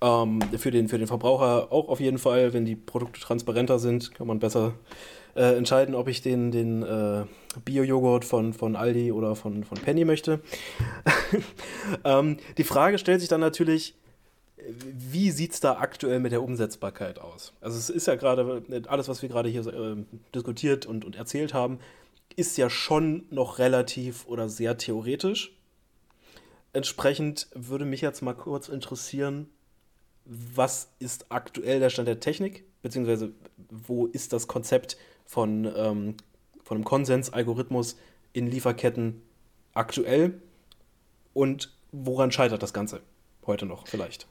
Ähm, 0.00 0.40
für, 0.56 0.70
den, 0.70 0.88
für 0.88 0.98
den 0.98 1.06
Verbraucher 1.06 1.72
auch 1.72 1.88
auf 1.88 2.00
jeden 2.00 2.18
Fall, 2.18 2.52
wenn 2.52 2.64
die 2.64 2.76
Produkte 2.76 3.20
transparenter 3.20 3.78
sind, 3.78 4.14
kann 4.14 4.26
man 4.26 4.38
besser 4.38 4.74
äh, 5.34 5.56
entscheiden, 5.56 5.94
ob 5.94 6.08
ich 6.08 6.22
den, 6.22 6.50
den 6.50 6.82
äh, 6.82 7.24
Bio-Joghurt 7.64 8.24
von, 8.24 8.52
von 8.52 8.76
Aldi 8.76 9.12
oder 9.12 9.36
von, 9.36 9.64
von 9.64 9.78
Penny 9.78 10.04
möchte. 10.04 10.40
ähm, 12.04 12.38
die 12.58 12.64
Frage 12.64 12.98
stellt 12.98 13.20
sich 13.20 13.28
dann 13.28 13.40
natürlich, 13.40 13.94
wie 14.82 15.30
sieht 15.30 15.52
es 15.52 15.60
da 15.60 15.76
aktuell 15.78 16.20
mit 16.20 16.32
der 16.32 16.42
Umsetzbarkeit 16.42 17.18
aus? 17.18 17.52
Also 17.60 17.78
es 17.78 17.90
ist 17.90 18.06
ja 18.06 18.16
gerade, 18.16 18.62
alles, 18.88 19.08
was 19.08 19.22
wir 19.22 19.28
gerade 19.28 19.48
hier 19.48 19.66
äh, 19.66 19.96
diskutiert 20.34 20.86
und, 20.86 21.04
und 21.04 21.16
erzählt 21.16 21.54
haben, 21.54 21.78
ist 22.34 22.56
ja 22.56 22.68
schon 22.68 23.24
noch 23.30 23.58
relativ 23.58 24.26
oder 24.26 24.48
sehr 24.48 24.76
theoretisch. 24.76 25.52
Entsprechend 26.72 27.48
würde 27.54 27.84
mich 27.84 28.00
jetzt 28.00 28.22
mal 28.22 28.34
kurz 28.34 28.68
interessieren, 28.68 29.48
was 30.26 30.90
ist 30.98 31.26
aktuell 31.30 31.80
der 31.80 31.90
Stand 31.90 32.08
der 32.08 32.20
Technik, 32.20 32.64
beziehungsweise 32.82 33.32
wo 33.70 34.06
ist 34.06 34.32
das 34.32 34.48
Konzept 34.48 34.96
von, 35.24 35.64
ähm, 35.76 36.16
von 36.62 36.76
einem 36.76 36.84
Konsensalgorithmus 36.84 37.96
in 38.32 38.46
Lieferketten 38.48 39.22
aktuell 39.72 40.40
und 41.32 41.72
woran 41.92 42.32
scheitert 42.32 42.62
das 42.62 42.72
Ganze 42.72 43.00
heute 43.46 43.66
noch 43.66 43.86
vielleicht? 43.86 44.26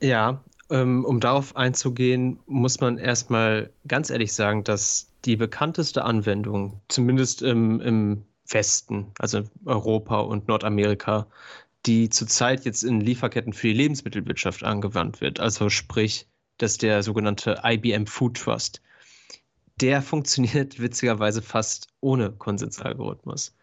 Ja, 0.00 0.42
ähm, 0.70 1.04
um 1.04 1.20
darauf 1.20 1.56
einzugehen, 1.56 2.38
muss 2.46 2.80
man 2.80 2.98
erstmal 2.98 3.70
ganz 3.86 4.10
ehrlich 4.10 4.32
sagen, 4.32 4.64
dass 4.64 5.10
die 5.24 5.36
bekannteste 5.36 6.04
Anwendung, 6.04 6.80
zumindest 6.88 7.42
im, 7.42 7.80
im 7.80 8.24
Westen, 8.48 9.12
also 9.18 9.42
Europa 9.64 10.20
und 10.20 10.48
Nordamerika, 10.48 11.26
die 11.88 12.10
zurzeit 12.10 12.66
jetzt 12.66 12.84
in 12.84 13.00
Lieferketten 13.00 13.54
für 13.54 13.68
die 13.68 13.72
Lebensmittelwirtschaft 13.72 14.62
angewandt 14.62 15.22
wird. 15.22 15.40
Also 15.40 15.70
sprich, 15.70 16.26
dass 16.58 16.76
der 16.76 17.02
sogenannte 17.02 17.62
IBM 17.64 18.06
Food 18.06 18.36
Trust, 18.36 18.82
der 19.80 20.02
funktioniert 20.02 20.78
witzigerweise 20.80 21.40
fast 21.40 21.88
ohne 22.00 22.30
Konsensalgorithmus. 22.30 23.56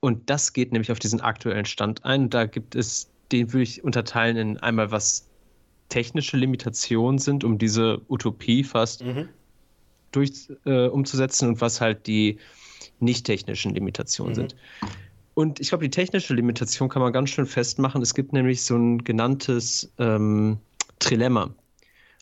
Und 0.00 0.28
das 0.28 0.52
geht 0.52 0.72
nämlich 0.72 0.92
auf 0.92 0.98
diesen 0.98 1.22
aktuellen 1.22 1.64
Stand 1.64 2.04
ein. 2.04 2.28
Da 2.28 2.44
gibt 2.44 2.74
es, 2.74 3.10
den 3.32 3.52
würde 3.52 3.62
ich 3.62 3.82
unterteilen 3.82 4.36
in 4.36 4.58
einmal, 4.58 4.90
was 4.90 5.26
technische 5.88 6.36
Limitationen 6.36 7.18
sind, 7.18 7.44
um 7.44 7.56
diese 7.56 8.02
Utopie 8.08 8.62
fast 8.62 9.02
mhm. 9.04 9.28
durch, 10.12 10.50
äh, 10.66 10.86
umzusetzen 10.86 11.48
und 11.48 11.60
was 11.62 11.80
halt 11.80 12.06
die 12.06 12.38
nicht 12.98 13.24
technischen 13.24 13.74
Limitationen 13.74 14.32
mhm. 14.32 14.36
sind. 14.36 14.56
Und 15.40 15.58
ich 15.58 15.70
glaube, 15.70 15.84
die 15.84 15.90
technische 15.90 16.34
Limitation 16.34 16.90
kann 16.90 17.00
man 17.00 17.14
ganz 17.14 17.30
schön 17.30 17.46
festmachen. 17.46 18.02
Es 18.02 18.12
gibt 18.12 18.34
nämlich 18.34 18.62
so 18.62 18.76
ein 18.76 19.02
genanntes 19.04 19.90
ähm, 19.96 20.58
Trilemma. 20.98 21.48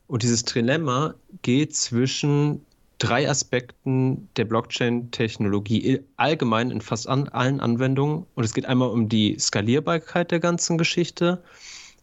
Und 0.06 0.22
dieses 0.22 0.44
Trilemma 0.44 1.16
geht 1.42 1.74
zwischen 1.74 2.64
drei 2.98 3.28
Aspekten 3.28 4.28
der 4.36 4.44
Blockchain-Technologie 4.44 5.98
allgemein 6.16 6.70
in 6.70 6.80
fast 6.80 7.08
an, 7.08 7.28
allen 7.30 7.58
Anwendungen. 7.58 8.24
Und 8.36 8.44
es 8.44 8.54
geht 8.54 8.66
einmal 8.66 8.90
um 8.90 9.08
die 9.08 9.36
Skalierbarkeit 9.36 10.30
der 10.30 10.38
ganzen 10.38 10.78
Geschichte. 10.78 11.42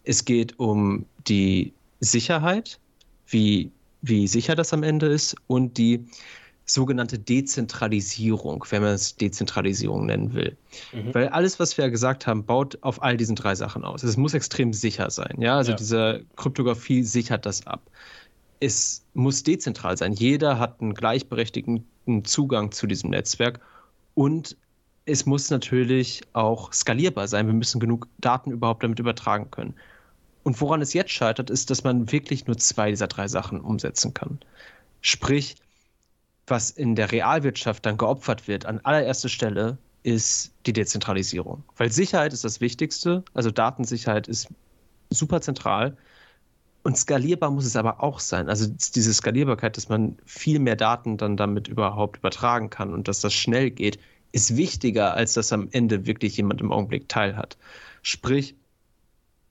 Es 0.03 0.25
geht 0.25 0.59
um 0.59 1.05
die 1.29 1.71
Sicherheit, 2.01 2.77
wie, 3.27 3.71
wie 4.01 4.27
sicher 4.27 4.55
das 4.55 4.73
am 4.73 4.83
Ende 4.83 5.05
ist 5.05 5.37
und 5.47 5.77
die 5.77 6.05
sogenannte 6.65 7.19
Dezentralisierung, 7.19 8.65
wenn 8.69 8.81
man 8.81 8.93
es 8.93 9.15
Dezentralisierung 9.15 10.07
nennen 10.07 10.33
will. 10.33 10.57
Mhm. 10.93 11.13
Weil 11.13 11.29
alles, 11.29 11.59
was 11.59 11.77
wir 11.77 11.85
ja 11.85 11.91
gesagt 11.91 12.25
haben, 12.25 12.43
baut 12.43 12.77
auf 12.81 13.01
all 13.03 13.17
diesen 13.17 13.35
drei 13.35 13.53
Sachen 13.55 13.83
aus. 13.83 14.03
Es 14.03 14.17
muss 14.17 14.33
extrem 14.33 14.73
sicher 14.73 15.09
sein. 15.11 15.39
Ja, 15.39 15.57
also 15.57 15.71
ja. 15.71 15.77
diese 15.77 16.25
Kryptographie 16.35 17.03
sichert 17.03 17.45
das 17.45 17.65
ab. 17.67 17.81
Es 18.59 19.03
muss 19.13 19.43
dezentral 19.43 19.95
sein. 19.97 20.13
Jeder 20.13 20.57
hat 20.57 20.81
einen 20.81 20.95
gleichberechtigten 20.95 21.85
Zugang 22.23 22.71
zu 22.71 22.87
diesem 22.87 23.11
Netzwerk 23.11 23.59
und 24.15 24.57
es 25.05 25.27
muss 25.27 25.51
natürlich 25.51 26.21
auch 26.33 26.73
skalierbar 26.73 27.27
sein. 27.27 27.45
Wir 27.45 27.53
müssen 27.53 27.79
genug 27.79 28.07
Daten 28.17 28.51
überhaupt 28.51 28.83
damit 28.83 28.97
übertragen 28.97 29.51
können. 29.51 29.75
Und 30.43 30.59
woran 30.61 30.81
es 30.81 30.93
jetzt 30.93 31.11
scheitert, 31.11 31.49
ist, 31.49 31.69
dass 31.69 31.83
man 31.83 32.11
wirklich 32.11 32.47
nur 32.47 32.57
zwei 32.57 32.89
dieser 32.89 33.07
drei 33.07 33.27
Sachen 33.27 33.61
umsetzen 33.61 34.13
kann. 34.13 34.39
Sprich, 35.01 35.55
was 36.47 36.69
in 36.69 36.95
der 36.95 37.11
Realwirtschaft 37.11 37.85
dann 37.85 37.97
geopfert 37.97 38.47
wird, 38.47 38.65
an 38.65 38.79
allererster 38.83 39.29
Stelle, 39.29 39.77
ist 40.03 40.53
die 40.67 40.73
Dezentralisierung. 40.73 41.63
Weil 41.77 41.91
Sicherheit 41.91 42.31
ist 42.31 42.43
das 42.43 42.61
Wichtigste, 42.61 43.23
also 43.33 43.49
Datensicherheit 43.49 44.27
ist 44.27 44.49
super 45.09 45.41
zentral. 45.41 45.97
Und 46.83 46.95
skalierbar 46.97 47.49
muss 47.49 47.65
es 47.65 47.75
aber 47.75 48.03
auch 48.03 48.19
sein. 48.19 48.47
Also 48.47 48.67
diese 48.67 49.11
Skalierbarkeit, 49.11 49.75
dass 49.75 49.89
man 49.89 50.17
viel 50.23 50.59
mehr 50.59 50.75
Daten 50.75 51.17
dann 51.17 51.35
damit 51.35 51.67
überhaupt 51.67 52.17
übertragen 52.17 52.69
kann 52.69 52.93
und 52.93 53.07
dass 53.07 53.21
das 53.21 53.33
schnell 53.33 53.71
geht, 53.71 53.97
ist 54.31 54.55
wichtiger, 54.55 55.15
als 55.15 55.33
dass 55.33 55.51
am 55.51 55.69
Ende 55.71 56.05
wirklich 56.05 56.37
jemand 56.37 56.61
im 56.61 56.71
Augenblick 56.71 57.09
teilhat. 57.09 57.57
Sprich, 58.03 58.53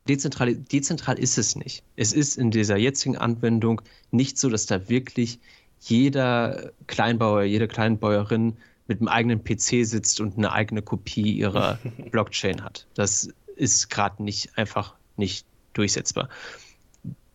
dezentral, 0.07 0.55
dezentral 0.55 1.19
ist 1.19 1.39
es 1.39 1.57
nicht. 1.57 1.83
Es 1.97 2.13
ist 2.13 2.37
in 2.37 2.53
dieser 2.53 2.77
jetzigen 2.77 3.17
Anwendung 3.17 3.81
nicht 4.13 4.39
so, 4.39 4.49
dass 4.49 4.67
da 4.67 4.89
wirklich 4.89 5.41
jeder 5.85 6.73
Kleinbauer, 6.87 7.43
jede 7.43 7.69
Kleinbäuerin 7.69 8.57
mit 8.87 9.01
einem 9.01 9.09
eigenen 9.09 9.45
PC 9.45 9.87
sitzt 9.87 10.21
und 10.21 10.37
eine 10.37 10.53
eigene 10.53 10.83
Kopie 10.83 11.33
ihrer 11.33 11.79
Blockchain 12.11 12.63
hat. 12.63 12.87
Das 12.95 13.29
ist 13.57 13.91
gerade 13.91 14.23
nicht 14.23 14.57
einfach 14.59 14.95
nicht 15.17 15.47
durchsetzbar. 15.73 16.29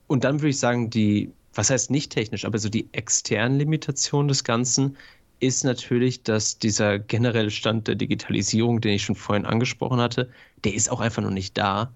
Und 0.08 0.24
dann 0.24 0.40
würde 0.40 0.50
ich 0.50 0.60
sagen, 0.60 0.90
die, 0.90 1.32
was 1.54 1.70
heißt 1.70 1.92
nicht 1.92 2.12
technisch, 2.12 2.46
aber 2.46 2.58
so 2.58 2.70
die 2.70 2.88
externen 2.92 3.60
Limitationen 3.60 4.28
des 4.28 4.44
Ganzen 4.44 4.98
ist 5.40 5.64
natürlich, 5.64 6.24
dass 6.24 6.60
dieser 6.60 7.00
generelle 7.00 7.52
Stand 7.52 7.88
der 7.88 7.96
Digitalisierung, 7.96 8.82
den 8.82 8.94
ich 8.94 9.04
schon 9.04 9.16
vorhin 9.16 9.46
angesprochen 9.46 10.00
hatte, 10.00 10.30
der 10.64 10.74
ist 10.74 10.92
auch 10.92 11.00
einfach 11.00 11.22
noch 11.22 11.30
nicht 11.30 11.58
da, 11.58 11.92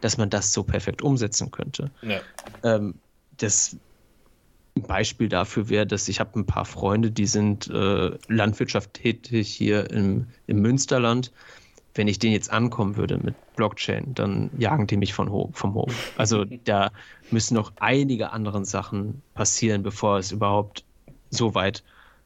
dass 0.00 0.16
man 0.16 0.30
das 0.30 0.52
so 0.52 0.62
perfekt 0.62 1.02
umsetzen 1.02 1.50
könnte. 1.50 1.90
Ja. 2.02 2.20
Ähm, 2.62 2.94
das 3.36 3.76
ein 4.76 4.82
Beispiel 4.82 5.28
dafür 5.28 5.68
wäre, 5.68 5.86
dass 5.86 6.08
ich 6.08 6.20
habe 6.20 6.38
ein 6.38 6.46
paar 6.46 6.64
Freunde, 6.64 7.10
die 7.10 7.26
sind 7.26 7.68
äh, 7.68 8.10
Landwirtschaft 8.28 8.94
tätig 8.94 9.48
hier 9.48 9.90
im, 9.90 10.26
im 10.46 10.60
Münsterland. 10.60 11.32
Wenn 11.94 12.08
ich 12.08 12.18
denen 12.18 12.34
jetzt 12.34 12.52
ankommen 12.52 12.96
würde 12.96 13.16
mit 13.16 13.34
Blockchain, 13.56 14.14
dann 14.14 14.50
jagen 14.58 14.86
die 14.86 14.98
mich 14.98 15.14
von 15.14 15.30
Ho 15.30 15.50
vom 15.54 15.74
Hof. 15.74 16.12
Also 16.18 16.44
da 16.64 16.90
müssen 17.30 17.54
noch 17.54 17.72
einige 17.76 18.32
andere 18.32 18.64
Sachen 18.66 19.22
passieren, 19.34 19.82
bevor 19.82 20.18
es 20.18 20.30
überhaupt 20.30 20.84
so 21.30 21.54
weit, 21.54 21.82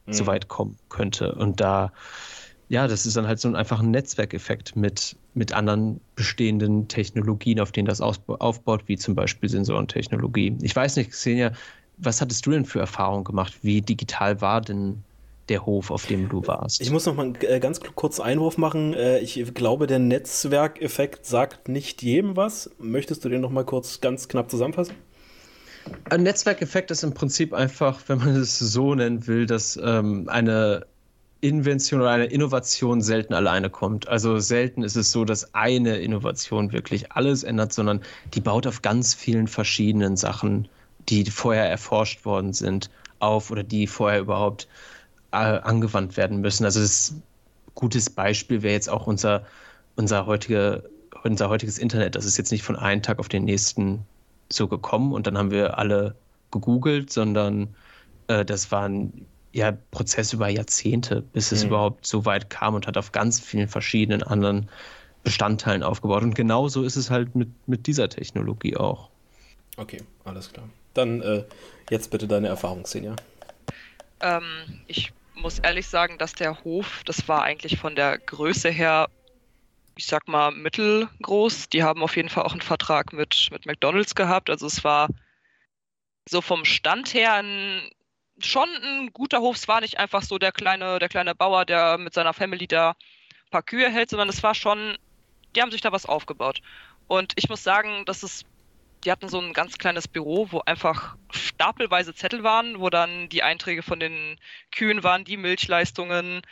mhm. 0.06 0.12
so 0.12 0.26
weit 0.26 0.48
kommen 0.48 0.76
könnte. 0.88 1.32
Und 1.36 1.60
da, 1.60 1.92
ja, 2.68 2.88
das 2.88 3.06
ist 3.06 3.16
dann 3.16 3.28
halt 3.28 3.38
so 3.38 3.46
ein 3.46 3.54
einfach 3.54 3.78
ein 3.78 3.92
Netzwerkeffekt 3.92 4.74
mit, 4.74 5.16
mit 5.34 5.52
anderen 5.52 6.00
bestehenden 6.16 6.88
Technologien, 6.88 7.60
auf 7.60 7.70
denen 7.70 7.86
das 7.86 8.00
aufbaut, 8.00 8.82
wie 8.86 8.96
zum 8.96 9.14
Beispiel 9.14 9.48
Sensorentechnologie. 9.48 10.58
Ich 10.62 10.74
weiß 10.74 10.96
nicht, 10.96 11.10
Xenia, 11.10 11.52
was 12.00 12.20
hattest 12.20 12.46
du 12.46 12.50
denn 12.50 12.64
für 12.64 12.80
Erfahrungen 12.80 13.24
gemacht? 13.24 13.58
Wie 13.62 13.82
digital 13.82 14.40
war 14.40 14.60
denn 14.60 15.02
der 15.48 15.66
Hof, 15.66 15.90
auf 15.90 16.06
dem 16.06 16.28
du 16.28 16.46
warst? 16.46 16.80
Ich 16.80 16.90
muss 16.90 17.06
noch 17.06 17.14
mal 17.14 17.26
einen 17.26 17.36
äh, 17.42 17.60
ganz 17.60 17.80
kurz 17.94 18.20
Einwurf 18.20 18.56
machen. 18.56 18.94
Äh, 18.94 19.18
ich 19.18 19.42
glaube, 19.54 19.86
der 19.86 19.98
Netzwerkeffekt 19.98 21.26
sagt 21.26 21.68
nicht 21.68 22.02
jedem 22.02 22.36
was. 22.36 22.70
Möchtest 22.78 23.24
du 23.24 23.28
den 23.28 23.40
noch 23.40 23.50
mal 23.50 23.64
kurz 23.64 24.00
ganz 24.00 24.28
knapp 24.28 24.50
zusammenfassen? 24.50 24.94
Ein 26.08 26.22
Netzwerkeffekt 26.22 26.90
ist 26.90 27.02
im 27.02 27.14
Prinzip 27.14 27.52
einfach, 27.52 28.00
wenn 28.06 28.18
man 28.18 28.36
es 28.36 28.58
so 28.58 28.94
nennen 28.94 29.26
will, 29.26 29.46
dass 29.46 29.78
ähm, 29.82 30.28
eine 30.28 30.86
Invention 31.40 32.00
oder 32.00 32.10
eine 32.10 32.26
Innovation 32.26 33.00
selten 33.00 33.34
alleine 33.34 33.70
kommt. 33.70 34.08
Also 34.08 34.38
selten 34.38 34.82
ist 34.82 34.96
es 34.96 35.10
so, 35.10 35.24
dass 35.24 35.54
eine 35.54 35.96
Innovation 35.98 36.72
wirklich 36.72 37.12
alles 37.12 37.42
ändert, 37.42 37.72
sondern 37.72 38.02
die 38.34 38.40
baut 38.40 38.66
auf 38.66 38.82
ganz 38.82 39.14
vielen 39.14 39.48
verschiedenen 39.48 40.16
Sachen 40.16 40.68
die 41.10 41.30
vorher 41.30 41.68
erforscht 41.68 42.24
worden 42.24 42.52
sind, 42.52 42.90
auf 43.18 43.50
oder 43.50 43.62
die 43.62 43.86
vorher 43.86 44.20
überhaupt 44.20 44.68
äh, 45.32 45.36
angewandt 45.36 46.16
werden 46.16 46.40
müssen. 46.40 46.64
Also 46.64 46.80
das 46.80 47.14
gutes 47.74 48.10
Beispiel 48.10 48.62
wäre 48.62 48.74
jetzt 48.74 48.88
auch 48.88 49.06
unser, 49.06 49.46
unser, 49.96 50.26
heutige, 50.26 50.88
unser 51.24 51.48
heutiges 51.48 51.78
Internet. 51.78 52.14
Das 52.14 52.24
ist 52.24 52.38
jetzt 52.38 52.52
nicht 52.52 52.62
von 52.62 52.76
einem 52.76 53.02
Tag 53.02 53.18
auf 53.18 53.28
den 53.28 53.44
nächsten 53.44 54.04
so 54.52 54.68
gekommen 54.68 55.12
und 55.12 55.26
dann 55.26 55.38
haben 55.38 55.50
wir 55.50 55.78
alle 55.78 56.16
gegoogelt, 56.50 57.12
sondern 57.12 57.74
äh, 58.26 58.44
das 58.44 58.72
war 58.72 58.88
ein 58.88 59.26
ja, 59.52 59.72
Prozess 59.90 60.32
über 60.32 60.48
Jahrzehnte, 60.48 61.22
bis 61.22 61.52
es 61.52 61.62
mhm. 61.62 61.70
überhaupt 61.70 62.06
so 62.06 62.24
weit 62.24 62.50
kam 62.50 62.74
und 62.74 62.86
hat 62.86 62.96
auf 62.96 63.12
ganz 63.12 63.40
vielen 63.40 63.68
verschiedenen 63.68 64.22
anderen 64.22 64.68
Bestandteilen 65.22 65.82
aufgebaut. 65.82 66.22
Und 66.22 66.34
genauso 66.34 66.82
ist 66.82 66.96
es 66.96 67.10
halt 67.10 67.34
mit, 67.34 67.48
mit 67.68 67.86
dieser 67.86 68.08
Technologie 68.08 68.76
auch. 68.76 69.10
Okay, 69.76 70.02
alles 70.24 70.52
klar. 70.52 70.68
Dann 70.94 71.22
äh, 71.22 71.44
jetzt 71.90 72.10
bitte 72.10 72.26
deine 72.26 72.48
Erfahrung, 72.48 72.86
Senja. 72.86 73.16
Ähm, 74.20 74.82
ich 74.86 75.12
muss 75.34 75.58
ehrlich 75.58 75.86
sagen, 75.86 76.18
dass 76.18 76.34
der 76.34 76.62
Hof, 76.64 77.02
das 77.04 77.26
war 77.28 77.42
eigentlich 77.42 77.78
von 77.78 77.94
der 77.94 78.18
Größe 78.18 78.70
her, 78.70 79.08
ich 79.96 80.06
sag 80.06 80.28
mal, 80.28 80.50
mittelgroß. 80.50 81.68
Die 81.70 81.82
haben 81.82 82.02
auf 82.02 82.16
jeden 82.16 82.28
Fall 82.28 82.44
auch 82.44 82.52
einen 82.52 82.60
Vertrag 82.60 83.12
mit, 83.12 83.48
mit 83.50 83.66
McDonalds 83.66 84.14
gehabt. 84.14 84.50
Also 84.50 84.66
es 84.66 84.84
war 84.84 85.08
so 86.28 86.40
vom 86.40 86.64
Stand 86.64 87.14
her 87.14 87.34
ein, 87.34 87.90
schon 88.38 88.68
ein 88.82 89.12
guter 89.12 89.40
Hof. 89.40 89.56
Es 89.56 89.68
war 89.68 89.80
nicht 89.80 89.98
einfach 89.98 90.22
so 90.22 90.38
der 90.38 90.52
kleine, 90.52 90.98
der 90.98 91.08
kleine 91.08 91.34
Bauer, 91.34 91.64
der 91.64 91.98
mit 91.98 92.14
seiner 92.14 92.32
Family 92.32 92.66
da 92.66 92.90
ein 92.90 93.50
paar 93.50 93.62
Kühe 93.62 93.90
hält, 93.90 94.10
sondern 94.10 94.28
es 94.28 94.42
war 94.42 94.54
schon, 94.54 94.96
die 95.54 95.62
haben 95.62 95.70
sich 95.70 95.80
da 95.80 95.92
was 95.92 96.06
aufgebaut. 96.06 96.60
Und 97.08 97.32
ich 97.36 97.48
muss 97.48 97.64
sagen, 97.64 98.04
dass 98.04 98.22
es 98.22 98.44
die 99.04 99.10
hatten 99.10 99.28
so 99.28 99.40
ein 99.40 99.52
ganz 99.52 99.78
kleines 99.78 100.08
Büro, 100.08 100.48
wo 100.50 100.60
einfach 100.60 101.16
stapelweise 101.30 102.14
Zettel 102.14 102.42
waren, 102.42 102.80
wo 102.80 102.90
dann 102.90 103.28
die 103.28 103.42
Einträge 103.42 103.82
von 103.82 104.00
den 104.00 104.38
Kühen 104.72 105.02
waren, 105.02 105.24
die 105.24 105.36
Milchleistungen, 105.36 106.42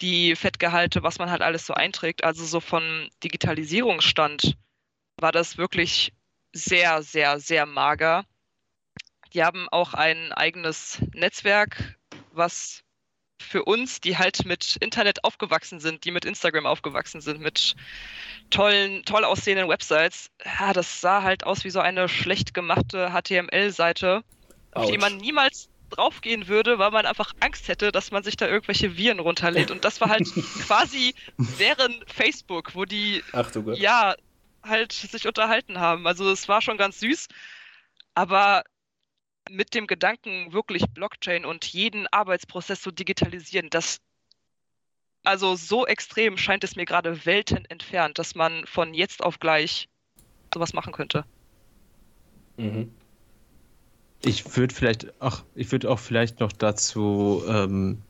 die 0.00 0.36
Fettgehalte, 0.36 1.02
was 1.02 1.18
man 1.18 1.30
halt 1.30 1.42
alles 1.42 1.66
so 1.66 1.74
einträgt. 1.74 2.24
Also 2.24 2.44
so 2.44 2.60
von 2.60 3.08
Digitalisierungsstand 3.24 4.56
war 5.16 5.32
das 5.32 5.56
wirklich 5.56 6.12
sehr, 6.52 7.02
sehr, 7.02 7.40
sehr 7.40 7.66
mager. 7.66 8.24
Die 9.34 9.42
haben 9.44 9.68
auch 9.70 9.94
ein 9.94 10.32
eigenes 10.32 11.02
Netzwerk, 11.12 11.98
was 12.32 12.82
für 13.40 13.64
uns, 13.64 14.00
die 14.00 14.18
halt 14.18 14.44
mit 14.44 14.76
Internet 14.76 15.24
aufgewachsen 15.24 15.80
sind, 15.80 16.04
die 16.04 16.10
mit 16.10 16.24
Instagram 16.24 16.66
aufgewachsen 16.66 17.20
sind, 17.20 17.40
mit 17.40 17.74
tollen, 18.50 19.04
toll 19.04 19.24
aussehenden 19.24 19.68
Websites, 19.68 20.30
ja, 20.44 20.72
das 20.72 21.00
sah 21.00 21.22
halt 21.22 21.44
aus 21.44 21.64
wie 21.64 21.70
so 21.70 21.80
eine 21.80 22.08
schlecht 22.08 22.54
gemachte 22.54 23.12
HTML-Seite, 23.12 24.22
auf 24.72 24.90
die 24.90 24.98
man 24.98 25.16
niemals 25.16 25.68
draufgehen 25.90 26.48
würde, 26.48 26.78
weil 26.78 26.90
man 26.90 27.06
einfach 27.06 27.32
Angst 27.40 27.68
hätte, 27.68 27.92
dass 27.92 28.10
man 28.10 28.22
sich 28.22 28.36
da 28.36 28.46
irgendwelche 28.46 28.96
Viren 28.96 29.20
runterlädt. 29.20 29.70
Und 29.70 29.84
das 29.84 30.00
war 30.00 30.10
halt 30.10 30.26
quasi 30.66 31.14
deren 31.58 31.94
Facebook, 32.06 32.74
wo 32.74 32.84
die 32.84 33.22
ja 33.74 34.14
halt 34.62 34.92
sich 34.92 35.26
unterhalten 35.26 35.78
haben. 35.78 36.06
Also 36.06 36.30
es 36.30 36.48
war 36.48 36.60
schon 36.60 36.76
ganz 36.76 37.00
süß, 37.00 37.28
aber 38.14 38.64
mit 39.50 39.74
dem 39.74 39.86
Gedanken, 39.86 40.52
wirklich 40.52 40.84
Blockchain 40.92 41.44
und 41.44 41.64
jeden 41.64 42.06
Arbeitsprozess 42.08 42.80
zu 42.80 42.90
digitalisieren, 42.90 43.70
das 43.70 44.00
also 45.24 45.56
so 45.56 45.86
extrem 45.86 46.36
scheint 46.38 46.64
es 46.64 46.76
mir 46.76 46.84
gerade 46.86 47.26
Welten 47.26 47.64
entfernt, 47.66 48.18
dass 48.18 48.34
man 48.34 48.64
von 48.66 48.94
jetzt 48.94 49.22
auf 49.22 49.40
gleich 49.40 49.88
sowas 50.54 50.72
machen 50.72 50.92
könnte. 50.92 51.24
Mhm. 52.56 52.92
Ich 54.22 54.56
würde 54.56 54.74
vielleicht 54.74 55.20
auch, 55.20 55.44
ich 55.54 55.70
würde 55.70 55.90
auch 55.90 55.98
vielleicht 55.98 56.40
noch 56.40 56.52
dazu 56.52 57.42
ähm, 57.46 58.02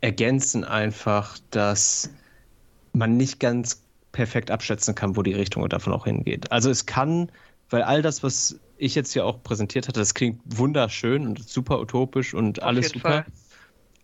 ergänzen 0.00 0.64
einfach, 0.64 1.38
dass 1.50 2.10
man 2.92 3.16
nicht 3.16 3.38
ganz 3.38 3.82
perfekt 4.12 4.50
abschätzen 4.50 4.94
kann, 4.94 5.16
wo 5.16 5.22
die 5.22 5.34
Richtung 5.34 5.68
davon 5.68 5.92
auch 5.92 6.04
hingeht. 6.04 6.50
Also 6.50 6.70
es 6.70 6.86
kann, 6.86 7.30
weil 7.70 7.82
all 7.82 8.02
das, 8.02 8.22
was 8.22 8.58
ich 8.76 8.94
jetzt 8.94 9.12
hier 9.12 9.24
auch 9.24 9.42
präsentiert 9.42 9.88
hatte, 9.88 10.00
das 10.00 10.14
klingt 10.14 10.40
wunderschön 10.44 11.26
und 11.26 11.48
super 11.48 11.80
utopisch 11.80 12.34
und 12.34 12.60
auf 12.62 12.68
alles 12.68 12.90
super. 12.90 13.00
Fall. 13.00 13.24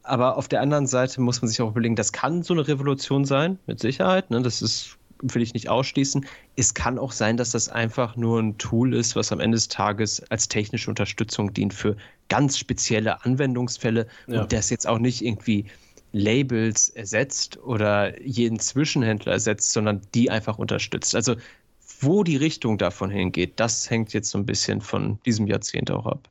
Aber 0.02 0.36
auf 0.36 0.48
der 0.48 0.60
anderen 0.60 0.86
Seite 0.86 1.20
muss 1.20 1.42
man 1.42 1.48
sich 1.48 1.60
auch 1.60 1.70
überlegen, 1.70 1.96
das 1.96 2.12
kann 2.12 2.42
so 2.42 2.54
eine 2.54 2.66
Revolution 2.66 3.24
sein, 3.24 3.58
mit 3.66 3.80
Sicherheit. 3.80 4.30
Ne? 4.30 4.42
Das 4.42 4.62
ist, 4.62 4.96
will 5.20 5.42
ich 5.42 5.52
nicht 5.54 5.68
ausschließen. 5.68 6.24
Es 6.56 6.74
kann 6.74 6.98
auch 6.98 7.12
sein, 7.12 7.36
dass 7.36 7.50
das 7.50 7.68
einfach 7.68 8.16
nur 8.16 8.40
ein 8.40 8.58
Tool 8.58 8.94
ist, 8.94 9.14
was 9.14 9.30
am 9.30 9.40
Ende 9.40 9.56
des 9.56 9.68
Tages 9.68 10.22
als 10.30 10.48
technische 10.48 10.88
Unterstützung 10.88 11.52
dient 11.52 11.74
für 11.74 11.96
ganz 12.28 12.58
spezielle 12.58 13.24
Anwendungsfälle 13.24 14.06
ja. 14.26 14.42
und 14.42 14.52
das 14.52 14.70
jetzt 14.70 14.86
auch 14.86 14.98
nicht 14.98 15.24
irgendwie 15.24 15.66
Labels 16.12 16.88
ersetzt 16.88 17.58
oder 17.58 18.20
jeden 18.20 18.58
Zwischenhändler 18.58 19.32
ersetzt, 19.32 19.72
sondern 19.72 20.00
die 20.14 20.30
einfach 20.30 20.58
unterstützt. 20.58 21.14
Also 21.14 21.36
wo 22.00 22.24
die 22.24 22.36
Richtung 22.36 22.78
davon 22.78 23.10
hingeht, 23.10 23.60
das 23.60 23.90
hängt 23.90 24.12
jetzt 24.12 24.30
so 24.30 24.38
ein 24.38 24.46
bisschen 24.46 24.80
von 24.80 25.20
diesem 25.24 25.46
Jahrzehnt 25.46 25.90
auch 25.90 26.06
ab. 26.06 26.28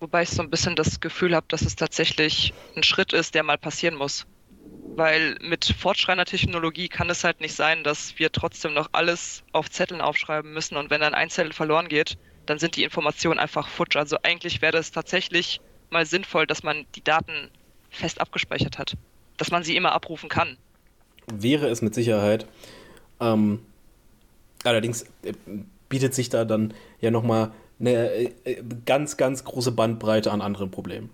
Wobei 0.00 0.22
ich 0.22 0.30
so 0.30 0.42
ein 0.42 0.50
bisschen 0.50 0.76
das 0.76 1.00
Gefühl 1.00 1.34
habe, 1.34 1.46
dass 1.48 1.62
es 1.62 1.74
tatsächlich 1.74 2.52
ein 2.76 2.82
Schritt 2.82 3.12
ist, 3.12 3.34
der 3.34 3.42
mal 3.42 3.58
passieren 3.58 3.96
muss. 3.96 4.26
Weil 4.94 5.36
mit 5.40 5.64
fortschreitender 5.64 6.24
Technologie 6.24 6.88
kann 6.88 7.10
es 7.10 7.24
halt 7.24 7.40
nicht 7.40 7.54
sein, 7.54 7.84
dass 7.84 8.18
wir 8.18 8.30
trotzdem 8.30 8.74
noch 8.74 8.90
alles 8.92 9.42
auf 9.52 9.70
Zetteln 9.70 10.00
aufschreiben 10.00 10.52
müssen 10.52 10.76
und 10.76 10.90
wenn 10.90 11.00
dann 11.00 11.14
ein 11.14 11.30
Zettel 11.30 11.52
verloren 11.52 11.88
geht, 11.88 12.18
dann 12.46 12.58
sind 12.58 12.76
die 12.76 12.84
Informationen 12.84 13.38
einfach 13.38 13.68
futsch. 13.68 13.96
Also 13.96 14.16
eigentlich 14.22 14.62
wäre 14.62 14.78
es 14.78 14.90
tatsächlich 14.90 15.60
mal 15.90 16.06
sinnvoll, 16.06 16.46
dass 16.46 16.62
man 16.62 16.86
die 16.94 17.02
Daten 17.02 17.50
fest 17.90 18.20
abgespeichert 18.20 18.78
hat. 18.78 18.96
Dass 19.36 19.50
man 19.50 19.62
sie 19.62 19.76
immer 19.76 19.92
abrufen 19.92 20.28
kann. 20.28 20.56
Wäre 21.32 21.68
es 21.68 21.82
mit 21.82 21.94
Sicherheit. 21.94 22.46
Ähm, 23.20 23.60
allerdings 24.64 25.02
äh, 25.22 25.32
bietet 25.88 26.14
sich 26.14 26.28
da 26.28 26.44
dann 26.44 26.74
ja 27.00 27.10
nochmal 27.10 27.52
eine 27.80 28.30
äh, 28.44 28.62
ganz, 28.84 29.16
ganz 29.16 29.44
große 29.44 29.72
Bandbreite 29.72 30.30
an 30.32 30.40
anderen 30.40 30.70
Problemen. 30.70 31.10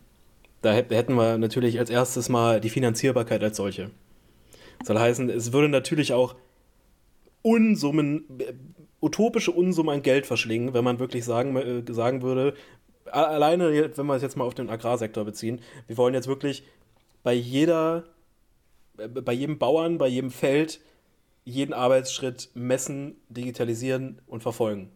Da 0.63 0.73
hätten 0.73 1.17
wir 1.17 1.37
natürlich 1.37 1.79
als 1.79 1.91
erstes 1.91 2.31
mal 2.31 2.61
die 2.61 2.71
Finanzierbarkeit 2.71 3.43
als 3.43 3.59
solche. 3.59 3.91
Das 4.79 4.89
soll 4.89 4.99
heißen, 4.99 5.29
es 5.29 5.53
würde 5.53 5.69
natürlich 5.69 6.13
auch 6.15 6.37
Unsummen, 7.43 8.25
äh, 8.39 8.55
utopische 9.03 9.53
Unsummen 9.53 9.97
an 9.97 10.03
Geld 10.03 10.27
verschlingen, 10.27 10.73
wenn 10.73 10.85
man 10.85 10.99
wirklich 10.99 11.25
sagen, 11.25 11.55
äh, 11.57 11.93
sagen 11.93 12.23
würde, 12.23 12.55
alleine, 13.11 13.91
wenn 13.97 14.07
wir 14.07 14.15
es 14.15 14.23
jetzt 14.23 14.37
mal 14.37 14.45
auf 14.45 14.55
den 14.55 14.71
Agrarsektor 14.71 15.25
beziehen, 15.25 15.61
wir 15.87 15.99
wollen 15.99 16.15
jetzt 16.15 16.29
wirklich 16.29 16.65
bei 17.23 17.35
jeder, 17.35 18.05
äh, 18.97 19.09
bei 19.09 19.33
jedem 19.33 19.59
Bauern, 19.59 19.99
bei 19.99 20.09
jedem 20.09 20.31
Feld 20.31 20.81
jeden 21.45 21.73
Arbeitsschritt 21.73 22.51
messen, 22.55 23.17
digitalisieren 23.29 24.21
und 24.27 24.43
verfolgen. 24.43 24.91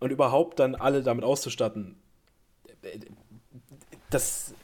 Und 0.00 0.10
überhaupt 0.10 0.58
dann 0.58 0.74
alle 0.74 1.02
damit 1.02 1.24
auszustatten, 1.24 1.96
das 4.10 4.54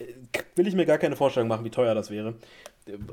will 0.54 0.66
ich 0.66 0.74
mir 0.74 0.86
gar 0.86 0.98
keine 0.98 1.16
Vorstellung 1.16 1.48
machen, 1.48 1.64
wie 1.64 1.70
teuer 1.70 1.94
das 1.94 2.10
wäre. 2.10 2.34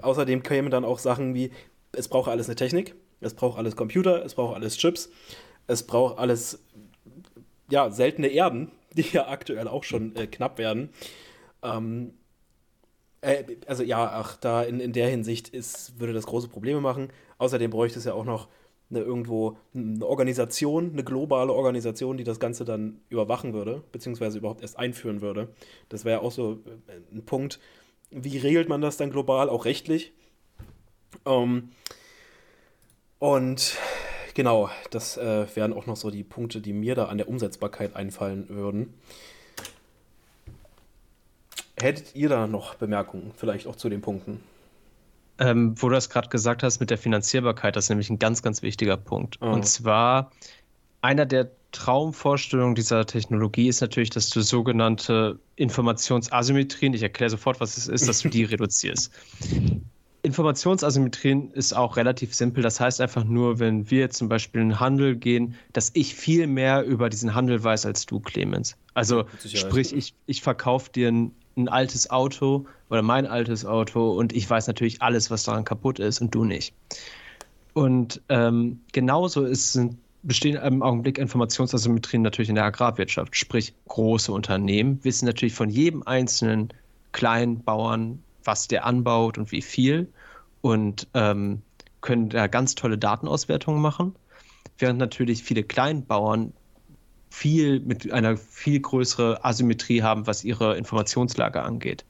Außerdem 0.01 0.43
kämen 0.43 0.71
dann 0.71 0.85
auch 0.85 0.99
Sachen 0.99 1.33
wie, 1.33 1.51
es 1.91 2.07
braucht 2.07 2.29
alles 2.29 2.47
eine 2.47 2.55
Technik, 2.55 2.95
es 3.19 3.33
braucht 3.33 3.57
alles 3.57 3.75
Computer, 3.75 4.23
es 4.23 4.35
braucht 4.35 4.55
alles 4.55 4.77
Chips, 4.77 5.09
es 5.67 5.83
braucht 5.83 6.19
alles, 6.19 6.63
ja, 7.69 7.89
seltene 7.89 8.27
Erden, 8.27 8.71
die 8.93 9.05
ja 9.11 9.27
aktuell 9.27 9.67
auch 9.67 9.83
schon 9.83 10.15
äh, 10.15 10.27
knapp 10.27 10.57
werden. 10.57 10.89
Ähm, 11.63 12.13
äh, 13.21 13.43
also 13.67 13.83
ja, 13.83 14.11
ach, 14.11 14.37
da 14.37 14.63
in, 14.63 14.79
in 14.79 14.93
der 14.93 15.07
Hinsicht 15.07 15.49
ist, 15.49 15.99
würde 15.99 16.13
das 16.13 16.25
große 16.25 16.49
Probleme 16.49 16.81
machen. 16.81 17.09
Außerdem 17.41 17.71
bräuchte 17.71 17.97
es 17.97 18.05
ja 18.05 18.13
auch 18.13 18.23
noch 18.23 18.49
eine, 18.91 18.99
irgendwo 18.99 19.57
eine 19.73 20.05
Organisation, 20.05 20.91
eine 20.91 21.03
globale 21.03 21.51
Organisation, 21.51 22.15
die 22.15 22.23
das 22.23 22.39
Ganze 22.39 22.65
dann 22.65 23.01
überwachen 23.09 23.53
würde, 23.53 23.83
beziehungsweise 23.91 24.37
überhaupt 24.37 24.61
erst 24.61 24.77
einführen 24.77 25.21
würde. 25.21 25.47
Das 25.89 26.05
wäre 26.05 26.19
ja 26.19 26.23
auch 26.23 26.31
so 26.31 26.59
äh, 26.87 27.15
ein 27.15 27.25
Punkt. 27.25 27.59
Wie 28.11 28.37
regelt 28.37 28.69
man 28.69 28.79
das 28.79 28.97
dann 28.97 29.09
global, 29.09 29.49
auch 29.49 29.65
rechtlich? 29.65 30.13
Ähm, 31.25 31.71
und 33.17 33.75
genau, 34.35 34.69
das 34.91 35.17
äh, 35.17 35.47
wären 35.55 35.73
auch 35.73 35.87
noch 35.87 35.97
so 35.97 36.11
die 36.11 36.23
Punkte, 36.23 36.61
die 36.61 36.73
mir 36.73 36.93
da 36.93 37.05
an 37.05 37.17
der 37.17 37.27
Umsetzbarkeit 37.27 37.95
einfallen 37.95 38.49
würden. 38.49 38.93
Hättet 41.75 42.13
ihr 42.13 42.29
da 42.29 42.45
noch 42.45 42.75
Bemerkungen, 42.75 43.31
vielleicht 43.35 43.65
auch 43.65 43.77
zu 43.77 43.89
den 43.89 44.01
Punkten? 44.01 44.43
Ähm, 45.41 45.73
wo 45.75 45.89
du 45.89 45.95
das 45.95 46.11
gerade 46.11 46.29
gesagt 46.29 46.61
hast 46.61 46.79
mit 46.79 46.91
der 46.91 46.99
Finanzierbarkeit, 46.99 47.75
das 47.75 47.85
ist 47.85 47.89
nämlich 47.89 48.11
ein 48.11 48.19
ganz, 48.19 48.43
ganz 48.43 48.61
wichtiger 48.61 48.95
Punkt. 48.95 49.39
Oh. 49.41 49.47
Und 49.47 49.65
zwar 49.65 50.29
einer 51.01 51.25
der 51.25 51.49
Traumvorstellungen 51.71 52.75
dieser 52.75 53.07
Technologie 53.07 53.67
ist 53.67 53.81
natürlich, 53.81 54.11
dass 54.11 54.29
du 54.29 54.41
sogenannte 54.41 55.39
Informationsasymmetrien, 55.55 56.93
ich 56.93 57.01
erkläre 57.01 57.31
sofort, 57.31 57.59
was 57.59 57.77
es 57.77 57.87
ist, 57.87 58.07
dass 58.07 58.19
du 58.21 58.29
die 58.29 58.43
reduzierst. 58.51 59.11
Informationsasymmetrien 60.23 61.51
ist 61.51 61.73
auch 61.73 61.97
relativ 61.97 62.35
simpel. 62.35 62.61
Das 62.61 62.79
heißt 62.79 63.01
einfach 63.01 63.23
nur, 63.23 63.57
wenn 63.57 63.89
wir 63.89 64.11
zum 64.11 64.29
Beispiel 64.29 64.61
in 64.61 64.69
den 64.69 64.79
Handel 64.79 65.15
gehen, 65.15 65.55
dass 65.73 65.89
ich 65.95 66.13
viel 66.13 66.45
mehr 66.45 66.83
über 66.83 67.09
diesen 67.09 67.33
Handel 67.33 67.63
weiß 67.63 67.87
als 67.87 68.05
du, 68.05 68.19
Clemens. 68.19 68.77
Also 68.93 69.25
sprich, 69.43 69.95
ich, 69.95 70.13
ich 70.27 70.41
verkaufe 70.41 70.91
dir 70.91 71.07
ein, 71.07 71.31
ein, 71.55 71.67
altes 71.67 72.09
Auto 72.09 72.65
oder 72.89 73.01
mein 73.01 73.25
altes 73.25 73.65
Auto 73.65 74.11
und 74.11 74.33
ich 74.33 74.49
weiß 74.49 74.67
natürlich 74.67 75.01
alles, 75.01 75.31
was 75.31 75.43
daran 75.43 75.65
kaputt 75.65 75.99
ist 75.99 76.21
und 76.21 76.33
du 76.33 76.45
nicht. 76.45 76.73
Und 77.73 78.21
ähm, 78.29 78.81
genauso 78.91 79.45
ist, 79.45 79.73
sind, 79.73 79.97
bestehen 80.23 80.57
im 80.57 80.83
Augenblick 80.83 81.17
Informationsasymmetrien 81.17 82.21
natürlich 82.21 82.49
in 82.49 82.55
der 82.55 82.65
Agrarwirtschaft. 82.65 83.35
Sprich, 83.35 83.73
große 83.87 84.31
Unternehmen 84.31 84.99
wissen 85.03 85.25
natürlich 85.25 85.53
von 85.53 85.69
jedem 85.69 86.03
einzelnen 86.03 86.73
kleinen 87.11 87.63
Bauern, 87.63 88.21
was 88.43 88.67
der 88.67 88.85
anbaut 88.85 89.37
und 89.37 89.51
wie 89.51 89.61
viel 89.61 90.07
und 90.61 91.07
ähm, 91.13 91.61
können 92.01 92.29
da 92.29 92.47
ganz 92.47 92.75
tolle 92.75 92.97
Datenauswertungen 92.97 93.81
machen, 93.81 94.15
während 94.77 94.99
natürlich 94.99 95.43
viele 95.43 95.63
Kleinbauern 95.63 96.53
viel 97.31 97.79
mit 97.79 98.11
einer 98.11 98.37
viel 98.37 98.79
größere 98.79 99.43
Asymmetrie 99.43 100.03
haben, 100.03 100.27
was 100.27 100.43
ihre 100.43 100.77
Informationslage 100.77 101.63
angeht. 101.63 102.05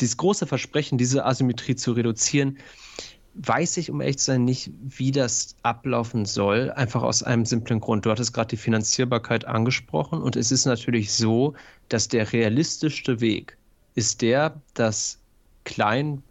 Dieses 0.00 0.18
große 0.18 0.46
Versprechen, 0.46 0.98
diese 0.98 1.24
Asymmetrie 1.24 1.74
zu 1.74 1.92
reduzieren, 1.92 2.58
weiß 3.34 3.78
ich, 3.78 3.90
um 3.90 4.00
ehrlich 4.00 4.18
zu 4.18 4.26
sein, 4.26 4.44
nicht, 4.44 4.70
wie 4.82 5.12
das 5.12 5.56
ablaufen 5.62 6.26
soll. 6.26 6.70
Einfach 6.72 7.02
aus 7.02 7.22
einem 7.22 7.46
simplen 7.46 7.80
Grund. 7.80 8.04
Du 8.04 8.10
hattest 8.10 8.34
gerade 8.34 8.48
die 8.48 8.56
Finanzierbarkeit 8.56 9.46
angesprochen 9.46 10.20
und 10.20 10.36
es 10.36 10.52
ist 10.52 10.66
natürlich 10.66 11.12
so, 11.12 11.54
dass 11.88 12.08
der 12.08 12.32
realistischste 12.32 13.20
Weg 13.20 13.56
ist 13.94 14.20
der, 14.22 14.60
dass 14.74 15.20
klein, 15.64 16.22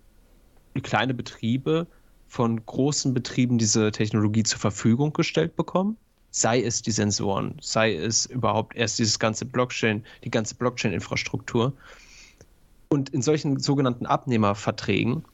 kleine 0.84 1.14
Betriebe 1.14 1.88
von 2.28 2.64
großen 2.66 3.14
Betrieben 3.14 3.58
diese 3.58 3.92
Technologie 3.92 4.44
zur 4.44 4.60
Verfügung 4.60 5.14
gestellt 5.14 5.56
bekommen. 5.56 5.98
Sei 6.32 6.62
es 6.62 6.82
die 6.82 6.92
Sensoren, 6.92 7.56
sei 7.62 7.96
es 7.96 8.26
überhaupt 8.26 8.76
erst 8.76 9.00
dieses 9.00 9.18
ganze 9.18 9.46
Blockchain, 9.46 10.04
die 10.24 10.32
ganze 10.32 10.56
Blockchain-Infrastruktur. 10.56 11.74
Und 12.90 13.10
in 13.10 13.22
solchen 13.22 13.60
sogenannten 13.60 14.06
Abnehmerverträgen, 14.06 15.26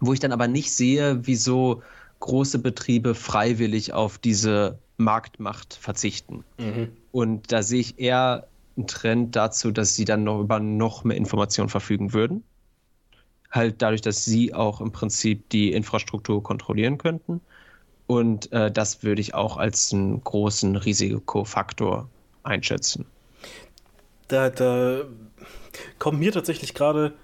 wo 0.00 0.12
ich 0.12 0.20
dann 0.20 0.32
aber 0.32 0.48
nicht 0.48 0.72
sehe, 0.72 1.26
wieso 1.26 1.82
große 2.20 2.58
Betriebe 2.58 3.14
freiwillig 3.14 3.92
auf 3.92 4.18
diese 4.18 4.78
Marktmacht 4.96 5.74
verzichten. 5.74 6.44
Mhm. 6.58 6.92
Und 7.12 7.52
da 7.52 7.62
sehe 7.62 7.80
ich 7.80 7.98
eher 7.98 8.46
einen 8.76 8.86
Trend 8.86 9.36
dazu, 9.36 9.70
dass 9.70 9.94
sie 9.94 10.04
dann 10.04 10.24
noch 10.24 10.40
über 10.40 10.60
noch 10.60 11.04
mehr 11.04 11.16
Informationen 11.16 11.68
verfügen 11.68 12.12
würden 12.12 12.42
halt 13.52 13.82
dadurch, 13.82 14.00
dass 14.00 14.24
sie 14.24 14.54
auch 14.54 14.80
im 14.80 14.90
Prinzip 14.90 15.48
die 15.50 15.72
Infrastruktur 15.72 16.42
kontrollieren 16.42 16.98
könnten. 16.98 17.40
Und 18.12 18.52
äh, 18.52 18.70
das 18.70 19.02
würde 19.02 19.22
ich 19.22 19.32
auch 19.32 19.56
als 19.56 19.90
einen 19.90 20.22
großen 20.22 20.76
Risikofaktor 20.76 22.10
einschätzen. 22.42 23.06
Da, 24.28 24.50
da 24.50 25.04
kommt 25.98 26.18
mir 26.18 26.30
tatsächlich 26.30 26.74
gerade 26.74 27.14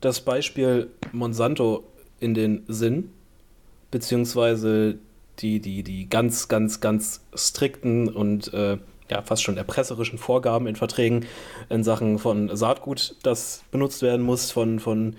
das 0.00 0.20
Beispiel 0.20 0.90
Monsanto 1.12 1.84
in 2.18 2.34
den 2.34 2.64
Sinn, 2.66 3.10
beziehungsweise 3.92 4.98
die, 5.38 5.60
die, 5.60 5.84
die 5.84 6.08
ganz, 6.10 6.48
ganz, 6.48 6.80
ganz 6.80 7.20
strikten 7.32 8.08
und 8.08 8.52
äh, 8.52 8.78
ja, 9.08 9.22
fast 9.22 9.44
schon 9.44 9.56
erpresserischen 9.56 10.18
Vorgaben 10.18 10.66
in 10.66 10.74
Verträgen 10.74 11.26
in 11.68 11.84
Sachen 11.84 12.18
von 12.18 12.56
Saatgut, 12.56 13.14
das 13.22 13.62
benutzt 13.70 14.02
werden 14.02 14.26
muss, 14.26 14.50
von, 14.50 14.80
von 14.80 15.14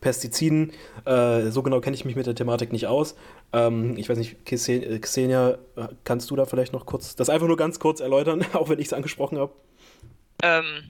Pestiziden. 0.00 0.72
Äh, 1.04 1.50
so 1.50 1.62
genau 1.62 1.80
kenne 1.80 1.94
ich 1.94 2.04
mich 2.04 2.16
mit 2.16 2.26
der 2.26 2.34
Thematik 2.34 2.72
nicht 2.72 2.88
aus. 2.88 3.14
Ähm, 3.52 3.96
ich 3.96 4.08
weiß 4.08 4.18
nicht, 4.18 4.44
Xenia, 4.44 5.58
kannst 6.04 6.30
du 6.30 6.36
da 6.36 6.46
vielleicht 6.46 6.72
noch 6.72 6.86
kurz 6.86 7.16
das 7.16 7.28
einfach 7.28 7.48
nur 7.48 7.56
ganz 7.56 7.78
kurz 7.78 8.00
erläutern, 8.00 8.44
auch 8.52 8.68
wenn 8.68 8.78
ich 8.78 8.86
es 8.86 8.92
angesprochen 8.92 9.38
habe? 9.38 9.52
Ähm, 10.42 10.84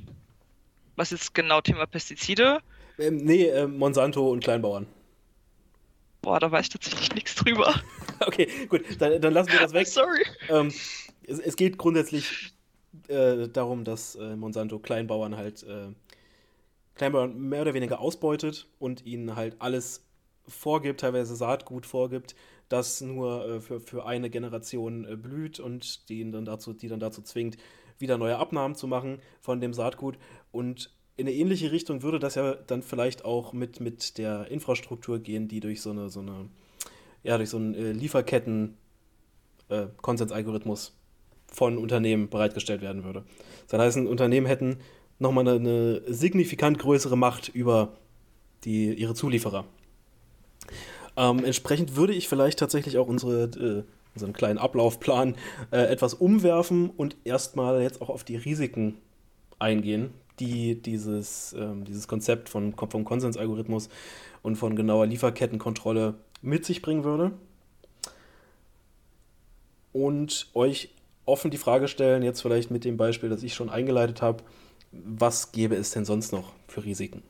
was 0.97 1.13
ist 1.13 1.35
genau 1.35 1.61
Thema 1.61 1.87
Pestizide? 1.87 2.61
Ähm, 2.99 3.17
nee, 3.17 3.47
äh, 3.47 3.67
Monsanto 3.67 4.31
und 4.31 4.45
Kleinbauern. 4.45 4.87
Boah, 6.23 6.39
da 6.39 6.51
weiß 6.53 6.67
ich 6.67 6.69
tatsächlich 6.71 7.15
nichts 7.15 7.35
drüber. 7.35 7.75
okay, 8.27 8.49
gut, 8.69 8.83
dann, 8.99 9.21
dann 9.21 9.33
lassen 9.33 9.53
wir 9.53 9.61
das 9.61 9.73
weg. 9.73 9.87
Sorry. 9.87 10.23
Ähm, 10.51 10.69
es, 11.27 11.39
es, 11.39 11.57
geht 11.57 11.79
grundsätzlich 11.79 12.53
äh, 13.09 13.49
darum, 13.49 13.85
dass 13.85 14.17
äh, 14.17 14.37
Monsanto 14.37 14.79
Kleinbauern 14.79 15.37
halt 15.37 15.63
äh, 15.63 15.89
Kleinbauern 16.97 17.39
mehr 17.41 17.63
oder 17.63 17.73
weniger 17.73 18.01
ausbeutet 18.01 18.69
und 18.79 19.07
ihnen 19.07 19.35
halt 19.37 19.57
alles 19.61 20.05
vorgibt, 20.51 21.01
teilweise 21.01 21.35
Saatgut 21.37 21.87
vorgibt, 21.87 22.35
das 22.69 23.01
nur 23.01 23.47
äh, 23.49 23.61
für, 23.61 23.81
für 23.81 24.07
eine 24.07 24.31
Generation 24.31 25.05
äh, 25.05 25.17
blüht 25.17 25.61
und 25.61 26.09
die 26.09 26.31
dann 26.31 26.45
dazu, 26.45 26.73
die 26.73 26.89
dann 26.89 27.01
dazu 27.01 27.23
zwingt, 27.23 27.57
wieder 27.99 28.19
neue 28.19 28.39
Abnahmen 28.39 28.75
zu 28.75 28.87
machen 28.87 29.19
von 29.41 29.61
dem 29.61 29.75
Saatgut. 29.75 30.19
Und 30.53 30.91
in 31.17 31.27
eine 31.27 31.37
ähnliche 31.37 31.71
Richtung 31.71 32.03
würde 32.03 32.19
das 32.19 32.35
ja 32.35 32.55
dann 32.55 32.83
vielleicht 32.83 33.25
auch 33.25 33.53
mit, 33.53 33.81
mit 33.81 34.17
der 34.19 34.51
Infrastruktur 34.51 35.19
gehen, 35.19 35.49
die 35.49 35.61
durch 35.61 35.83
so 35.83 35.91
eine, 35.91 36.09
so 36.09 36.21
eine, 36.21 36.49
ja, 37.23 37.37
durch 37.37 37.51
so 37.51 37.59
einen 37.59 37.75
äh, 37.75 37.93
Lieferketten 37.93 38.77
äh, 39.69 39.87
von 41.53 41.79
Unternehmen 41.79 42.29
bereitgestellt 42.31 42.81
werden 42.81 43.05
würde. 43.05 43.25
Das 43.69 43.81
heißt, 43.81 43.99
Unternehmen 43.99 44.47
hätten 44.47 44.79
nochmal 45.19 45.47
eine, 45.47 45.57
eine 45.57 46.03
signifikant 46.13 46.79
größere 46.79 47.17
Macht 47.17 47.49
über 47.49 47.97
die, 48.65 48.95
ihre 48.95 49.15
Zulieferer. 49.15 49.67
Ähm, 51.17 51.45
entsprechend 51.45 51.97
würde 51.97 52.15
ich 52.15 52.29
vielleicht 52.29 52.59
tatsächlich 52.59 52.99
auch 52.99 53.09
unsere, 53.09 53.45
äh, 53.45 53.83
unseren 54.15 54.33
kleinen 54.33 54.59
Ablaufplan 54.59 55.37
äh, 55.71 55.83
etwas 55.83 56.15
umwerfen 56.15 56.91
und 56.91 57.17
erstmal 57.25 57.83
jetzt 57.83 58.01
auch 58.03 58.09
auf 58.09 58.25
die 58.25 58.37
Risiken 58.37 58.97
eingehen, 59.59 60.11
die 60.39 60.81
dieses, 60.81 61.55
ähm, 61.59 61.85
dieses 61.85 62.09
Konzept 62.09 62.49
von, 62.49 62.75
vom 62.75 63.05
Konsensalgorithmus 63.05 63.89
und 64.43 64.57
von 64.57 64.75
genauer 64.75 65.07
Lieferkettenkontrolle 65.07 66.15
mit 66.43 66.65
sich 66.65 66.83
bringen 66.83 67.05
würde. 67.05 67.33
Und 69.93 70.49
euch 70.55 70.91
offen 71.27 71.51
die 71.51 71.59
Frage 71.59 71.89
stellen, 71.89 72.23
jetzt 72.23 72.41
vielleicht 72.41 72.71
mit 72.71 72.85
dem 72.85 72.97
Beispiel, 72.97 73.29
das 73.29 73.43
ich 73.43 73.55
schon 73.55 73.71
eingeleitet 73.71 74.23
habe, 74.23 74.43
was 74.93 75.53
gäbe 75.53 75.77
es 75.77 75.91
denn 75.91 76.05
sonst 76.05 76.33
noch 76.33 76.53
für 76.67 76.85
Risiken, 76.85 77.23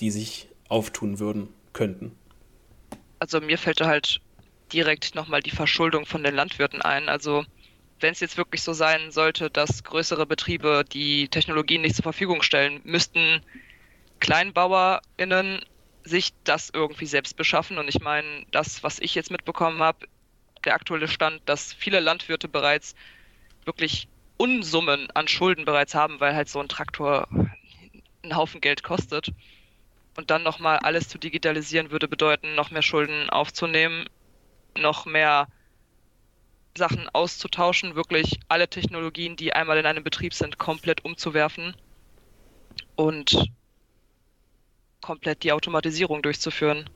die 0.00 0.10
sich 0.10 0.48
auftun 0.68 1.18
würden, 1.18 1.48
könnten? 1.72 2.12
Also 3.24 3.40
mir 3.40 3.56
fällt 3.56 3.80
da 3.80 3.86
halt 3.86 4.20
direkt 4.70 5.14
nochmal 5.14 5.40
die 5.40 5.50
Verschuldung 5.50 6.04
von 6.04 6.22
den 6.22 6.34
Landwirten 6.34 6.82
ein. 6.82 7.08
Also 7.08 7.42
wenn 7.98 8.12
es 8.12 8.20
jetzt 8.20 8.36
wirklich 8.36 8.60
so 8.60 8.74
sein 8.74 9.12
sollte, 9.12 9.48
dass 9.48 9.82
größere 9.82 10.26
Betriebe 10.26 10.84
die 10.92 11.28
Technologien 11.28 11.80
nicht 11.80 11.96
zur 11.96 12.02
Verfügung 12.02 12.42
stellen, 12.42 12.82
müssten 12.84 13.40
KleinbauerInnen 14.20 15.64
sich 16.04 16.34
das 16.44 16.68
irgendwie 16.68 17.06
selbst 17.06 17.34
beschaffen. 17.38 17.78
Und 17.78 17.88
ich 17.88 17.98
meine, 18.00 18.44
das, 18.50 18.82
was 18.82 18.98
ich 18.98 19.14
jetzt 19.14 19.30
mitbekommen 19.30 19.80
habe, 19.80 20.06
der 20.66 20.74
aktuelle 20.74 21.08
Stand, 21.08 21.40
dass 21.46 21.72
viele 21.72 22.00
Landwirte 22.00 22.48
bereits 22.48 22.94
wirklich 23.64 24.06
Unsummen 24.36 25.10
an 25.12 25.28
Schulden 25.28 25.64
bereits 25.64 25.94
haben, 25.94 26.20
weil 26.20 26.34
halt 26.34 26.50
so 26.50 26.60
ein 26.60 26.68
Traktor 26.68 27.26
einen 28.22 28.36
Haufen 28.36 28.60
Geld 28.60 28.82
kostet. 28.82 29.32
Und 30.16 30.30
dann 30.30 30.42
nochmal 30.42 30.78
alles 30.78 31.08
zu 31.08 31.18
digitalisieren 31.18 31.90
würde 31.90 32.08
bedeuten, 32.08 32.54
noch 32.54 32.70
mehr 32.70 32.82
Schulden 32.82 33.30
aufzunehmen, 33.30 34.06
noch 34.78 35.06
mehr 35.06 35.48
Sachen 36.76 37.08
auszutauschen, 37.12 37.94
wirklich 37.94 38.40
alle 38.48 38.68
Technologien, 38.68 39.36
die 39.36 39.52
einmal 39.52 39.78
in 39.78 39.86
einem 39.86 40.04
Betrieb 40.04 40.34
sind, 40.34 40.58
komplett 40.58 41.04
umzuwerfen 41.04 41.74
und 42.96 43.50
komplett 45.00 45.42
die 45.42 45.52
Automatisierung 45.52 46.22
durchzuführen. 46.22 46.88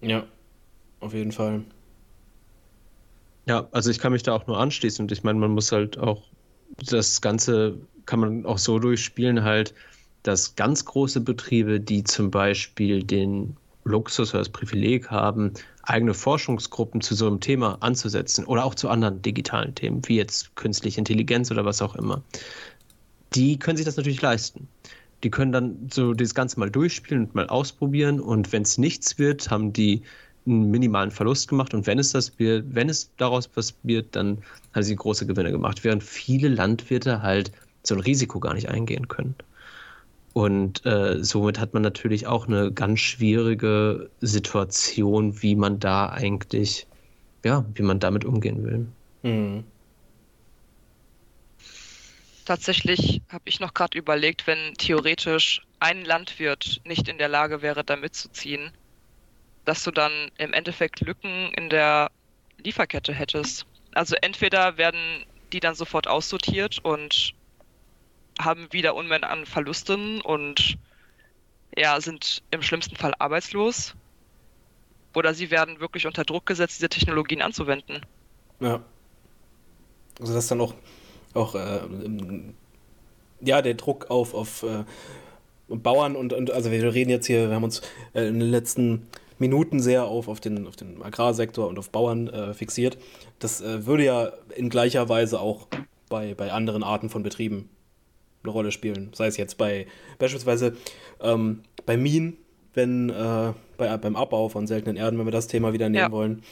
Ja, 0.00 0.26
auf 1.00 1.14
jeden 1.14 1.32
Fall. 1.32 1.64
Ja, 3.46 3.68
also 3.72 3.90
ich 3.90 3.98
kann 3.98 4.12
mich 4.12 4.22
da 4.22 4.34
auch 4.34 4.46
nur 4.46 4.58
anschließen 4.58 5.04
und 5.04 5.12
ich 5.12 5.22
meine, 5.22 5.38
man 5.38 5.52
muss 5.52 5.72
halt 5.72 5.98
auch 5.98 6.22
das 6.78 7.20
Ganze 7.20 7.86
kann 8.06 8.20
man 8.20 8.46
auch 8.46 8.58
so 8.58 8.78
durchspielen, 8.78 9.44
halt, 9.44 9.74
dass 10.22 10.56
ganz 10.56 10.84
große 10.84 11.20
Betriebe, 11.20 11.80
die 11.80 12.04
zum 12.04 12.30
Beispiel 12.30 13.02
den 13.02 13.56
Luxus 13.84 14.30
oder 14.30 14.40
das 14.40 14.48
Privileg 14.48 15.10
haben, 15.10 15.52
eigene 15.82 16.14
Forschungsgruppen 16.14 17.00
zu 17.00 17.14
so 17.14 17.26
einem 17.26 17.40
Thema 17.40 17.78
anzusetzen 17.80 18.44
oder 18.44 18.64
auch 18.64 18.74
zu 18.74 18.88
anderen 18.88 19.20
digitalen 19.22 19.74
Themen, 19.74 20.02
wie 20.06 20.16
jetzt 20.16 20.54
künstliche 20.54 20.98
Intelligenz 20.98 21.50
oder 21.50 21.64
was 21.64 21.82
auch 21.82 21.96
immer, 21.96 22.22
die 23.34 23.58
können 23.58 23.76
sich 23.76 23.86
das 23.86 23.96
natürlich 23.96 24.22
leisten. 24.22 24.68
Die 25.24 25.30
können 25.30 25.52
dann 25.52 25.88
so 25.92 26.14
das 26.14 26.34
Ganze 26.34 26.58
mal 26.58 26.70
durchspielen 26.70 27.24
und 27.24 27.34
mal 27.34 27.48
ausprobieren 27.48 28.20
und 28.20 28.52
wenn 28.52 28.62
es 28.62 28.78
nichts 28.78 29.18
wird, 29.18 29.50
haben 29.50 29.72
die 29.72 30.02
einen 30.46 30.70
minimalen 30.70 31.12
Verlust 31.12 31.48
gemacht 31.48 31.74
und 31.74 31.86
wenn 31.86 31.98
es 31.98 32.10
das 32.10 32.38
wird, 32.38 32.74
wenn 32.74 32.88
es 32.88 33.10
daraus 33.16 33.48
was 33.54 33.74
wird, 33.84 34.14
dann 34.16 34.38
haben 34.74 34.82
sie 34.82 34.96
große 34.96 35.26
Gewinne 35.26 35.52
gemacht, 35.52 35.84
während 35.84 36.02
viele 36.02 36.48
Landwirte 36.48 37.22
halt 37.22 37.52
so 37.84 37.94
ein 37.94 38.00
Risiko 38.00 38.40
gar 38.40 38.54
nicht 38.54 38.68
eingehen 38.68 39.06
können. 39.08 39.36
Und 40.32 40.84
äh, 40.86 41.22
somit 41.22 41.58
hat 41.58 41.74
man 41.74 41.82
natürlich 41.82 42.26
auch 42.26 42.46
eine 42.46 42.72
ganz 42.72 43.00
schwierige 43.00 44.10
Situation, 44.20 45.42
wie 45.42 45.56
man 45.56 45.78
da 45.78 46.08
eigentlich, 46.08 46.86
ja, 47.44 47.64
wie 47.74 47.82
man 47.82 48.00
damit 48.00 48.24
umgehen 48.24 48.64
will. 48.64 48.86
Mhm. 49.22 49.64
Tatsächlich 52.44 53.22
habe 53.28 53.44
ich 53.44 53.60
noch 53.60 53.72
gerade 53.72 53.96
überlegt, 53.96 54.46
wenn 54.46 54.74
theoretisch 54.74 55.62
ein 55.78 56.04
Landwirt 56.04 56.80
nicht 56.84 57.08
in 57.08 57.18
der 57.18 57.28
Lage 57.28 57.62
wäre, 57.62 57.84
da 57.84 57.96
mitzuziehen, 57.96 58.72
dass 59.64 59.84
du 59.84 59.90
dann 59.90 60.30
im 60.38 60.52
Endeffekt 60.52 61.00
Lücken 61.00 61.52
in 61.54 61.68
der 61.68 62.10
Lieferkette 62.58 63.12
hättest. 63.12 63.66
Also 63.92 64.16
entweder 64.22 64.76
werden 64.76 65.24
die 65.52 65.60
dann 65.60 65.74
sofort 65.74 66.08
aussortiert 66.08 66.78
und 66.82 67.32
haben 68.38 68.68
wieder 68.72 68.94
Unmengen 68.94 69.24
an 69.24 69.46
Verlusten 69.46 70.20
und 70.20 70.78
ja, 71.76 72.00
sind 72.00 72.42
im 72.50 72.62
schlimmsten 72.62 72.96
Fall 72.96 73.14
arbeitslos. 73.18 73.94
Oder 75.14 75.34
sie 75.34 75.50
werden 75.50 75.80
wirklich 75.80 76.06
unter 76.06 76.24
Druck 76.24 76.46
gesetzt, 76.46 76.76
diese 76.78 76.88
Technologien 76.88 77.42
anzuwenden. 77.42 78.00
Ja. 78.60 78.82
Also 80.20 80.34
das 80.34 80.44
ist 80.44 80.50
dann 80.50 80.60
auch, 80.60 80.74
auch 81.34 81.54
äh, 81.54 81.80
ja, 83.40 83.62
der 83.62 83.74
Druck 83.74 84.10
auf, 84.10 84.34
auf 84.34 84.62
äh, 84.62 84.84
Bauern 85.68 86.16
und, 86.16 86.32
und 86.32 86.50
also 86.50 86.70
wir 86.70 86.94
reden 86.94 87.10
jetzt 87.10 87.26
hier, 87.26 87.48
wir 87.48 87.54
haben 87.54 87.64
uns 87.64 87.80
äh, 88.14 88.26
in 88.26 88.40
den 88.40 88.50
letzten 88.50 89.06
Minuten 89.38 89.80
sehr 89.80 90.04
auf, 90.04 90.28
auf, 90.28 90.40
den, 90.40 90.66
auf 90.66 90.76
den 90.76 91.02
Agrarsektor 91.02 91.68
und 91.68 91.78
auf 91.78 91.90
Bauern 91.90 92.28
äh, 92.28 92.54
fixiert. 92.54 92.98
Das 93.38 93.60
äh, 93.60 93.86
würde 93.86 94.04
ja 94.04 94.32
in 94.54 94.70
gleicher 94.70 95.08
Weise 95.08 95.40
auch 95.40 95.66
bei, 96.08 96.34
bei 96.34 96.52
anderen 96.52 96.82
Arten 96.82 97.10
von 97.10 97.22
Betrieben 97.22 97.68
eine 98.42 98.52
Rolle 98.52 98.72
spielen. 98.72 99.10
Sei 99.14 99.26
es 99.26 99.36
jetzt 99.36 99.58
bei 99.58 99.86
beispielsweise 100.18 100.76
ähm, 101.20 101.62
bei 101.86 101.96
Minen, 101.96 102.36
wenn 102.74 103.10
äh, 103.10 103.52
bei, 103.76 103.96
beim 103.96 104.16
Abbau 104.16 104.48
von 104.48 104.66
seltenen 104.66 104.96
Erden, 104.96 105.18
wenn 105.18 105.26
wir 105.26 105.32
das 105.32 105.46
Thema 105.46 105.72
wieder 105.72 105.88
nehmen 105.88 106.04
ja. 106.04 106.12
wollen. 106.12 106.42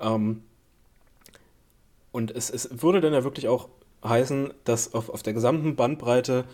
Ähm, 0.00 0.42
und 2.10 2.30
es, 2.30 2.50
es 2.50 2.82
würde 2.82 3.00
dann 3.00 3.12
ja 3.12 3.24
wirklich 3.24 3.48
auch 3.48 3.68
heißen, 4.04 4.52
dass 4.64 4.94
auf, 4.94 5.08
auf 5.08 5.22
der 5.22 5.32
gesamten 5.32 5.76
Bandbreite 5.76 6.44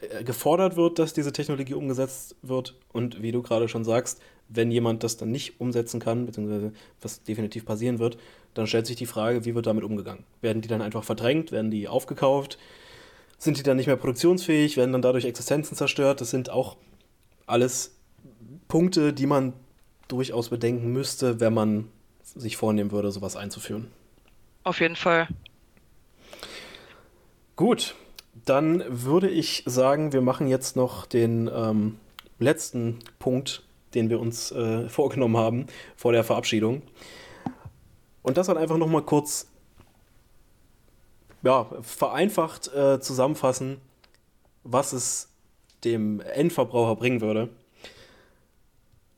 äh, 0.00 0.24
gefordert 0.24 0.76
wird, 0.76 0.98
dass 0.98 1.14
diese 1.14 1.32
Technologie 1.32 1.74
umgesetzt 1.74 2.36
wird. 2.42 2.74
Und 2.92 3.22
wie 3.22 3.32
du 3.32 3.42
gerade 3.42 3.68
schon 3.68 3.84
sagst, 3.84 4.20
wenn 4.48 4.70
jemand 4.70 5.04
das 5.04 5.16
dann 5.16 5.30
nicht 5.30 5.60
umsetzen 5.60 6.00
kann, 6.00 6.26
beziehungsweise 6.26 6.72
was 7.00 7.22
definitiv 7.22 7.64
passieren 7.64 7.98
wird, 7.98 8.18
dann 8.54 8.66
stellt 8.66 8.86
sich 8.86 8.96
die 8.96 9.06
Frage, 9.06 9.44
wie 9.44 9.54
wird 9.54 9.66
damit 9.66 9.84
umgegangen? 9.84 10.24
Werden 10.40 10.62
die 10.62 10.68
dann 10.68 10.82
einfach 10.82 11.04
verdrängt? 11.04 11.52
Werden 11.52 11.70
die 11.70 11.88
aufgekauft? 11.88 12.58
Sind 13.38 13.56
die 13.56 13.62
dann 13.62 13.76
nicht 13.76 13.86
mehr 13.86 13.96
produktionsfähig, 13.96 14.76
werden 14.76 14.92
dann 14.92 15.02
dadurch 15.02 15.24
Existenzen 15.24 15.76
zerstört. 15.76 16.20
Das 16.20 16.30
sind 16.30 16.50
auch 16.50 16.76
alles 17.46 17.96
Punkte, 18.66 19.12
die 19.12 19.26
man 19.26 19.52
durchaus 20.08 20.48
bedenken 20.48 20.92
müsste, 20.92 21.40
wenn 21.40 21.54
man 21.54 21.88
sich 22.22 22.56
vornehmen 22.56 22.90
würde, 22.90 23.10
sowas 23.12 23.36
einzuführen. 23.36 23.90
Auf 24.64 24.80
jeden 24.80 24.96
Fall. 24.96 25.28
Gut, 27.56 27.94
dann 28.44 28.84
würde 28.88 29.28
ich 29.28 29.62
sagen, 29.66 30.12
wir 30.12 30.20
machen 30.20 30.48
jetzt 30.48 30.76
noch 30.76 31.06
den 31.06 31.50
ähm, 31.52 31.96
letzten 32.38 32.98
Punkt, 33.18 33.62
den 33.94 34.10
wir 34.10 34.20
uns 34.20 34.52
äh, 34.52 34.88
vorgenommen 34.88 35.36
haben 35.36 35.66
vor 35.96 36.12
der 36.12 36.24
Verabschiedung. 36.24 36.82
Und 38.22 38.36
das 38.36 38.48
dann 38.48 38.58
einfach 38.58 38.76
noch 38.76 38.88
mal 38.88 39.02
kurz 39.02 39.48
ja, 41.42 41.66
vereinfacht 41.82 42.72
äh, 42.74 43.00
zusammenfassen, 43.00 43.80
was 44.64 44.92
es 44.92 45.28
dem 45.84 46.20
Endverbraucher 46.20 46.96
bringen 46.96 47.20
würde. 47.20 47.48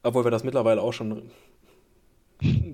Obwohl 0.03 0.25
wir 0.25 0.31
das 0.31 0.45
mittlerweile 0.45 0.83
auch 0.83 0.93
schon 0.93 1.31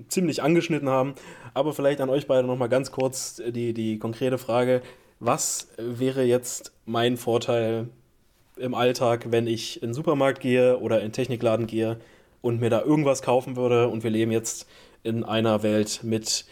ziemlich 0.07 0.43
angeschnitten 0.43 0.89
haben. 0.89 1.15
Aber 1.53 1.73
vielleicht 1.73 2.01
an 2.01 2.09
euch 2.09 2.27
beide 2.27 2.47
nochmal 2.47 2.69
ganz 2.69 2.91
kurz 2.91 3.41
die, 3.47 3.73
die 3.73 3.99
konkrete 3.99 4.37
Frage. 4.37 4.81
Was 5.19 5.69
wäre 5.77 6.23
jetzt 6.23 6.73
mein 6.85 7.17
Vorteil 7.17 7.89
im 8.57 8.73
Alltag, 8.73 9.31
wenn 9.31 9.47
ich 9.47 9.81
in 9.81 9.89
den 9.89 9.93
Supermarkt 9.93 10.39
gehe 10.41 10.79
oder 10.79 10.97
in 10.97 11.07
den 11.07 11.13
Technikladen 11.13 11.67
gehe 11.67 11.99
und 12.41 12.59
mir 12.59 12.69
da 12.69 12.81
irgendwas 12.81 13.21
kaufen 13.21 13.55
würde 13.55 13.87
und 13.87 14.03
wir 14.03 14.11
leben 14.11 14.31
jetzt 14.31 14.67
in 15.03 15.23
einer 15.23 15.63
Welt 15.63 16.01
mit 16.03 16.45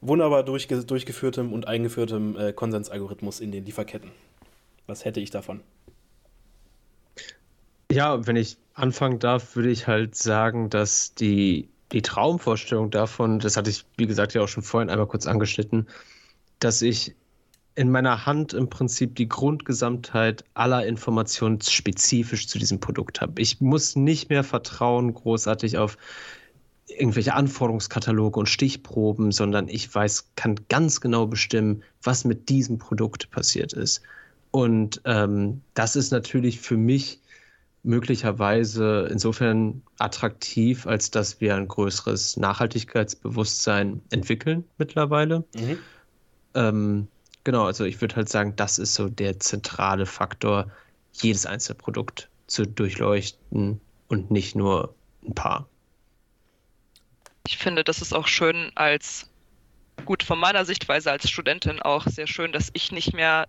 wunderbar 0.00 0.42
durchge 0.42 0.84
durchgeführtem 0.84 1.52
und 1.52 1.66
eingeführtem 1.66 2.36
äh, 2.36 2.52
Konsensalgorithmus 2.52 3.40
in 3.40 3.52
den 3.52 3.64
Lieferketten. 3.64 4.10
Was 4.86 5.04
hätte 5.04 5.20
ich 5.20 5.30
davon? 5.30 5.60
Ja, 7.90 8.26
wenn 8.26 8.36
ich 8.36 8.58
anfangen 8.74 9.18
darf, 9.18 9.56
würde 9.56 9.70
ich 9.70 9.86
halt 9.86 10.14
sagen, 10.16 10.70
dass 10.70 11.14
die, 11.14 11.68
die 11.92 12.02
Traumvorstellung 12.02 12.90
davon, 12.90 13.38
das 13.38 13.56
hatte 13.56 13.70
ich, 13.70 13.84
wie 13.96 14.06
gesagt, 14.06 14.34
ja 14.34 14.42
auch 14.42 14.48
schon 14.48 14.62
vorhin 14.62 14.90
einmal 14.90 15.06
kurz 15.06 15.26
angeschnitten, 15.26 15.86
dass 16.58 16.82
ich 16.82 17.14
in 17.76 17.90
meiner 17.90 18.24
Hand 18.26 18.54
im 18.54 18.70
Prinzip 18.70 19.14
die 19.16 19.28
Grundgesamtheit 19.28 20.44
aller 20.54 20.86
Informationen 20.86 21.60
spezifisch 21.60 22.48
zu 22.48 22.58
diesem 22.58 22.80
Produkt 22.80 23.20
habe. 23.20 23.40
Ich 23.40 23.60
muss 23.60 23.96
nicht 23.96 24.30
mehr 24.30 24.42
vertrauen 24.44 25.12
großartig 25.12 25.76
auf 25.76 25.98
irgendwelche 26.86 27.34
Anforderungskataloge 27.34 28.38
und 28.38 28.48
Stichproben, 28.48 29.32
sondern 29.32 29.68
ich 29.68 29.92
weiß, 29.92 30.32
kann 30.36 30.56
ganz 30.68 31.00
genau 31.00 31.26
bestimmen, 31.26 31.82
was 32.02 32.24
mit 32.24 32.48
diesem 32.48 32.78
Produkt 32.78 33.30
passiert 33.30 33.72
ist. 33.72 34.02
Und 34.52 35.00
ähm, 35.04 35.62
das 35.74 35.96
ist 35.96 36.12
natürlich 36.12 36.60
für 36.60 36.76
mich 36.76 37.20
möglicherweise 37.82 39.08
insofern 39.10 39.82
attraktiv, 39.98 40.86
als 40.86 41.10
dass 41.10 41.40
wir 41.40 41.54
ein 41.54 41.68
größeres 41.68 42.36
Nachhaltigkeitsbewusstsein 42.36 44.00
entwickeln 44.10 44.64
mittlerweile. 44.78 45.44
Mhm. 45.54 45.78
Ähm, 46.54 47.08
genau, 47.44 47.64
also 47.64 47.84
ich 47.84 48.00
würde 48.00 48.16
halt 48.16 48.28
sagen, 48.28 48.54
das 48.56 48.78
ist 48.78 48.94
so 48.94 49.08
der 49.08 49.38
zentrale 49.40 50.06
Faktor. 50.06 50.70
jedes 51.12 51.46
einzelne 51.46 51.76
Produkt 51.76 52.28
zu 52.46 52.66
durchleuchten 52.66 53.80
und 54.08 54.30
nicht 54.30 54.54
nur 54.54 54.94
ein 55.26 55.34
paar. 55.34 55.68
Ich 57.66 57.68
finde, 57.68 57.82
das 57.82 58.00
ist 58.00 58.12
auch 58.12 58.28
schön 58.28 58.70
als, 58.76 59.28
gut, 60.04 60.22
von 60.22 60.38
meiner 60.38 60.64
Sichtweise 60.64 61.10
als 61.10 61.28
Studentin 61.28 61.82
auch 61.82 62.06
sehr 62.06 62.28
schön, 62.28 62.52
dass 62.52 62.70
ich 62.74 62.92
nicht 62.92 63.12
mehr 63.12 63.48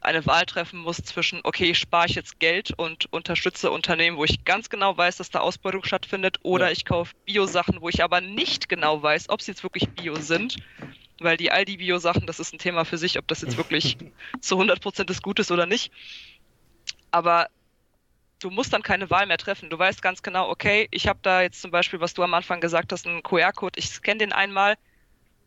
eine 0.00 0.26
Wahl 0.26 0.46
treffen 0.46 0.80
muss 0.80 0.96
zwischen, 0.96 1.42
okay, 1.44 1.72
spare 1.72 2.06
ich 2.08 2.16
jetzt 2.16 2.40
Geld 2.40 2.72
und 2.76 3.06
unterstütze 3.12 3.70
Unternehmen, 3.70 4.16
wo 4.16 4.24
ich 4.24 4.44
ganz 4.44 4.68
genau 4.68 4.96
weiß, 4.96 5.18
dass 5.18 5.30
da 5.30 5.38
Ausbeutung 5.38 5.84
stattfindet, 5.84 6.40
oder 6.42 6.66
ja. 6.66 6.72
ich 6.72 6.84
kaufe 6.84 7.14
Bio-Sachen, 7.24 7.80
wo 7.82 7.88
ich 7.88 8.02
aber 8.02 8.20
nicht 8.20 8.68
genau 8.68 9.00
weiß, 9.00 9.28
ob 9.28 9.40
sie 9.40 9.52
jetzt 9.52 9.62
wirklich 9.62 9.90
Bio 9.90 10.16
sind. 10.16 10.56
Weil 11.20 11.36
die 11.36 11.52
Aldi-Bio-Sachen, 11.52 12.26
das 12.26 12.40
ist 12.40 12.52
ein 12.52 12.58
Thema 12.58 12.84
für 12.84 12.98
sich, 12.98 13.16
ob 13.16 13.28
das 13.28 13.42
jetzt 13.42 13.56
wirklich 13.56 13.96
zu 14.40 14.60
100% 14.60 15.04
des 15.04 15.22
Gutes 15.22 15.52
oder 15.52 15.66
nicht. 15.66 15.92
Aber 17.12 17.46
du 18.40 18.50
musst 18.50 18.72
dann 18.72 18.82
keine 18.82 19.10
Wahl 19.10 19.26
mehr 19.26 19.38
treffen. 19.38 19.70
Du 19.70 19.78
weißt 19.78 20.02
ganz 20.02 20.22
genau, 20.22 20.48
okay, 20.48 20.88
ich 20.90 21.08
habe 21.08 21.18
da 21.22 21.42
jetzt 21.42 21.60
zum 21.60 21.70
Beispiel, 21.70 22.00
was 22.00 22.14
du 22.14 22.22
am 22.22 22.34
Anfang 22.34 22.60
gesagt 22.60 22.92
hast, 22.92 23.06
einen 23.06 23.22
QR-Code, 23.22 23.78
ich 23.78 23.88
scanne 23.88 24.18
den 24.18 24.32
einmal 24.32 24.76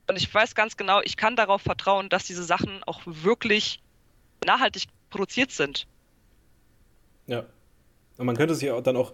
und 0.08 0.18
ich 0.18 0.34
weiß 0.34 0.56
ganz 0.56 0.78
genau, 0.78 1.02
ich 1.02 1.18
kann 1.18 1.36
darauf 1.36 1.62
vertrauen, 1.62 2.10
dass 2.10 2.26
diese 2.26 2.44
Sachen 2.44 2.84
auch 2.84 3.02
wirklich 3.06 3.82
nachhaltig 4.46 4.86
produziert 5.10 5.52
sind. 5.52 5.88
Ja. 7.28 7.46
Und 8.18 8.26
man 8.26 8.36
könnte 8.36 8.56
sich 8.56 8.70
dann 8.84 8.98
auch 8.98 9.14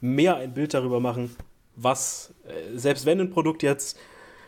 mehr 0.00 0.36
ein 0.36 0.54
Bild 0.54 0.72
darüber 0.72 1.00
machen, 1.00 1.34
was, 1.76 2.32
äh, 2.46 2.76
selbst 2.78 3.04
wenn 3.06 3.20
ein 3.20 3.30
Produkt 3.30 3.62
jetzt, 3.62 3.98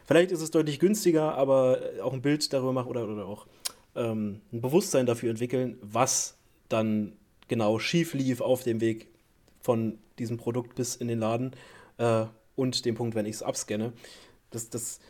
vielleicht 0.07 0.31
ist 0.31 0.41
es 0.41 0.51
deutlich 0.51 0.79
günstiger, 0.79 1.35
aber 1.35 1.81
auch 2.03 2.13
ein 2.13 2.23
Bild 2.23 2.53
darüber 2.53 2.73
machen 2.73 2.89
oder, 2.89 3.09
oder 3.09 3.27
auch 3.27 3.47
ähm, 3.97 4.41
ein 4.53 4.61
Bewusstsein 4.61 5.07
dafür 5.07 5.31
entwickeln, 5.31 5.79
was 5.83 6.39
dann 6.69 7.13
genau 7.49 7.79
schief 7.79 8.15
lief 8.15 8.41
auf 8.41 8.63
dem 8.63 8.81
Weg 8.81 9.09
von 9.61 9.99
diesem 10.19 10.37
Produkt 10.37 10.75
bis 10.75 10.97
in 10.97 11.09
den 11.09 11.19
Laden 11.19 11.53
äh, 11.99 12.25
und 12.55 12.85
dem 12.85 12.95
Punkt, 12.95 13.15
wenn 13.15 13.27
ich 13.27 13.37
es 13.37 13.43
abscanne. 13.43 13.93
Das, 14.51 14.71
das 14.71 15.01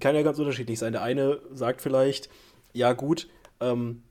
kann 0.00 0.14
ja 0.14 0.22
ganz 0.22 0.38
unterschiedlich 0.38 0.78
sein. 0.78 0.92
Der 0.92 1.02
eine 1.02 1.40
sagt 1.52 1.80
vielleicht, 1.80 2.28
ja 2.72 2.92
gut, 2.92 3.28
ähm, 3.60 4.02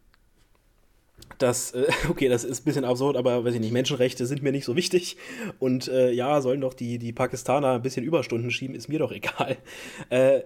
das, 1.38 1.72
äh, 1.72 1.88
okay, 2.10 2.30
das 2.30 2.44
ist 2.44 2.62
ein 2.62 2.66
bisschen 2.66 2.86
absurd, 2.86 3.18
aber 3.18 3.44
weiß 3.44 3.56
ich 3.56 3.60
nicht, 3.60 3.74
Menschenrechte 3.74 4.26
sind 4.26 4.42
mir 4.42 4.52
nicht 4.52 4.66
so 4.66 4.76
wichtig. 4.76 5.18
Und 5.60 5.88
äh, 5.88 6.12
ja, 6.12 6.42
sollen 6.42 6.62
doch 6.62 6.74
die, 6.74 6.98
die 6.98 7.14
Pakistaner 7.14 7.74
ein 7.74 7.82
bisschen 7.82 8.04
Überstunden 8.04 8.52
schieben, 8.52 8.76
ist 8.76 8.90
mir 8.90 9.00
doch 9.00 9.12
egal. 9.14 9.58
Äh, 10.10 10.42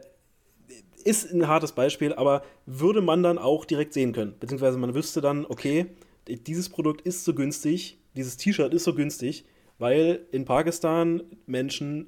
ist 1.03 1.32
ein 1.32 1.47
hartes 1.47 1.72
Beispiel, 1.72 2.13
aber 2.13 2.43
würde 2.65 3.01
man 3.01 3.24
dann 3.24 3.38
auch 3.38 3.63
direkt 3.63 3.93
sehen 3.93 4.11
können. 4.11 4.36
Beziehungsweise 4.39 4.78
man 4.78 4.93
wüsste 4.93 5.22
dann, 5.22 5.45
okay, 5.45 5.86
dieses 6.30 6.69
Produkt 6.69 7.01
ist 7.01 7.25
so 7.25 7.34
günstig, 7.34 7.97
dieses 8.15 8.38
T-Shirt 8.38 8.73
ist 8.73 8.84
so 8.84 8.93
günstig, 8.93 9.45
weil 9.80 10.25
in 10.32 10.45
Pakistan 10.45 11.23
Menschen 11.45 12.07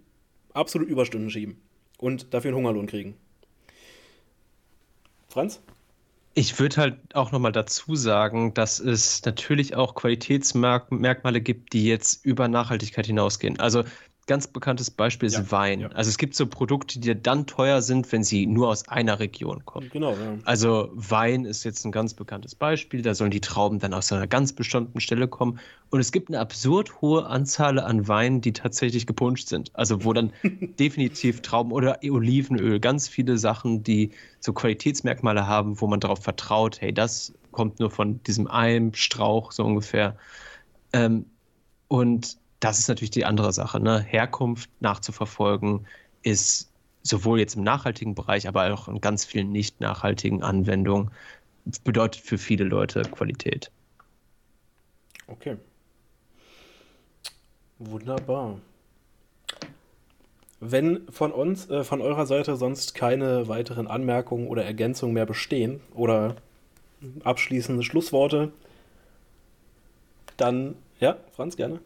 absolut 0.53 0.89
Überstunden 0.89 1.29
schieben 1.29 1.61
und 1.97 2.33
dafür 2.33 2.49
einen 2.49 2.57
Hungerlohn 2.57 2.87
kriegen. 2.87 3.15
Franz? 5.27 5.61
Ich 6.33 6.59
würde 6.59 6.77
halt 6.77 7.15
auch 7.15 7.31
nochmal 7.31 7.51
dazu 7.51 7.95
sagen, 7.95 8.53
dass 8.53 8.79
es 8.79 9.23
natürlich 9.25 9.75
auch 9.75 9.95
Qualitätsmerkmale 9.95 11.41
gibt, 11.41 11.73
die 11.73 11.85
jetzt 11.85 12.25
über 12.25 12.47
Nachhaltigkeit 12.47 13.05
hinausgehen. 13.07 13.59
Also 13.59 13.83
ganz 14.29 14.47
bekanntes 14.47 14.91
Beispiel 14.91 15.27
ist 15.27 15.37
ja, 15.37 15.51
Wein. 15.51 15.79
Ja. 15.81 15.87
Also 15.89 16.07
es 16.09 16.17
gibt 16.17 16.35
so 16.35 16.45
Produkte, 16.45 16.99
die 16.99 17.21
dann 17.21 17.47
teuer 17.47 17.81
sind, 17.81 18.09
wenn 18.11 18.23
sie 18.23 18.45
nur 18.45 18.69
aus 18.69 18.87
einer 18.87 19.19
Region 19.19 19.65
kommen. 19.65 19.89
Genau. 19.91 20.11
Ja. 20.11 20.37
Also 20.45 20.91
Wein 20.93 21.45
ist 21.45 21.63
jetzt 21.65 21.83
ein 21.83 21.91
ganz 21.91 22.13
bekanntes 22.13 22.53
Beispiel. 22.53 23.01
Da 23.01 23.15
sollen 23.15 23.31
die 23.31 23.41
Trauben 23.41 23.79
dann 23.79 23.93
aus 23.93 24.13
einer 24.13 24.27
ganz 24.27 24.53
bestimmten 24.53 25.01
Stelle 25.01 25.27
kommen. 25.27 25.59
Und 25.89 25.99
es 25.99 26.11
gibt 26.11 26.29
eine 26.29 26.39
absurd 26.39 27.01
hohe 27.01 27.25
Anzahl 27.25 27.79
an 27.79 28.07
Weinen, 28.07 28.39
die 28.39 28.53
tatsächlich 28.53 29.07
gepuncht 29.07 29.49
sind. 29.49 29.71
Also 29.75 30.05
wo 30.05 30.13
dann 30.13 30.31
definitiv 30.79 31.41
Trauben 31.41 31.71
oder 31.71 31.99
Olivenöl, 32.03 32.79
ganz 32.79 33.07
viele 33.07 33.39
Sachen, 33.39 33.83
die 33.83 34.11
so 34.39 34.53
Qualitätsmerkmale 34.53 35.47
haben, 35.47 35.81
wo 35.81 35.87
man 35.87 35.99
darauf 35.99 36.21
vertraut, 36.23 36.79
hey, 36.79 36.93
das 36.93 37.33
kommt 37.51 37.79
nur 37.79 37.89
von 37.89 38.21
diesem 38.23 38.45
einen 38.45 38.93
Strauch 38.93 39.51
so 39.51 39.65
ungefähr. 39.65 40.17
Ähm, 40.93 41.25
und 41.87 42.37
das 42.59 42.79
ist 42.79 42.87
natürlich 42.87 43.11
die 43.11 43.25
andere 43.25 43.53
Sache. 43.53 43.79
Ne? 43.79 43.99
Herkunft 44.01 44.69
nachzuverfolgen 44.79 45.87
ist 46.23 46.69
sowohl 47.03 47.39
jetzt 47.39 47.55
im 47.55 47.63
nachhaltigen 47.63 48.15
Bereich, 48.15 48.47
aber 48.47 48.73
auch 48.73 48.87
in 48.87 49.01
ganz 49.01 49.25
vielen 49.25 49.51
nicht 49.51 49.79
nachhaltigen 49.79 50.43
Anwendungen, 50.43 51.11
bedeutet 51.83 52.21
für 52.21 52.37
viele 52.37 52.65
Leute 52.65 53.03
Qualität. 53.03 53.71
Okay. 55.27 55.57
Wunderbar. 57.77 58.59
Wenn 60.59 61.07
von 61.09 61.31
uns, 61.31 61.69
äh, 61.69 61.85
von 61.85 62.01
eurer 62.01 62.25
Seite 62.25 62.57
sonst 62.57 62.93
keine 62.93 63.47
weiteren 63.47 63.87
Anmerkungen 63.87 64.47
oder 64.47 64.65
Ergänzungen 64.65 65.13
mehr 65.13 65.25
bestehen 65.25 65.79
oder 65.93 66.35
abschließende 67.23 67.83
Schlussworte, 67.83 68.51
dann, 70.35 70.75
ja, 70.99 71.17
Franz, 71.31 71.55
gerne. 71.55 71.79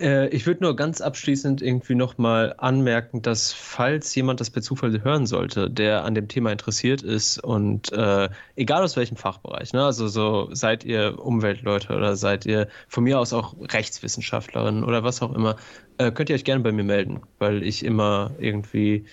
Äh, 0.00 0.28
ich 0.28 0.46
würde 0.46 0.64
nur 0.64 0.76
ganz 0.76 1.00
abschließend 1.00 1.62
irgendwie 1.62 1.94
nochmal 1.94 2.54
anmerken, 2.58 3.22
dass 3.22 3.52
falls 3.52 4.14
jemand 4.14 4.40
das 4.40 4.50
per 4.50 4.62
Zufall 4.62 5.04
hören 5.04 5.26
sollte, 5.26 5.70
der 5.70 6.04
an 6.04 6.14
dem 6.14 6.28
Thema 6.28 6.50
interessiert 6.52 7.02
ist 7.02 7.38
und 7.38 7.92
äh, 7.92 8.28
egal 8.56 8.82
aus 8.82 8.96
welchem 8.96 9.16
Fachbereich, 9.16 9.72
ne, 9.72 9.84
also 9.84 10.08
so 10.08 10.48
seid 10.52 10.84
ihr 10.84 11.18
Umweltleute 11.18 11.94
oder 11.94 12.16
seid 12.16 12.46
ihr 12.46 12.68
von 12.88 13.04
mir 13.04 13.18
aus 13.18 13.32
auch 13.32 13.54
Rechtswissenschaftlerin 13.60 14.84
oder 14.84 15.04
was 15.04 15.22
auch 15.22 15.34
immer, 15.34 15.56
äh, 15.98 16.10
könnt 16.10 16.30
ihr 16.30 16.34
euch 16.34 16.44
gerne 16.44 16.62
bei 16.62 16.72
mir 16.72 16.84
melden, 16.84 17.20
weil 17.38 17.62
ich 17.62 17.84
immer 17.84 18.32
irgendwie 18.38 19.04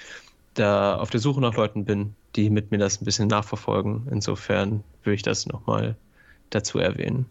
da 0.54 0.96
auf 0.98 1.10
der 1.10 1.20
Suche 1.20 1.42
nach 1.42 1.56
Leuten 1.56 1.86
bin, 1.86 2.16
die 2.36 2.50
mit 2.50 2.72
mir 2.72 2.78
das 2.78 3.02
ein 3.02 3.06
bisschen 3.06 3.28
nachverfolgen. 3.28 4.08
Insofern 4.12 4.84
würde 5.04 5.16
ich 5.16 5.22
das 5.22 5.46
nochmal 5.46 5.96
dazu 6.50 6.80
erwähnen. 6.80 7.28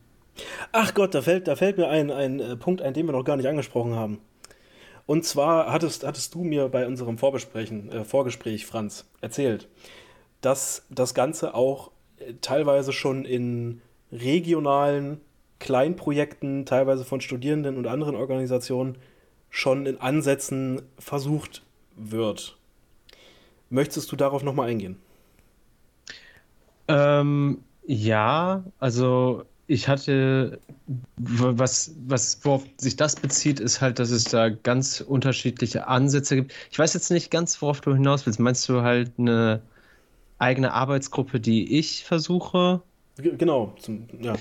Ach 0.72 0.95
Gott, 0.95 1.14
da 1.14 1.22
fällt, 1.22 1.49
da 1.49 1.57
fällt 1.57 1.78
mir 1.78 1.89
ein, 1.89 2.11
ein 2.11 2.41
äh, 2.41 2.57
Punkt 2.57 2.82
ein, 2.82 2.95
den 2.95 3.07
wir 3.07 3.12
noch 3.12 3.24
gar 3.24 3.37
nicht 3.37 3.49
angesprochen 3.49 3.95
haben. 3.95 4.20
Und 5.07 5.24
zwar 5.24 5.72
hattest, 5.72 6.05
hattest 6.05 6.34
du 6.34 6.43
mir 6.43 6.68
bei 6.68 6.87
unserem 6.87 7.16
Vorbesprechen, 7.18 7.91
äh, 7.91 8.05
Vorgespräch, 8.05 8.66
Franz, 8.66 9.07
erzählt, 9.20 9.68
dass 10.41 10.84
das 10.91 11.14
Ganze 11.14 11.55
auch 11.55 11.91
äh, 12.18 12.34
teilweise 12.41 12.93
schon 12.93 13.24
in 13.24 13.80
regionalen 14.12 15.20
Kleinprojekten, 15.59 16.66
teilweise 16.66 17.05
von 17.05 17.20
Studierenden 17.20 17.76
und 17.76 17.87
anderen 17.87 18.14
Organisationen, 18.14 18.99
schon 19.49 19.87
in 19.87 20.01
Ansätzen 20.01 20.82
versucht 20.99 21.62
wird. 21.97 22.59
Möchtest 23.70 24.12
du 24.12 24.16
darauf 24.16 24.43
nochmal 24.43 24.68
eingehen? 24.68 24.99
Ähm, 26.89 27.64
ja, 27.87 28.64
also 28.78 29.45
ich 29.67 29.89
hatte, 29.89 30.61
was, 31.17 31.93
was, 32.07 32.45
worauf 32.45 32.64
sich 32.79 32.97
das 32.97 33.17
bezieht, 33.17 33.61
ist 33.61 33.81
halt, 33.81 33.99
dass 33.99 34.11
es 34.11 34.25
da 34.25 34.49
ganz 34.49 35.01
unterschiedliche 35.01 35.89
Ansätze 35.89 36.37
gibt. 36.37 36.55
Ich 36.71 36.79
weiß 36.79 36.95
jetzt 36.95 37.11
nicht 37.11 37.31
ganz, 37.31 37.61
worauf 37.61 37.81
du 37.81 37.95
hinaus 37.95 38.27
willst. 38.27 38.39
Meinst 38.41 38.69
du 38.69 38.83
halt 38.83 39.12
eine 39.19 39.62
eigene 40.39 40.73
Arbeitsgruppe, 40.73 41.41
die 41.41 41.79
ich 41.79 42.05
versuche? 42.05 42.83
Genau, 43.17 43.75
zum, 43.79 44.07
ja. 44.21 44.35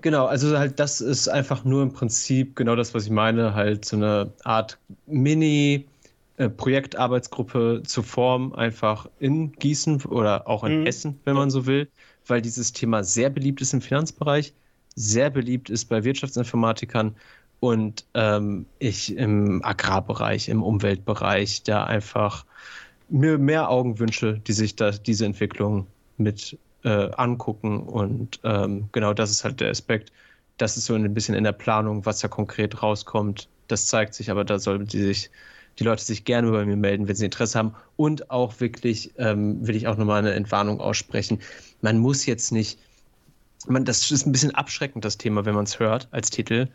Genau, 0.00 0.26
also 0.26 0.56
halt, 0.58 0.78
das 0.78 1.00
ist 1.00 1.28
einfach 1.28 1.64
nur 1.64 1.82
im 1.82 1.92
Prinzip 1.92 2.54
genau 2.54 2.76
das, 2.76 2.94
was 2.94 3.04
ich 3.06 3.10
meine, 3.10 3.54
halt 3.54 3.84
so 3.84 3.96
eine 3.96 4.32
Art 4.44 4.78
Mini- 5.06 5.86
Projektarbeitsgruppe 6.58 7.82
zu 7.86 8.02
formen, 8.02 8.54
einfach 8.54 9.08
in 9.18 9.52
Gießen 9.52 10.02
oder 10.04 10.46
auch 10.46 10.64
in 10.64 10.82
mhm. 10.82 10.86
Essen, 10.86 11.18
wenn 11.24 11.34
man 11.34 11.50
so 11.50 11.64
will 11.64 11.88
weil 12.26 12.42
dieses 12.42 12.72
Thema 12.72 13.04
sehr 13.04 13.30
beliebt 13.30 13.60
ist 13.60 13.72
im 13.72 13.80
Finanzbereich, 13.80 14.52
sehr 14.94 15.30
beliebt 15.30 15.70
ist 15.70 15.86
bei 15.86 16.04
Wirtschaftsinformatikern 16.04 17.14
und 17.60 18.04
ähm, 18.14 18.66
ich 18.78 19.16
im 19.16 19.64
Agrarbereich, 19.64 20.48
im 20.48 20.62
Umweltbereich 20.62 21.62
da 21.62 21.84
einfach 21.84 22.44
mir 23.08 23.38
mehr 23.38 23.70
Augen 23.70 23.98
wünsche, 23.98 24.40
die 24.46 24.52
sich 24.52 24.76
da 24.76 24.90
diese 24.90 25.26
Entwicklung 25.26 25.86
mit 26.16 26.58
äh, 26.84 27.10
angucken. 27.16 27.80
Und 27.82 28.40
ähm, 28.44 28.88
genau 28.92 29.12
das 29.14 29.30
ist 29.30 29.44
halt 29.44 29.60
der 29.60 29.70
Aspekt. 29.70 30.12
Das 30.56 30.76
ist 30.76 30.86
so 30.86 30.94
ein 30.94 31.14
bisschen 31.14 31.34
in 31.34 31.44
der 31.44 31.52
Planung, 31.52 32.06
was 32.06 32.20
da 32.20 32.28
konkret 32.28 32.82
rauskommt. 32.82 33.48
Das 33.68 33.86
zeigt 33.86 34.14
sich, 34.14 34.30
aber 34.30 34.44
da 34.44 34.58
sollten 34.58 34.86
die 34.86 35.02
sich 35.02 35.30
die 35.78 35.84
Leute 35.84 36.02
sich 36.02 36.24
gerne 36.24 36.50
bei 36.50 36.64
mir 36.64 36.76
melden, 36.76 37.06
wenn 37.06 37.16
sie 37.16 37.26
Interesse 37.26 37.58
haben. 37.58 37.74
Und 37.96 38.30
auch 38.30 38.60
wirklich 38.60 39.12
ähm, 39.18 39.66
will 39.66 39.76
ich 39.76 39.86
auch 39.86 39.96
nochmal 39.96 40.20
eine 40.20 40.32
Entwarnung 40.32 40.80
aussprechen. 40.80 41.40
Man 41.80 41.98
muss 41.98 42.26
jetzt 42.26 42.52
nicht, 42.52 42.78
man, 43.66 43.84
das 43.84 44.10
ist 44.10 44.26
ein 44.26 44.32
bisschen 44.32 44.54
abschreckend, 44.54 45.04
das 45.04 45.18
Thema, 45.18 45.44
wenn 45.44 45.54
man 45.54 45.64
es 45.64 45.78
hört 45.78 46.08
als 46.10 46.30
Titel. 46.30 46.68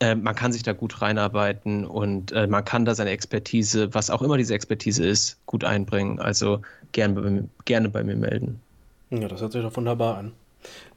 Äh, 0.00 0.14
man 0.16 0.34
kann 0.34 0.52
sich 0.52 0.62
da 0.62 0.72
gut 0.72 1.00
reinarbeiten 1.00 1.86
und 1.86 2.32
äh, 2.32 2.46
man 2.46 2.64
kann 2.64 2.84
da 2.84 2.94
seine 2.94 3.10
Expertise, 3.10 3.94
was 3.94 4.10
auch 4.10 4.22
immer 4.22 4.36
diese 4.36 4.54
Expertise 4.54 5.04
ist, 5.06 5.38
gut 5.46 5.64
einbringen. 5.64 6.18
Also 6.18 6.60
gern, 6.92 7.50
gerne 7.64 7.88
bei 7.88 8.02
mir 8.02 8.16
melden. 8.16 8.60
Ja, 9.10 9.28
das 9.28 9.40
hört 9.40 9.52
sich 9.52 9.62
doch 9.62 9.76
wunderbar 9.76 10.16
an. 10.16 10.32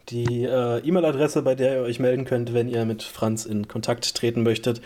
Die 0.10 0.43
äh, 0.43 0.80
E-Mail-Adresse, 0.80 1.41
bei 1.41 1.56
der 1.56 1.78
ihr 1.78 1.82
euch 1.82 2.00
melden 2.00 2.26
könnt, 2.26 2.54
wenn 2.54 2.70
ihr 2.70 2.86
mit 2.86 3.04
Franz 3.04 3.46
in 3.46 3.68
Kontakt 3.68 4.16
treten 4.16 4.43
möchtet, 4.43 4.82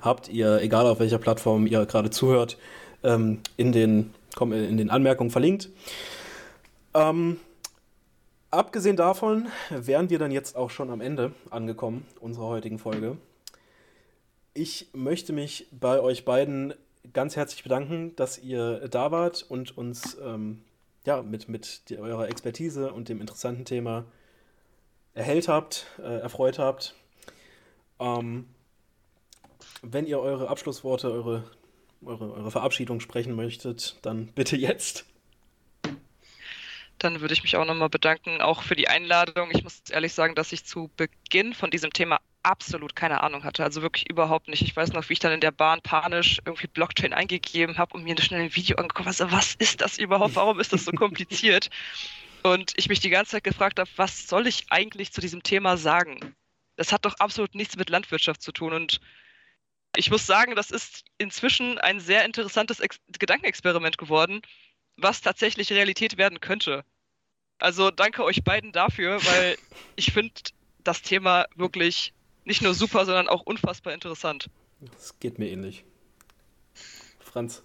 habt 0.00 0.28
ihr, 0.28 0.60
egal 0.60 0.86
auf 0.86 0.98
welcher 0.98 1.18
Plattform 1.18 1.66
ihr 1.66 1.86
gerade 1.86 2.10
zuhört, 2.10 2.58
ähm, 3.04 3.38
in, 3.56 3.72
den, 3.72 4.12
in 4.40 4.76
den 4.76 4.90
Anmerkungen 4.90 5.30
verlinkt. 5.30 5.68
Ähm, 6.92 7.38
abgesehen 8.54 8.96
davon 8.96 9.48
wären 9.70 10.10
wir 10.10 10.18
dann 10.18 10.30
jetzt 10.30 10.56
auch 10.56 10.70
schon 10.70 10.90
am 10.90 11.00
Ende 11.00 11.32
angekommen 11.50 12.06
unserer 12.20 12.46
heutigen 12.46 12.78
Folge. 12.78 13.16
Ich 14.54 14.88
möchte 14.92 15.32
mich 15.32 15.66
bei 15.72 16.00
euch 16.00 16.24
beiden 16.24 16.74
ganz 17.12 17.36
herzlich 17.36 17.62
bedanken, 17.62 18.14
dass 18.16 18.38
ihr 18.38 18.88
da 18.88 19.10
wart 19.10 19.44
und 19.48 19.76
uns 19.76 20.16
ähm, 20.22 20.62
ja, 21.04 21.22
mit, 21.22 21.48
mit 21.48 21.90
die, 21.90 21.98
eurer 21.98 22.28
Expertise 22.28 22.92
und 22.92 23.08
dem 23.08 23.20
interessanten 23.20 23.64
Thema 23.64 24.04
erhellt 25.12 25.48
habt, 25.48 25.86
äh, 25.98 26.20
erfreut 26.20 26.58
habt. 26.58 26.94
Ähm, 28.00 28.46
wenn 29.82 30.06
ihr 30.06 30.20
eure 30.20 30.48
Abschlussworte, 30.48 31.10
eure, 31.10 31.44
eure, 32.04 32.32
eure 32.32 32.50
Verabschiedung 32.50 33.00
sprechen 33.00 33.34
möchtet, 33.34 33.98
dann 34.02 34.28
bitte 34.28 34.56
jetzt. 34.56 35.04
Dann 37.04 37.20
würde 37.20 37.34
ich 37.34 37.42
mich 37.42 37.56
auch 37.56 37.64
nochmal 37.64 37.88
bedanken, 37.88 38.40
auch 38.40 38.62
für 38.62 38.76
die 38.76 38.88
Einladung. 38.88 39.50
Ich 39.52 39.62
muss 39.62 39.82
ehrlich 39.90 40.12
sagen, 40.14 40.34
dass 40.34 40.52
ich 40.52 40.64
zu 40.64 40.90
Beginn 40.96 41.54
von 41.54 41.70
diesem 41.70 41.92
Thema 41.92 42.20
absolut 42.42 42.96
keine 42.96 43.22
Ahnung 43.22 43.44
hatte. 43.44 43.62
Also 43.64 43.82
wirklich 43.82 44.08
überhaupt 44.10 44.48
nicht. 44.48 44.62
Ich 44.62 44.76
weiß 44.76 44.92
noch, 44.92 45.08
wie 45.08 45.14
ich 45.14 45.18
dann 45.18 45.32
in 45.32 45.40
der 45.40 45.50
Bahn 45.50 45.80
panisch 45.82 46.40
irgendwie 46.44 46.66
Blockchain 46.66 47.12
eingegeben 47.12 47.78
habe 47.78 47.94
und 47.94 48.04
mir 48.04 48.20
schnell 48.20 48.42
ein 48.42 48.54
Video 48.54 48.76
angeguckt 48.76 49.06
habe. 49.06 49.10
Also, 49.10 49.30
was 49.30 49.54
ist 49.54 49.80
das 49.80 49.98
überhaupt? 49.98 50.36
Warum 50.36 50.60
ist 50.60 50.72
das 50.72 50.84
so 50.84 50.92
kompliziert? 50.92 51.70
und 52.44 52.72
ich 52.76 52.88
mich 52.88 53.00
die 53.00 53.10
ganze 53.10 53.32
Zeit 53.32 53.44
gefragt 53.44 53.80
habe, 53.80 53.90
was 53.96 54.28
soll 54.28 54.46
ich 54.46 54.66
eigentlich 54.70 55.12
zu 55.12 55.20
diesem 55.20 55.42
Thema 55.42 55.76
sagen? 55.76 56.36
Das 56.76 56.92
hat 56.92 57.04
doch 57.04 57.14
absolut 57.18 57.54
nichts 57.54 57.76
mit 57.76 57.88
Landwirtschaft 57.88 58.42
zu 58.42 58.52
tun. 58.52 58.74
Und 58.74 59.00
ich 59.96 60.10
muss 60.10 60.26
sagen, 60.26 60.54
das 60.54 60.70
ist 60.70 61.04
inzwischen 61.18 61.78
ein 61.78 62.00
sehr 62.00 62.24
interessantes 62.24 62.80
Ex 62.80 63.00
Gedankenexperiment 63.18 63.96
geworden, 63.96 64.42
was 64.96 65.22
tatsächlich 65.22 65.72
Realität 65.72 66.18
werden 66.18 66.40
könnte. 66.40 66.84
Also 67.58 67.90
danke 67.90 68.24
euch 68.24 68.44
beiden 68.44 68.72
dafür, 68.72 69.24
weil 69.24 69.56
ich 69.96 70.12
finde 70.12 70.34
das 70.82 71.02
Thema 71.02 71.46
wirklich 71.54 72.12
nicht 72.44 72.62
nur 72.62 72.74
super, 72.74 73.06
sondern 73.06 73.28
auch 73.28 73.42
unfassbar 73.42 73.94
interessant. 73.94 74.50
Das 74.80 75.18
geht 75.18 75.38
mir 75.38 75.48
ähnlich. 75.48 75.84
Franz. 77.20 77.62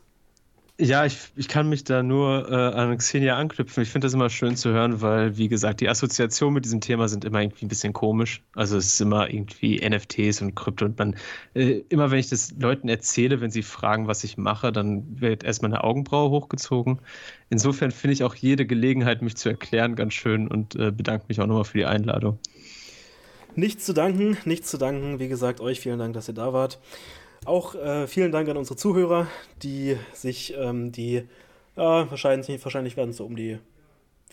Ja, 0.82 1.06
ich, 1.06 1.18
ich 1.36 1.50
kann 1.50 1.68
mich 1.68 1.84
da 1.84 2.02
nur 2.04 2.50
äh, 2.50 2.56
an 2.56 2.98
Xenia 2.98 3.36
anknüpfen. 3.36 3.84
Ich 3.84 3.90
finde 3.90 4.06
das 4.06 4.14
immer 4.14 4.30
schön 4.30 4.56
zu 4.56 4.70
hören, 4.70 5.02
weil, 5.02 5.36
wie 5.38 5.50
gesagt, 5.50 5.82
die 5.82 5.90
Assoziationen 5.90 6.54
mit 6.54 6.64
diesem 6.64 6.80
Thema 6.80 7.10
sind 7.10 7.26
immer 7.26 7.42
irgendwie 7.42 7.66
ein 7.66 7.68
bisschen 7.68 7.92
komisch. 7.92 8.42
Also 8.56 8.78
es 8.78 8.94
ist 8.94 9.02
immer 9.02 9.30
irgendwie 9.30 9.86
NFTs 9.86 10.42
und 10.42 10.56
Krypto 10.56 10.86
und 10.86 10.98
man, 10.98 11.18
äh, 11.54 11.84
immer 11.90 12.12
wenn 12.12 12.20
ich 12.20 12.30
das 12.30 12.54
Leuten 12.58 12.88
erzähle, 12.88 13.42
wenn 13.42 13.52
sie 13.52 13.62
fragen, 13.62 14.08
was 14.08 14.24
ich 14.24 14.38
mache, 14.38 14.72
dann 14.72 15.20
wird 15.20 15.44
erstmal 15.44 15.74
eine 15.74 15.84
Augenbraue 15.84 16.30
hochgezogen. 16.30 17.02
Insofern 17.50 17.92
finde 17.92 18.14
ich 18.14 18.24
auch 18.24 18.36
jede 18.36 18.66
Gelegenheit, 18.66 19.22
mich 19.22 19.36
zu 19.36 19.50
erklären, 19.50 19.98
ganz 19.98 20.14
schön 20.14 20.48
und 20.48 20.76
äh, 20.76 20.92
bedanke 20.92 21.26
mich 21.28 21.42
auch 21.42 21.48
nochmal 21.48 21.66
für 21.66 21.78
die 21.78 21.86
Einladung. 21.86 22.40
Nichts 23.56 23.86
zu 23.86 23.92
danken, 23.92 24.38
nichts 24.46 24.72
zu 24.72 24.78
danken. 24.78 25.20
Wie 25.20 25.28
gesagt, 25.28 25.60
euch 25.60 25.82
vielen 25.82 26.00
Dank, 26.00 26.14
dass 26.14 26.30
ihr 26.30 26.36
da 26.36 26.54
wart. 26.54 26.80
Auch 27.46 27.76
äh, 27.76 28.08
vielen 28.08 28.32
Dank 28.32 28.50
an 28.50 28.58
unsere 28.58 28.76
Zuhörer, 28.76 29.28
die 29.64 29.98
sich 30.14 30.54
ähm, 30.58 30.92
die, 30.92 31.24
ja, 31.76 32.10
wahrscheinlich, 32.10 32.64
wahrscheinlich 32.64 32.98
werden 32.98 33.12
es 33.12 33.18
so 33.18 33.26
um 33.26 33.36
die 33.36 33.60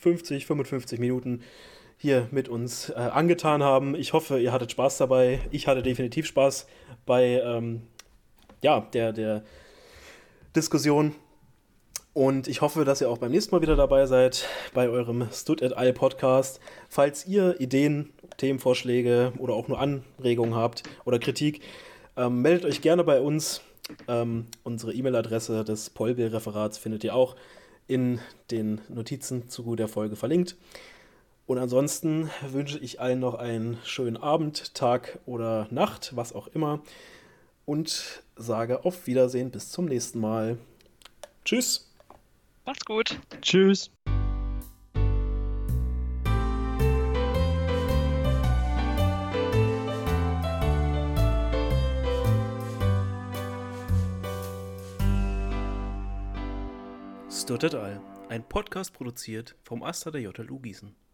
50, 0.00 0.46
55 0.46 0.98
Minuten 0.98 1.42
hier 1.98 2.28
mit 2.30 2.48
uns 2.48 2.90
äh, 2.90 2.94
angetan 2.94 3.62
haben. 3.62 3.94
Ich 3.94 4.12
hoffe, 4.12 4.38
ihr 4.38 4.52
hattet 4.52 4.72
Spaß 4.72 4.98
dabei. 4.98 5.40
Ich 5.50 5.66
hatte 5.66 5.82
definitiv 5.82 6.26
Spaß 6.26 6.66
bei 7.06 7.40
ähm, 7.42 7.82
ja, 8.62 8.80
der, 8.92 9.12
der 9.12 9.42
Diskussion. 10.54 11.14
Und 12.12 12.48
ich 12.48 12.62
hoffe, 12.62 12.84
dass 12.84 13.00
ihr 13.02 13.10
auch 13.10 13.18
beim 13.18 13.30
nächsten 13.30 13.54
Mal 13.54 13.60
wieder 13.60 13.76
dabei 13.76 14.06
seid 14.06 14.48
bei 14.72 14.88
eurem 14.88 15.28
Stud 15.32 15.60
et 15.62 15.76
al. 15.76 15.92
Podcast. 15.92 16.60
Falls 16.88 17.26
ihr 17.26 17.60
Ideen, 17.60 18.10
Themenvorschläge 18.38 19.32
oder 19.38 19.54
auch 19.54 19.68
nur 19.68 19.78
Anregungen 19.78 20.54
habt 20.54 20.82
oder 21.04 21.18
Kritik, 21.18 21.60
ähm, 22.16 22.42
meldet 22.42 22.64
euch 22.64 22.80
gerne 22.80 23.04
bei 23.04 23.20
uns. 23.20 23.60
Ähm, 24.08 24.46
unsere 24.64 24.92
E-Mail-Adresse 24.92 25.64
des 25.64 25.90
Polbill-Referats 25.90 26.78
findet 26.78 27.04
ihr 27.04 27.14
auch 27.14 27.36
in 27.86 28.20
den 28.50 28.80
Notizen 28.88 29.48
zu 29.48 29.76
der 29.76 29.88
Folge 29.88 30.16
verlinkt. 30.16 30.56
Und 31.46 31.58
ansonsten 31.58 32.28
wünsche 32.50 32.78
ich 32.78 33.00
allen 33.00 33.20
noch 33.20 33.34
einen 33.34 33.78
schönen 33.84 34.16
Abend, 34.16 34.74
Tag 34.74 35.20
oder 35.26 35.68
Nacht, 35.70 36.16
was 36.16 36.32
auch 36.32 36.48
immer. 36.48 36.80
Und 37.64 38.22
sage 38.36 38.84
auf 38.84 39.06
Wiedersehen, 39.06 39.50
bis 39.50 39.70
zum 39.70 39.86
nächsten 39.86 40.18
Mal. 40.18 40.58
Tschüss. 41.44 41.88
Macht's 42.64 42.84
gut. 42.84 43.18
Tschüss. 43.40 43.90
Stuttet 57.46 57.76
All, 57.76 58.00
ein 58.28 58.42
Podcast 58.42 58.92
produziert 58.92 59.54
vom 59.62 59.84
Aster 59.84 60.10
der 60.10 60.20
JLU 60.20 60.58
Gießen. 60.58 60.96